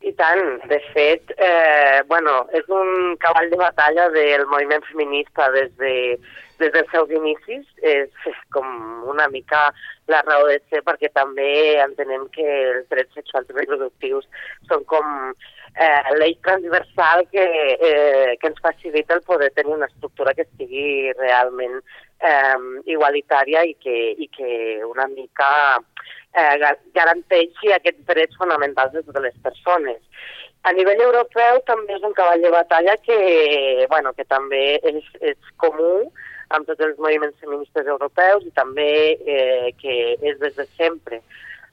I 0.08 0.14
tant, 0.16 0.44
de 0.70 0.78
fet, 0.94 1.34
eh, 1.36 2.04
bueno, 2.08 2.46
és 2.56 2.68
un 2.72 3.18
cavall 3.20 3.50
de 3.52 3.60
batalla 3.60 4.08
del 4.14 4.46
moviment 4.48 4.86
feminista 4.88 5.50
des, 5.52 5.74
de, 5.82 5.96
des 6.62 6.72
dels 6.72 6.88
seus 6.94 7.12
inicis, 7.12 7.66
és, 7.82 8.08
és 8.30 8.40
com 8.56 8.70
una 9.12 9.28
mica 9.34 9.68
la 10.08 10.22
raó 10.24 10.48
de 10.48 10.62
ser 10.70 10.80
perquè 10.88 11.10
també 11.12 11.50
entenem 11.84 12.30
que 12.32 12.48
els 12.48 12.88
drets 12.94 13.20
sexuals 13.20 13.50
i 13.52 13.58
reproductius 13.58 14.30
són 14.70 14.86
com 14.88 15.34
eh, 15.78 16.16
l'eix 16.18 16.38
transversal 16.42 17.28
que, 17.32 17.46
eh, 17.80 18.38
que 18.42 18.48
ens 18.48 18.60
facilita 18.62 19.16
el 19.16 19.22
poder 19.22 19.52
tenir 19.52 19.74
una 19.76 19.86
estructura 19.86 20.34
que 20.34 20.48
estigui 20.48 21.14
realment 21.20 21.78
eh, 22.20 22.58
igualitària 22.94 23.64
i 23.64 23.76
que, 23.84 23.98
i 24.18 24.28
que 24.34 24.52
una 24.86 25.08
mica 25.14 25.52
eh, 25.78 26.56
garanteixi 26.98 27.74
aquests 27.74 28.06
drets 28.10 28.38
fonamentals 28.42 28.94
de 28.96 29.04
totes 29.06 29.30
les 29.30 29.38
persones. 29.46 30.02
A 30.66 30.74
nivell 30.74 31.02
europeu 31.06 31.62
també 31.68 31.96
és 31.96 32.04
un 32.04 32.16
cavall 32.18 32.42
de 32.42 32.52
batalla 32.52 32.98
que, 33.06 33.86
bueno, 33.90 34.12
que 34.18 34.26
també 34.26 34.80
és, 34.82 35.04
és 35.22 35.54
comú 35.62 36.10
amb 36.56 36.66
tots 36.68 36.82
els 36.84 36.98
moviments 36.98 37.38
feministes 37.44 37.88
europeus 37.88 38.46
i 38.48 38.54
també 38.56 38.90
eh, 39.14 39.70
que 39.82 40.16
és 40.18 40.40
des 40.42 40.56
de 40.58 40.66
sempre. 40.76 41.22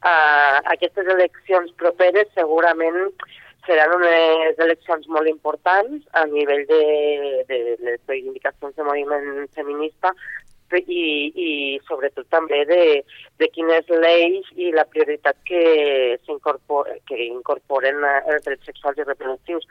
Uh, 0.04 0.60
aquestes 0.74 1.06
eleccions 1.08 1.70
properes 1.80 2.28
segurament 2.36 3.14
seran 3.66 3.94
unes 3.96 4.58
eleccions 4.60 5.06
molt 5.08 5.28
importants 5.30 6.04
a 6.12 6.24
nivell 6.30 6.64
de, 6.68 6.80
de 7.48 7.60
les 7.80 8.00
reivindicacions 8.08 8.74
de 8.76 8.86
moviment 8.86 9.46
feminista 9.56 10.12
i, 10.74 11.30
i 11.38 11.50
sobretot 11.86 12.26
també 12.34 12.64
de, 12.66 13.02
de 13.38 13.48
quines 13.54 13.90
lleis 13.90 14.48
i 14.56 14.72
la 14.74 14.86
prioritat 14.90 15.36
que, 15.46 15.64
que 17.06 17.20
incorporen 17.28 18.02
els 18.04 18.46
drets 18.46 18.66
sexuals 18.66 18.98
i 18.98 19.06
reproductius. 19.06 19.68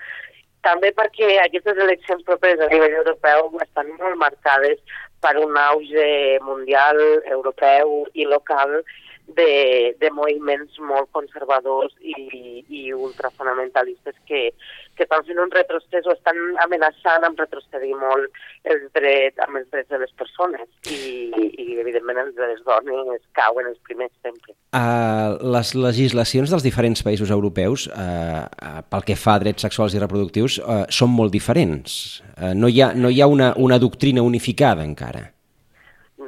També 0.64 0.94
perquè 0.96 1.40
aquestes 1.44 1.80
eleccions 1.86 2.24
properes 2.24 2.62
a 2.64 2.70
nivell 2.72 3.02
europeu 3.02 3.50
estan 3.66 3.90
molt 3.98 4.16
marcades 4.22 4.80
per 5.20 5.36
un 5.42 5.58
auge 5.60 6.40
mundial, 6.44 7.00
europeu 7.36 8.06
i 8.14 8.28
local 8.30 8.80
de, 9.28 9.96
de 10.00 10.10
moviments 10.12 10.78
molt 10.84 11.10
conservadors 11.16 11.94
i, 12.02 12.64
i 12.68 12.82
ultrafonamentalistes 12.94 14.16
que, 14.28 14.50
que 14.98 15.06
estan 15.06 15.24
fent 15.28 15.40
un 15.42 15.52
retrocés 15.54 16.08
o 16.08 16.16
estan 16.16 16.40
amenaçant 16.64 17.26
amb 17.26 17.40
retrocedir 17.40 17.94
molt 18.00 18.36
els 18.70 18.86
drets, 18.96 19.40
amb 19.46 19.62
els 19.62 19.70
drets 19.72 19.90
de 19.94 20.02
les 20.04 20.14
persones 20.20 20.68
i, 20.92 21.32
i 21.64 21.80
evidentment 21.82 22.20
els 22.26 22.36
de 22.38 22.50
les 22.52 22.64
dones 22.68 23.24
cauen 23.38 23.70
els 23.72 23.80
primers 23.88 24.14
sempre. 24.22 24.56
Uh, 24.74 25.40
les 25.56 25.74
legislacions 25.78 26.54
dels 26.54 26.66
diferents 26.66 27.04
països 27.06 27.32
europeus 27.34 27.88
uh, 27.92 28.44
uh, 28.44 28.82
pel 28.90 29.08
que 29.08 29.20
fa 29.20 29.38
a 29.38 29.44
drets 29.46 29.66
sexuals 29.66 29.96
i 29.96 30.04
reproductius 30.04 30.60
uh, 30.60 30.84
són 30.92 31.14
molt 31.16 31.34
diferents. 31.34 32.20
Uh, 32.36 32.52
no 32.58 32.70
hi 32.70 32.84
ha, 32.84 32.92
no 32.98 33.14
hi 33.14 33.22
ha 33.24 33.30
una, 33.32 33.54
una 33.58 33.80
doctrina 33.82 34.26
unificada 34.26 34.84
encara. 34.86 35.30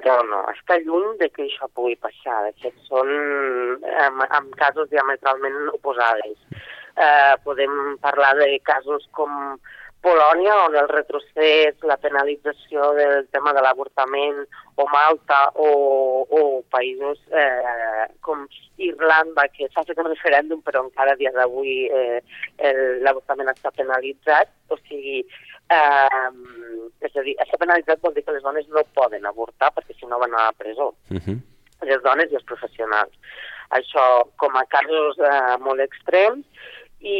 No, 0.06 0.15
no, 0.30 0.39
està 0.54 0.78
lluny 0.84 1.15
de 1.18 1.32
que 1.34 1.48
això 1.48 1.68
pugui 1.74 1.96
passar. 1.98 2.44
De 2.46 2.52
fet, 2.62 2.76
són 2.89 3.10
en, 3.10 4.20
en 4.26 4.52
casos 4.60 4.91
diametralment 4.91 5.72
oposades. 5.74 6.38
Eh, 6.96 7.34
podem 7.44 7.98
parlar 8.04 8.36
de 8.38 8.52
casos 8.70 9.08
com 9.18 9.58
Polònia, 10.06 10.54
on 10.68 10.76
el 10.78 10.88
retrocés, 10.91 11.80
la 11.89 11.98
penalització 11.98 12.91
del 12.94 13.26
tema 13.34 13.56
de 13.58 13.63
l'avortament, 13.65 14.44
o 14.78 14.86
Malta, 14.91 15.39
o, 15.58 15.70
o 16.30 16.41
països 16.70 17.18
eh, 17.34 18.06
com 18.22 18.44
Irlanda, 18.78 19.48
que 19.56 19.72
s'ha 19.72 19.86
fet 19.88 19.98
un 20.04 20.12
referèndum, 20.12 20.62
però 20.62 20.84
encara 20.86 21.15
a 21.15 21.20
dia 21.20 21.34
d'avui 21.34 21.88
eh, 21.89 22.22
l'avortament 23.02 23.50
està 23.50 23.74
penalitzat. 23.74 24.54
O 24.70 24.78
sigui, 24.86 25.24
Eh, 25.65 26.30
és 27.02 27.15
a 27.18 27.24
dir, 27.26 27.34
aquesta 27.39 27.58
penalitat 27.58 28.02
vol 28.04 28.13
dir 28.13 28.22
que 28.26 28.36
les 28.36 28.44
dones 28.46 28.68
no 28.70 28.84
poden 28.98 29.26
avortar 29.26 29.72
perquè 29.74 29.96
si 29.98 30.06
no 30.10 30.20
van 30.22 30.36
a 30.38 30.50
la 30.50 30.54
presó. 30.54 30.94
Uh 31.10 31.18
-huh. 31.18 31.38
Les 31.89 32.02
dones 32.04 32.32
i 32.32 32.36
els 32.36 32.46
professionals. 32.46 33.13
Això 33.72 34.30
com 34.38 34.56
a 34.56 34.65
casos 34.65 35.18
eh, 35.18 35.58
molt 35.60 35.82
extrems 35.82 36.46
i, 37.01 37.19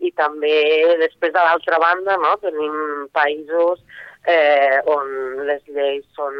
i 0.00 0.10
també 0.16 0.54
després 1.00 1.32
de 1.34 1.42
l'altra 1.44 1.78
banda 1.82 2.16
no, 2.22 2.36
tenim 2.42 2.76
països 3.16 3.82
eh, 4.26 4.78
on 4.86 5.08
les 5.48 5.62
lleis 5.68 6.04
són 6.16 6.36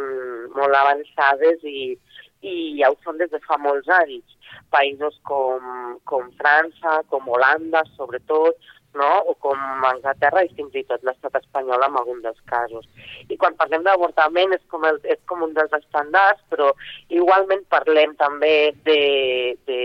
molt 0.56 0.76
avançades 0.78 1.64
i, 1.64 1.96
i 2.42 2.54
ja 2.80 2.90
ho 2.90 2.98
són 3.04 3.18
des 3.18 3.30
de 3.32 3.40
fa 3.46 3.58
molts 3.58 3.88
anys. 4.02 4.38
Països 4.72 5.18
com, 5.28 5.98
com 6.08 6.30
França, 6.38 7.00
com 7.10 7.28
Holanda, 7.28 7.84
sobretot, 7.96 8.56
no? 8.98 9.10
o 9.30 9.34
com 9.40 9.58
Anglaterra 9.88 10.44
i 10.44 10.50
fins 10.56 10.74
i 10.78 10.84
tot 10.88 11.04
l'estat 11.06 11.38
espanyol 11.40 11.84
en 11.86 11.98
algun 12.00 12.20
dels 12.24 12.38
casos. 12.50 12.86
I 13.28 13.38
quan 13.40 13.56
parlem 13.60 13.84
d'avortament 13.86 14.54
és, 14.56 14.62
com 14.72 14.84
el, 14.88 15.00
és 15.04 15.20
com 15.30 15.44
un 15.46 15.54
dels 15.56 15.72
estàndards, 15.78 16.42
però 16.52 16.70
igualment 17.08 17.64
parlem 17.72 18.14
també 18.20 18.72
de, 18.88 19.00
de 19.68 19.80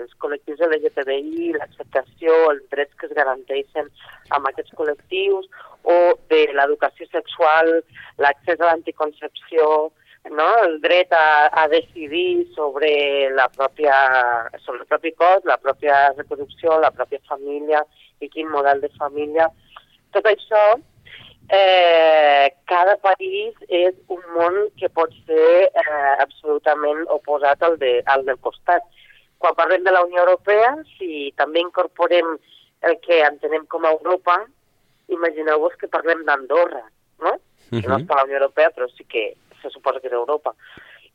els 0.00 0.16
col·lectius 0.22 0.62
LGTBI, 0.68 1.52
l'acceptació, 1.58 2.36
els 2.52 2.64
drets 2.72 2.94
que 3.00 3.10
es 3.10 3.16
garanteixen 3.18 3.90
amb 4.36 4.50
aquests 4.50 4.74
col·lectius, 4.78 5.48
o 5.86 5.98
de 6.30 6.42
l'educació 6.54 7.06
sexual, 7.12 7.78
l'accés 8.22 8.60
a 8.60 8.72
l'anticoncepció, 8.72 9.92
no? 10.30 10.46
el 10.64 10.80
dret 10.80 11.12
a, 11.12 11.48
a 11.52 11.68
decidir 11.68 12.46
sobre, 12.54 13.30
la 13.34 13.48
pròpia, 13.48 13.94
sobre 14.64 14.80
el 14.82 14.86
propi 14.86 15.12
cos, 15.12 15.44
la 15.44 15.58
pròpia 15.58 16.12
reproducció, 16.16 16.78
la 16.80 16.90
pròpia 16.90 17.20
família 17.28 17.82
i 18.20 18.28
quin 18.32 18.50
model 18.50 18.80
de 18.80 18.90
família. 18.98 19.48
Tot 20.14 20.26
això, 20.30 20.62
eh, 21.48 22.50
cada 22.66 22.96
país 23.04 23.54
és 23.68 23.94
un 24.08 24.22
món 24.34 24.58
que 24.80 24.88
pot 24.88 25.12
ser 25.26 25.68
eh, 25.68 26.14
absolutament 26.22 27.04
oposat 27.12 27.62
al, 27.62 27.78
de, 27.78 28.00
al 28.06 28.26
del 28.26 28.40
costat. 28.40 28.84
Quan 29.38 29.56
parlem 29.56 29.84
de 29.84 29.92
la 29.92 30.04
Unió 30.06 30.24
Europea, 30.24 30.74
si 30.96 31.32
també 31.36 31.60
incorporem 31.60 32.36
el 32.86 33.00
que 33.04 33.22
entenem 33.26 33.66
com 33.68 33.84
a 33.84 33.92
Europa, 33.92 34.40
imagineu-vos 35.12 35.76
que 35.80 35.92
parlem 35.92 36.24
d'Andorra, 36.26 36.84
no? 37.22 37.32
Uh 37.32 37.40
-huh. 37.70 37.82
Que 37.82 37.88
no 37.88 37.98
està 37.98 38.14
a 38.14 38.16
la 38.16 38.24
Unió 38.24 38.38
Europea, 38.38 38.70
però 38.70 38.88
sí 38.96 39.04
que 39.04 39.34
se 39.62 39.70
suposa 39.74 40.00
que 40.00 40.10
és 40.10 40.18
Europa. 40.18 40.54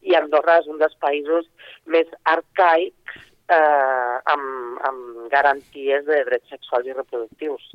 I 0.02 0.16
Andorra 0.18 0.60
és 0.62 0.68
un 0.72 0.80
dels 0.82 0.96
països 1.04 1.46
més 1.86 2.10
arcaics 2.24 3.20
eh, 3.52 4.16
amb, 4.34 4.82
amb 4.90 5.30
garanties 5.34 6.06
de 6.08 6.24
drets 6.30 6.50
sexuals 6.50 6.88
i 6.88 6.98
reproductius. 6.98 7.72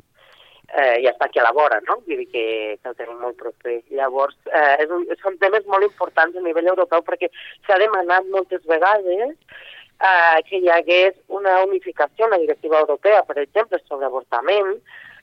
eh, 0.67 0.99
ja 1.03 1.13
està 1.13 1.27
aquí 1.27 1.39
a 1.39 1.45
la 1.45 1.53
vora, 1.55 1.79
no? 1.87 1.95
Vull 2.03 2.19
dir 2.21 2.27
que, 2.31 2.43
que 2.81 2.89
el 2.91 2.95
tenim 2.99 3.21
molt 3.23 3.37
proper. 3.39 3.77
Llavors, 3.99 4.35
eh, 4.51 4.75
és 4.83 4.91
un, 4.91 5.05
són 5.21 5.37
temes 5.39 5.65
molt 5.71 5.87
importants 5.87 6.35
a 6.35 6.43
nivell 6.43 6.67
europeu 6.73 7.03
perquè 7.07 7.29
s'ha 7.67 7.79
demanat 7.79 8.27
moltes 8.33 8.65
vegades 8.67 9.31
eh, 9.31 10.39
que 10.49 10.59
hi 10.59 10.67
hagués 10.73 11.15
una 11.39 11.61
unificació 11.63 12.27
en 12.27 12.35
la 12.35 12.41
directiva 12.43 12.81
europea, 12.83 13.23
per 13.23 13.37
exemple, 13.43 13.79
sobre 13.87 14.09
avortament, 14.09 14.75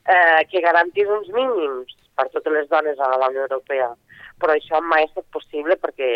eh, 0.09 0.41
que 0.51 0.65
garantís 0.65 1.13
uns 1.19 1.29
mínims 1.37 1.93
per 2.17 2.29
totes 2.31 2.53
les 2.53 2.69
dones 2.69 2.99
a 2.99 3.17
la 3.19 3.29
Unió 3.29 3.47
Europea 3.49 3.95
però 4.41 4.55
això 4.55 4.81
mai 4.83 5.05
ha 5.05 5.09
estat 5.09 5.27
possible 5.35 5.77
perquè, 5.81 6.11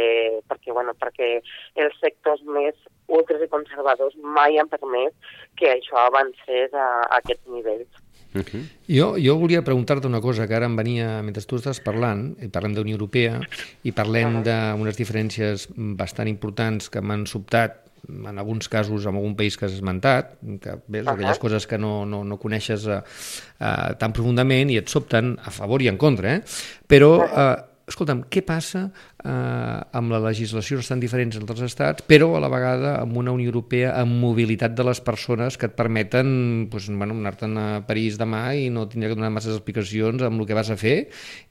perquè, 0.50 0.74
bueno, 0.74 0.94
perquè 0.98 1.38
els 1.84 1.96
sectors 2.02 2.42
més 2.46 2.76
ultres 3.06 3.44
i 3.44 3.50
conservadors 3.52 4.18
mai 4.36 4.58
han 4.58 4.70
permès 4.70 5.14
que 5.58 5.70
això 5.76 6.02
avancés 6.06 6.74
a, 6.74 6.88
a 7.06 7.22
aquests 7.22 7.48
nivells. 7.54 8.04
Uh 8.34 8.42
-huh. 8.44 8.62
jo, 8.86 9.16
jo 9.16 9.38
volia 9.38 9.64
preguntar-te 9.64 10.06
una 10.06 10.20
cosa 10.20 10.46
que 10.46 10.54
ara 10.54 10.66
em 10.66 10.76
venia, 10.76 11.22
mentre 11.22 11.42
tu 11.42 11.56
estàs 11.56 11.80
parlant, 11.80 12.36
i 12.42 12.48
parlem 12.48 12.74
d'Unió 12.74 12.94
Europea, 12.94 13.40
i 13.82 13.92
parlem 13.92 14.28
uh 14.28 14.42
-huh. 14.42 14.76
d'unes 14.76 14.98
diferències 14.98 15.68
bastant 15.76 16.28
importants 16.28 16.90
que 16.90 17.00
m'han 17.00 17.26
sobtat 17.26 17.87
en 18.06 18.38
alguns 18.38 18.68
casos 18.68 19.06
en 19.06 19.16
algun 19.16 19.36
país 19.36 19.56
que 19.56 19.66
has 19.66 19.74
esmentat, 19.76 20.36
que 20.60 20.78
ves, 20.86 21.04
uh 21.04 21.10
-huh. 21.10 21.14
aquelles 21.14 21.38
coses 21.38 21.66
que 21.66 21.78
no, 21.78 22.06
no, 22.06 22.24
no 22.24 22.38
coneixes 22.38 22.86
uh, 22.86 23.02
uh, 23.60 23.94
tan 23.98 24.12
profundament 24.12 24.70
i 24.70 24.76
et 24.76 24.88
sobten 24.88 25.38
a 25.42 25.50
favor 25.50 25.82
i 25.82 25.88
en 25.88 25.96
contra, 25.96 26.36
eh? 26.36 26.42
però 26.86 27.12
uh, 27.24 27.68
escolta'm, 27.88 28.24
què 28.30 28.42
passa 28.44 28.90
eh, 29.24 29.98
amb 29.98 30.12
la 30.12 30.20
legislació 30.22 30.78
estan 30.82 31.00
diferents 31.02 31.36
entre 31.38 31.56
els 31.56 31.64
estats, 31.66 32.04
però 32.08 32.30
a 32.36 32.42
la 32.42 32.50
vegada 32.52 32.94
amb 33.02 33.16
una 33.18 33.34
Unió 33.34 33.50
Europea 33.50 33.94
amb 33.98 34.18
mobilitat 34.22 34.76
de 34.78 34.86
les 34.86 35.00
persones 35.04 35.58
que 35.58 35.68
et 35.70 35.76
permeten 35.78 36.68
doncs, 36.70 36.88
bueno, 36.92 37.16
anar-te'n 37.18 37.58
a 37.58 37.66
París 37.88 38.18
demà 38.20 38.42
i 38.54 38.68
no 38.70 38.86
tindre 38.88 39.10
que 39.10 39.18
donar 39.18 39.32
masses 39.34 39.56
explicacions 39.56 40.22
amb 40.22 40.40
el 40.40 40.48
que 40.48 40.58
vas 40.58 40.70
a 40.70 40.78
fer 40.78 40.96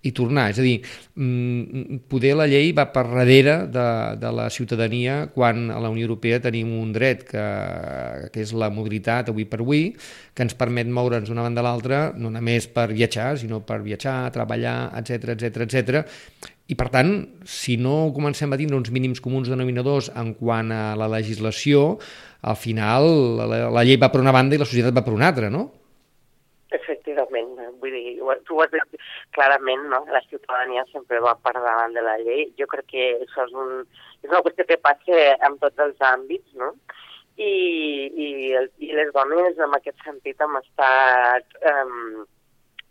i 0.08 0.14
tornar. 0.16 0.50
És 0.54 0.62
a 0.62 0.66
dir, 0.66 0.78
mm, 1.16 2.08
poder 2.08 2.36
la 2.40 2.48
llei 2.48 2.72
va 2.72 2.88
per 2.94 3.08
darrere 3.12 3.58
de, 3.68 3.88
de 4.22 4.32
la 4.32 4.50
ciutadania 4.50 5.28
quan 5.34 5.70
a 5.72 5.82
la 5.84 5.92
Unió 5.92 6.08
Europea 6.08 6.40
tenim 6.44 6.72
un 6.80 6.94
dret 6.96 7.26
que, 7.28 7.48
que 8.32 8.44
és 8.44 8.54
la 8.54 8.72
mobilitat 8.72 9.30
avui 9.34 9.46
per 9.46 9.62
avui, 9.62 9.90
que 10.34 10.46
ens 10.46 10.56
permet 10.58 10.88
moure'ns 10.88 11.28
d'una 11.28 11.44
banda 11.44 11.64
a 11.64 11.68
l'altra, 11.68 12.02
no 12.16 12.32
només 12.32 12.70
per 12.72 12.92
viatjar, 12.94 13.34
sinó 13.42 13.64
per 13.66 13.82
viatjar, 13.84 14.20
treballar, 14.32 14.94
etc 15.02 15.34
etc 15.36 15.66
etc. 15.66 16.56
I, 16.68 16.76
per 16.76 16.90
tant, 16.92 17.12
si 17.48 17.78
no 17.80 18.12
comencem 18.16 18.52
a 18.52 18.60
tindre 18.60 18.76
uns 18.76 18.92
mínims 18.92 19.22
comuns 19.24 19.48
denominadors 19.48 20.10
en 20.20 20.34
quant 20.36 20.74
a 20.76 20.98
la 21.00 21.08
legislació, 21.12 21.98
al 22.44 22.58
final 22.60 23.08
la, 23.40 23.68
la 23.72 23.84
llei 23.88 24.00
va 24.02 24.12
per 24.12 24.20
una 24.24 24.36
banda 24.36 24.58
i 24.58 24.60
la 24.60 24.68
societat 24.68 24.96
va 24.96 25.06
per 25.06 25.16
una 25.16 25.30
altra, 25.32 25.52
no? 25.54 25.70
Efectivament, 26.76 27.54
vull 27.80 27.96
dir, 27.96 28.18
tu 28.44 28.58
ho 28.58 28.66
has 28.66 28.74
dit 28.74 29.00
clarament, 29.38 29.88
no? 29.94 30.04
La 30.12 30.20
ciutadania 30.28 30.84
sempre 30.92 31.24
va 31.24 31.38
per 31.40 31.56
davant 31.56 31.96
de 31.96 32.04
la 32.04 32.18
llei. 32.20 32.50
Jo 32.60 32.68
crec 32.68 32.92
que 32.92 33.08
això 33.24 33.48
és, 33.48 33.56
un, 33.56 33.86
és 34.26 34.30
una 34.30 34.44
qüestió 34.44 34.68
que 34.68 34.82
passa 34.84 35.24
en 35.48 35.56
tots 35.64 35.88
els 35.88 36.08
àmbits, 36.12 36.52
no? 36.60 36.74
i, 37.38 38.10
i, 38.18 38.28
el, 38.58 38.70
i 38.82 38.92
les 38.98 39.12
dones 39.14 39.60
en 39.62 39.76
aquest 39.78 40.02
sentit 40.06 40.42
hem 40.42 40.58
estat 40.60 41.58
um, 41.72 42.26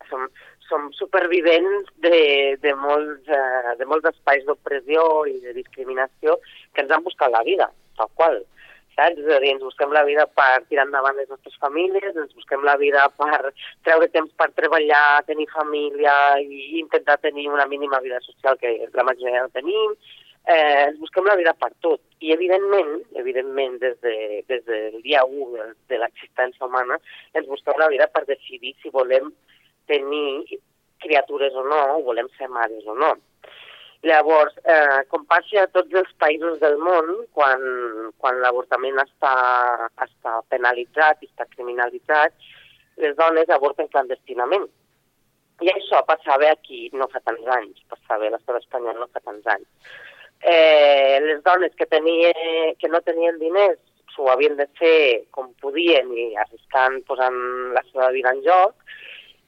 som, 0.08 0.28
som 0.68 0.90
supervivents 0.96 1.88
de, 2.04 2.18
de, 2.62 2.74
molts, 2.82 3.30
uh, 3.30 3.72
de 3.78 3.88
molts 3.88 4.10
espais 4.12 4.44
d'opressió 4.46 5.02
i 5.30 5.38
de 5.44 5.54
discriminació 5.56 6.36
que 6.74 6.84
ens 6.84 6.92
han 6.94 7.06
buscat 7.06 7.32
la 7.32 7.44
vida, 7.46 7.70
tal 7.98 8.12
qual. 8.18 8.42
Saps? 8.96 9.18
És 9.20 9.28
a 9.28 9.40
dir, 9.42 9.52
ens 9.52 9.64
busquem 9.64 9.90
la 9.92 10.04
vida 10.08 10.24
per 10.38 10.64
tirar 10.70 10.86
endavant 10.86 11.18
les 11.20 11.28
nostres 11.28 11.56
famílies, 11.60 12.16
ens 12.16 12.32
busquem 12.36 12.62
la 12.64 12.78
vida 12.80 13.04
per 13.20 13.52
treure 13.84 14.08
temps 14.12 14.32
per 14.40 14.48
treballar, 14.56 15.24
tenir 15.28 15.48
família 15.52 16.14
i 16.40 16.78
intentar 16.80 17.18
tenir 17.20 17.50
una 17.52 17.66
mínima 17.68 18.00
vida 18.00 18.20
social 18.24 18.56
que 18.62 18.72
la 18.94 19.04
majoria 19.04 19.44
no 19.44 19.52
tenim, 19.52 19.92
eh, 20.46 20.86
ens 20.86 20.98
busquem 21.02 21.28
la 21.28 21.36
vida 21.36 21.52
per 21.60 21.72
tot. 21.84 22.00
I 22.24 22.32
evidentment, 22.32 23.02
evidentment 23.20 23.76
des, 23.82 23.98
de, 24.00 24.16
des 24.48 24.64
del 24.64 25.02
dia 25.04 25.24
1 25.28 25.52
de, 25.52 25.68
de 25.92 26.00
l'existència 26.00 26.64
humana, 26.64 26.96
ens 27.34 27.50
busquem 27.52 27.76
la 27.82 27.90
vida 27.92 28.08
per 28.08 28.24
decidir 28.24 28.72
si 28.80 28.94
volem 28.94 29.28
tenir 29.90 30.60
criatures 31.02 31.54
o 31.54 31.64
no, 31.66 31.80
o 31.96 32.04
volem 32.06 32.28
ser 32.36 32.48
mares 32.52 32.86
o 32.86 32.94
no. 32.94 33.14
Llavors, 34.06 34.54
eh, 34.64 35.02
com 35.10 35.24
passa 35.26 35.64
a 35.64 35.70
tots 35.72 35.94
els 36.00 36.10
països 36.22 36.58
del 36.62 36.76
món, 36.78 37.12
quan, 37.34 37.62
quan 38.22 38.40
l'avortament 38.42 39.00
està, 39.02 39.34
està 40.06 40.40
penalitzat 40.52 41.22
i 41.24 41.30
està 41.30 41.48
criminalitzat, 41.54 42.34
les 43.02 43.16
dones 43.16 43.50
avorten 43.50 43.88
clandestinament. 43.92 44.68
I 45.64 45.72
això 45.72 46.02
passava 46.06 46.52
aquí 46.52 46.90
no 46.92 47.08
fa 47.08 47.22
tants 47.24 47.48
anys, 47.56 47.80
passava 47.88 48.28
a 48.28 48.34
l'estat 48.34 48.60
espanyol 48.60 49.00
no 49.00 49.08
fa 49.08 49.24
tants 49.24 49.48
anys 49.56 49.96
eh, 50.40 51.18
les 51.22 51.42
dones 51.42 51.74
que, 51.76 51.86
tenia, 51.86 52.32
que 52.78 52.88
no 52.88 53.00
tenien 53.02 53.38
diners 53.38 53.78
s'ho 54.14 54.28
havien 54.32 54.56
de 54.56 54.66
fer 54.80 55.26
com 55.34 55.50
podien 55.60 56.08
i 56.14 56.30
arriscant, 56.40 57.02
posant 57.08 57.36
la 57.76 57.82
seva 57.90 58.10
vida 58.14 58.32
en 58.32 58.42
joc, 58.46 58.96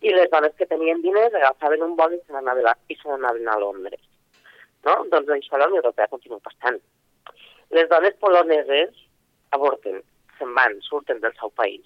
i 0.00 0.12
les 0.14 0.30
dones 0.30 0.54
que 0.58 0.66
tenien 0.70 1.02
diners 1.02 1.34
agafaven 1.34 1.82
un 1.82 1.96
vol 1.98 2.14
i 2.14 2.20
se 2.20 2.34
n'anaven 2.34 2.68
a, 2.70 2.74
i 2.88 2.96
se 2.96 3.08
a 3.10 3.58
Londres. 3.58 4.00
No? 4.86 4.94
Doncs 5.10 5.32
això 5.34 5.56
a 5.56 5.62
la 5.62 5.68
Unió 5.70 5.82
Europea 5.82 6.10
continua 6.12 6.38
passant. 6.44 6.78
Les 7.74 7.88
dones 7.88 8.14
poloneses 8.22 8.94
avorten, 9.50 10.00
se'n 10.38 10.54
van, 10.54 10.78
surten 10.86 11.20
del 11.20 11.34
seu 11.40 11.50
país. 11.50 11.84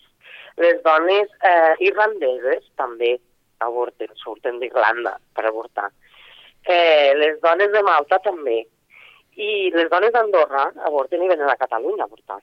Les 0.61 0.83
dones 0.85 1.31
eh, 1.49 1.75
irlandeses 1.81 2.69
també 2.77 3.17
avorten, 3.65 4.13
surten 4.21 4.61
d'Irlanda 4.61 5.17
per 5.35 5.47
avortar. 5.49 5.89
Eh, 6.63 7.15
les 7.17 7.41
dones 7.41 7.73
de 7.73 7.83
Malta 7.83 8.19
també, 8.23 8.61
i 9.41 9.53
les 9.73 9.89
dones 9.91 10.13
d'Andorra 10.13 10.67
avorten 10.89 11.23
i 11.23 11.31
venen 11.31 11.49
a 11.49 11.57
Catalunya 11.57 12.05
a 12.05 12.11
avortar. 12.11 12.43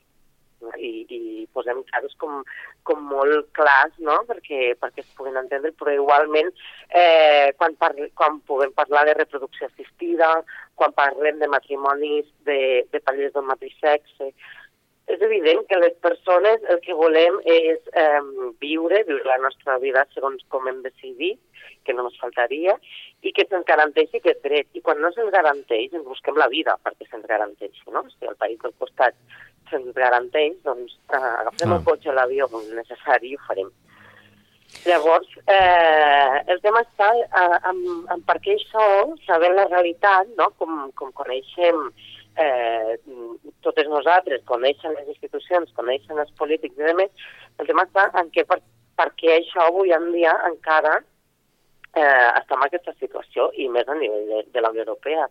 I, 0.78 0.92
i 1.10 1.48
posem 1.56 1.82
casos 1.90 2.16
com, 2.22 2.42
com 2.88 3.04
molt 3.12 3.50
clars, 3.58 3.96
no?, 4.04 4.18
perquè, 4.30 4.74
perquè 4.80 5.04
es 5.04 5.12
puguen 5.18 5.40
entendre, 5.40 5.72
però 5.80 5.94
igualment 5.96 6.52
eh, 6.90 7.52
quan, 7.58 7.76
parli, 7.80 8.10
quan 8.20 8.42
puguem 8.48 8.74
parlar 8.78 9.06
de 9.08 9.18
reproducció 9.18 9.70
assistida, 9.70 10.32
quan 10.80 10.96
parlem 10.98 11.40
de 11.40 11.52
matrimonis 11.52 12.28
de, 12.48 12.60
de 12.92 13.04
parelles 13.04 13.36
d'un 13.36 13.48
mateix 13.50 13.76
sexe, 13.82 14.34
és 15.10 15.22
evident 15.26 15.64
que 15.66 15.78
les 15.82 15.96
persones 16.06 16.66
el 16.70 16.80
que 16.86 16.94
volem 16.94 17.40
és 17.50 17.80
eh, 17.98 18.22
viure, 18.62 19.02
viure 19.08 19.26
la 19.26 19.40
nostra 19.42 19.80
vida 19.82 20.06
segons 20.14 20.44
com 20.54 20.68
hem 20.70 20.84
decidit, 20.86 21.40
que 21.84 21.96
no 21.98 22.06
ens 22.06 22.20
faltaria, 22.22 22.76
i 23.26 23.34
que 23.34 23.46
se'ns 23.50 23.66
garanteixi 23.66 24.20
aquest 24.20 24.44
dret. 24.46 24.70
I 24.78 24.84
quan 24.86 25.02
no 25.02 25.10
se'ns 25.16 25.34
garanteix, 25.34 25.96
ens 25.98 26.06
busquem 26.06 26.38
la 26.38 26.50
vida 26.54 26.78
perquè 26.86 27.08
se'ns 27.10 27.26
garanteixi, 27.32 27.82
no? 27.96 28.06
Si 28.14 28.30
el 28.30 28.38
país 28.38 28.62
del 28.62 28.76
costat 28.78 29.18
se'ns 29.70 29.94
garanteix, 29.96 30.58
doncs 30.66 30.96
eh, 31.14 31.20
agafem 31.20 31.74
ah. 31.74 31.78
el 31.78 31.86
cotxe 31.88 32.12
o 32.12 32.18
l'avió 32.18 32.50
com 32.52 32.66
necessari 32.78 33.34
i 33.34 33.38
ho 33.38 33.46
farem. 33.48 33.70
Llavors, 34.86 35.30
eh, 35.50 36.42
el 36.54 36.62
tema 36.62 36.84
està 36.86 37.10
eh, 37.18 37.60
en, 37.72 37.82
en 38.14 38.24
per 38.28 38.38
què 38.44 38.56
això, 38.56 38.86
sabent 39.26 39.58
la 39.58 39.68
realitat, 39.70 40.30
no? 40.38 40.52
com, 40.62 40.76
com 41.00 41.12
coneixem 41.18 41.88
eh, 42.40 42.98
totes 43.66 43.90
nosaltres, 43.90 44.46
coneixen 44.50 44.94
les 44.96 45.10
institucions, 45.16 45.74
coneixen 45.78 46.22
els 46.22 46.32
polítics 46.40 46.78
i 46.78 46.86
demés, 46.92 47.30
el 47.60 47.68
tema 47.68 47.88
està 47.90 48.10
en 48.22 48.30
què 48.36 48.46
per, 48.48 48.62
per 49.00 49.10
què 49.20 49.40
això 49.40 49.66
avui 49.68 49.94
en 49.96 50.12
dia 50.14 50.36
encara 50.48 51.00
eh, 51.00 52.30
estem 52.40 52.60
en 52.60 52.68
aquesta 52.68 52.94
situació 53.00 53.50
i 53.58 53.68
més 53.74 53.90
a 53.90 53.98
nivell 53.98 54.28
de, 54.30 54.44
de 54.54 54.64
la 54.64 54.72
Unió 54.74 54.86
Europea. 54.86 55.28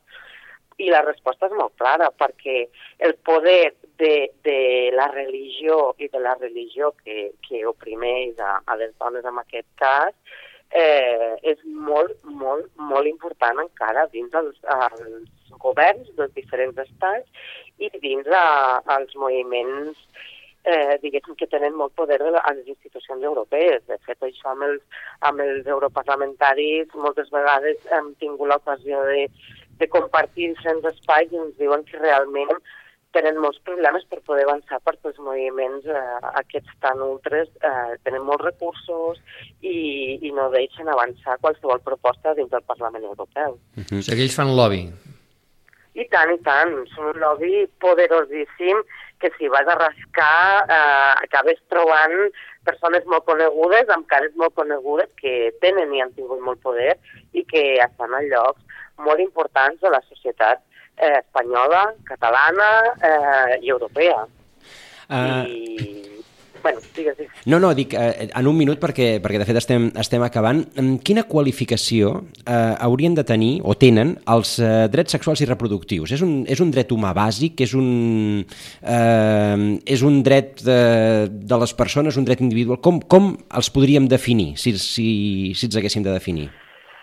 I 0.78 0.90
la 0.94 1.02
resposta 1.02 1.48
és 1.48 1.54
molt 1.58 1.74
clara, 1.80 2.10
perquè 2.14 2.60
el 3.06 3.16
poder 3.26 3.74
de, 3.98 4.30
de 4.46 4.58
la 4.94 5.08
religió 5.10 5.94
i 5.98 6.08
de 6.12 6.20
la 6.22 6.36
religió 6.38 6.92
que, 7.02 7.32
que 7.42 7.64
oprimeix 7.66 8.38
a, 8.38 8.60
a 8.64 8.76
les 8.78 8.94
dones 9.02 9.26
en 9.26 9.40
aquest 9.42 9.66
cas 9.80 10.14
eh, 10.70 11.34
és 11.42 11.58
molt, 11.64 12.14
molt, 12.22 12.70
molt 12.76 13.10
important 13.10 13.58
encara 13.64 14.06
dins 14.12 14.34
els, 14.38 14.58
els 14.76 15.58
governs 15.58 16.10
dels 16.16 16.34
diferents 16.36 16.78
estats 16.84 17.50
i 17.78 17.90
dins 17.98 18.28
a, 18.30 18.78
als 18.94 19.14
moviments 19.18 19.98
eh, 20.68 20.98
diguéssim 21.02 21.36
que 21.38 21.48
tenen 21.50 21.76
molt 21.76 21.94
poder 21.96 22.18
de 22.20 22.32
a 22.36 22.52
les 22.52 22.66
institucions 22.68 23.24
europees. 23.24 23.84
De 23.88 23.96
fet, 24.04 24.18
això 24.22 24.52
amb 24.52 24.66
els, 24.68 24.82
amb 25.28 25.40
els 25.40 25.66
europarlamentaris 25.66 26.92
moltes 26.94 27.30
vegades 27.34 27.86
hem 27.96 28.12
tingut 28.20 28.50
l'ocasió 28.50 29.04
de, 29.08 29.28
de 29.78 29.88
compartir 29.88 30.50
diferents 30.52 30.84
espais 30.92 31.32
i 31.32 31.40
ens 31.40 31.56
diuen 31.58 31.84
que 31.88 32.00
realment 32.02 32.58
tenen 33.16 33.38
molts 33.40 33.60
problemes 33.64 34.04
per 34.10 34.20
poder 34.26 34.44
avançar 34.44 34.78
per 34.84 34.94
els 34.98 35.18
moviments 35.24 35.86
eh, 35.88 36.00
aquests 36.42 36.74
tan 36.84 37.00
ultres, 37.04 37.48
eh, 37.64 37.96
tenen 38.04 38.26
molts 38.26 38.44
recursos 38.44 39.20
i, 39.62 40.18
i 40.20 40.32
no 40.36 40.50
deixen 40.52 40.90
avançar 40.92 41.38
qualsevol 41.40 41.80
proposta 41.86 42.34
dins 42.36 42.50
del 42.52 42.66
Parlament 42.68 43.04
Europeu. 43.04 43.58
Uh 43.76 43.84
-huh. 43.84 43.98
O 43.98 44.02
sigui, 44.02 44.22
ells 44.22 44.36
fan 44.36 44.54
lobby. 44.56 44.82
I 45.94 46.04
tant, 46.12 46.30
i 46.30 46.38
tant, 46.46 46.74
són 46.94 47.06
un 47.14 47.20
lobby 47.20 47.66
poderosíssim 47.80 48.76
que 49.18 49.30
si 49.38 49.48
vas 49.48 49.66
a 49.66 49.74
rascar 49.74 50.66
eh, 50.68 51.14
acabes 51.24 51.58
trobant 51.68 52.30
persones 52.64 53.04
molt 53.06 53.24
conegudes, 53.24 53.88
amb 53.88 54.06
cares 54.06 54.34
molt 54.36 54.54
conegudes, 54.54 55.08
que 55.16 55.50
tenen 55.60 55.94
i 55.94 56.00
han 56.00 56.12
tingut 56.12 56.40
molt 56.40 56.60
poder 56.62 56.94
i 57.32 57.44
que 57.44 57.80
estan 57.82 58.14
a 58.14 58.22
llocs 58.22 58.62
molt 58.98 59.22
importants 59.24 59.80
de 59.82 59.92
la 59.92 60.02
societat 60.08 60.62
eh, 60.96 61.18
espanyola, 61.22 61.86
catalana 62.08 62.70
eh, 62.96 63.58
i 63.62 63.70
europea. 63.70 64.24
Uh, 65.08 65.46
I, 65.48 66.18
bueno, 66.62 66.80
digues, 66.94 67.16
digues. 67.16 67.32
No, 67.46 67.58
no, 67.62 67.70
dic 67.74 67.94
eh, 67.96 68.28
en 68.28 68.48
un 68.50 68.56
minut 68.58 68.80
perquè, 68.82 69.06
perquè 69.24 69.40
de 69.40 69.46
fet 69.48 69.60
estem, 69.60 69.88
estem 69.96 70.24
acabant. 70.26 70.60
Mm, 70.74 70.98
Quina 71.06 71.24
qualificació 71.28 72.12
eh, 72.42 72.74
haurien 72.84 73.16
de 73.16 73.24
tenir 73.24 73.52
o 73.64 73.76
tenen 73.78 74.16
els 74.28 74.58
eh, 74.60 74.86
drets 74.92 75.16
sexuals 75.16 75.40
i 75.44 75.48
reproductius? 75.48 76.12
És 76.18 76.24
un, 76.26 76.42
és 76.50 76.60
un 76.60 76.72
dret 76.74 76.92
humà 76.92 77.14
bàsic? 77.16 77.62
És 77.64 77.74
un, 77.78 78.44
eh, 78.82 79.56
és 79.96 80.04
un 80.04 80.22
dret 80.26 80.60
de, 80.66 80.80
de 81.30 81.60
les 81.64 81.76
persones, 81.78 82.20
un 82.20 82.28
dret 82.28 82.44
individual? 82.44 82.82
Com, 82.84 83.00
com 83.00 83.36
els 83.48 83.72
podríem 83.72 84.10
definir, 84.10 84.54
si, 84.60 84.76
si, 84.82 85.10
si 85.56 85.70
els 85.70 85.78
haguéssim 85.80 86.04
de 86.04 86.12
definir? 86.12 86.50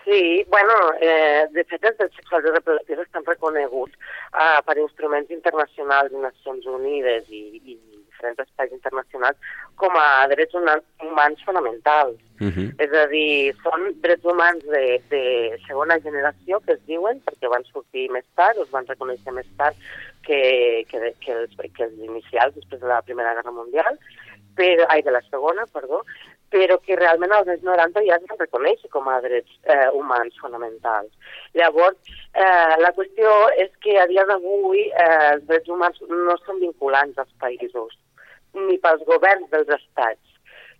Sí, 0.06 0.46
bueno, 0.48 0.72
eh, 1.00 1.48
de 1.50 1.64
fet 1.66 1.82
els 1.82 1.96
drets 1.98 2.14
sexuals 2.14 2.46
i 2.46 2.52
reproductius 2.54 3.00
estan 3.02 3.24
reconeguts 3.26 3.96
eh, 3.98 4.60
per 4.62 4.76
instruments 4.78 5.32
internacionals 5.34 6.12
de 6.12 6.20
Nacions 6.22 6.68
Unides 6.70 7.26
i, 7.34 7.40
i 7.58 7.74
diferents 7.74 8.38
espais 8.44 8.70
internacionals 8.70 9.48
com 9.82 9.98
a 9.98 10.28
drets 10.30 10.54
huma- 10.54 10.78
humans 11.02 11.42
fonamentals. 11.44 12.20
Uh 12.38 12.52
-huh. 12.54 12.68
És 12.78 12.92
a 12.92 13.06
dir, 13.10 13.56
són 13.64 13.98
drets 14.04 14.24
humans 14.24 14.62
de, 14.76 15.02
de 15.10 15.58
segona 15.66 15.98
generació, 15.98 16.60
que 16.60 16.72
es 16.78 16.86
diuen, 16.86 17.20
perquè 17.26 17.50
van 17.50 17.64
sortir 17.64 18.06
més 18.10 18.24
tard, 18.36 18.58
es 18.62 18.70
van 18.70 18.86
reconèixer 18.86 19.32
més 19.32 19.50
tard 19.56 19.74
que, 20.22 20.86
que, 20.88 21.14
que, 21.18 21.32
els, 21.32 21.50
que 21.74 21.84
els 21.84 21.98
inicials 21.98 22.54
després 22.54 22.80
de 22.80 22.86
la 22.86 23.02
Primera 23.02 23.34
Guerra 23.34 23.50
Mundial, 23.50 23.98
però, 24.54 24.86
ai, 24.88 25.02
de 25.02 25.10
la 25.10 25.22
Segona, 25.30 25.66
perdó, 25.72 26.04
però 26.56 26.78
que 26.80 26.96
realment 26.96 27.34
als 27.36 27.50
anys 27.52 27.64
90 27.68 28.02
ja 28.06 28.16
es 28.16 28.24
van 28.30 28.40
reconèixer 28.40 28.88
com 28.94 29.08
a 29.12 29.18
drets 29.24 29.52
eh, 29.74 29.88
humans 29.98 30.38
fonamentals. 30.40 31.34
Llavors, 31.58 32.14
eh, 32.32 32.76
la 32.80 32.92
qüestió 32.96 33.34
és 33.64 33.72
que 33.84 33.98
a 34.00 34.06
dia 34.08 34.24
d'avui 34.30 34.86
eh, 34.88 35.34
els 35.34 35.44
drets 35.50 35.68
humans 35.74 36.00
no 36.08 36.38
són 36.44 36.62
vinculants 36.62 37.20
als 37.20 37.34
països, 37.42 37.98
ni 38.56 38.78
pels 38.80 39.04
governs 39.10 39.52
dels 39.52 39.74
estats. 39.76 40.35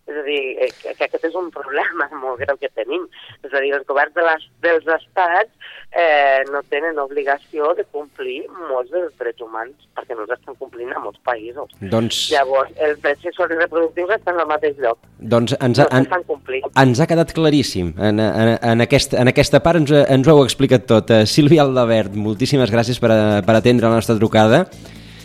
És 0.07 0.15
a 0.15 0.23
dir, 0.23 0.41
eh, 0.63 0.69
que, 0.83 0.93
que 0.95 1.05
aquest 1.09 1.25
és 1.27 1.35
un 1.35 1.49
problema 1.51 2.07
molt 2.23 2.39
greu 2.39 2.57
que 2.61 2.69
tenim. 2.79 3.09
És 3.43 3.53
a 3.53 3.61
dir, 3.65 3.73
els 3.75 3.87
governs 3.89 4.15
de 4.15 4.23
les, 4.23 4.45
dels 4.63 4.87
estats 4.87 5.51
eh, 5.91 6.45
no 6.53 6.61
tenen 6.71 6.99
obligació 7.03 7.73
de 7.75 7.83
complir 7.91 8.45
molts 8.69 8.93
dels 8.95 9.11
drets 9.19 9.43
humans, 9.43 9.75
perquè 9.99 10.15
no 10.15 10.23
els 10.23 10.31
estan 10.37 10.55
complint 10.61 10.93
a 10.95 11.03
molts 11.03 11.19
països. 11.27 11.75
Doncs, 11.83 12.21
Llavors, 12.31 12.71
els 12.87 13.01
drets 13.03 13.27
sexuals 13.27 13.57
i 13.57 13.59
reproductius 13.59 14.15
estan 14.19 14.39
al 14.39 14.47
mateix 14.51 14.79
lloc. 14.79 14.99
doncs 15.19 15.57
ens, 15.59 15.79
No 15.83 15.89
ha- 15.89 15.99
en, 15.99 16.05
s'estan 16.07 16.25
complint. 16.31 16.71
ens 16.85 17.01
ha 17.03 17.07
quedat 17.11 17.35
claríssim. 17.35 17.91
En, 17.99 18.21
en, 18.23 18.55
en, 18.63 18.87
aquest, 18.87 19.15
en 19.19 19.29
aquesta 19.35 19.59
part 19.67 19.83
ens, 19.83 19.91
ens 19.91 20.29
ho 20.31 20.37
heu 20.37 20.45
explicat 20.47 20.87
tot. 20.87 21.11
Uh, 21.11 21.25
Sílvia 21.27 21.65
Aldabert, 21.67 22.15
moltíssimes 22.15 22.71
gràcies 22.71 23.03
per, 23.03 23.11
a, 23.11 23.21
per 23.43 23.59
atendre 23.59 23.91
la 23.91 23.99
nostra 23.99 24.15
trucada. 24.19 24.69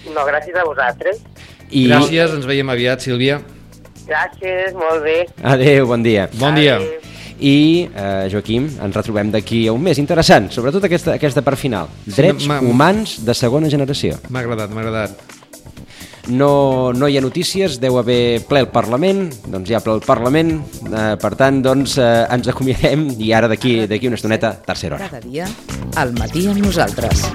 No, 0.09 0.25
gràcies 0.25 0.57
a 0.57 0.65
vosaltres. 0.65 1.21
I 1.69 1.85
Gràcies, 1.87 2.33
ens 2.35 2.49
veiem 2.49 2.69
aviat, 2.73 2.99
Sílvia. 3.05 3.37
Gràcies, 4.11 4.73
molt 4.75 5.03
bé. 5.05 5.17
Adéu, 5.43 5.87
bon 5.87 6.03
dia. 6.03 6.27
Bon 6.37 6.55
dia. 6.57 6.75
Adéu. 6.81 6.99
I, 7.41 7.89
eh, 7.95 8.27
Joaquim, 8.29 8.67
ens 8.83 8.93
retrobem 8.95 9.31
d'aquí 9.33 9.63
a 9.67 9.73
un 9.73 9.81
mes. 9.81 9.97
Interessant, 9.97 10.51
sobretot 10.53 10.83
aquesta, 10.85 11.15
aquesta 11.17 11.41
part 11.41 11.57
final. 11.57 11.87
Drets 12.05 12.45
m'ha- 12.45 12.59
humans 12.61 13.15
de 13.25 13.33
segona 13.33 13.69
generació. 13.71 14.19
M'ha 14.29 14.43
agradat, 14.43 14.69
m'ha 14.69 14.81
agradat. 14.83 15.11
No, 16.27 16.93
no 16.93 17.07
hi 17.09 17.17
ha 17.17 17.21
notícies, 17.21 17.79
deu 17.81 17.97
haver 17.97 18.43
ple 18.47 18.59
el 18.61 18.67
Parlament, 18.69 19.23
doncs 19.49 19.71
hi 19.71 19.73
ha 19.73 19.79
ple 19.81 19.95
el 19.97 20.03
Parlament, 20.05 20.51
eh, 20.85 21.15
per 21.19 21.33
tant, 21.35 21.63
doncs 21.65 21.97
eh, 21.97 22.27
ens 22.29 22.47
acomiadem 22.53 23.07
i 23.17 23.31
ara 23.33 23.47
d'aquí 23.49 23.87
d'aquí 23.89 24.05
una 24.11 24.19
estoneta, 24.21 24.53
tercera 24.61 24.95
hora. 24.99 25.09
Cada 25.09 25.25
dia, 25.25 25.47
al 25.95 26.13
matí 26.13 26.45
amb 26.47 26.61
nosaltres. 26.61 27.25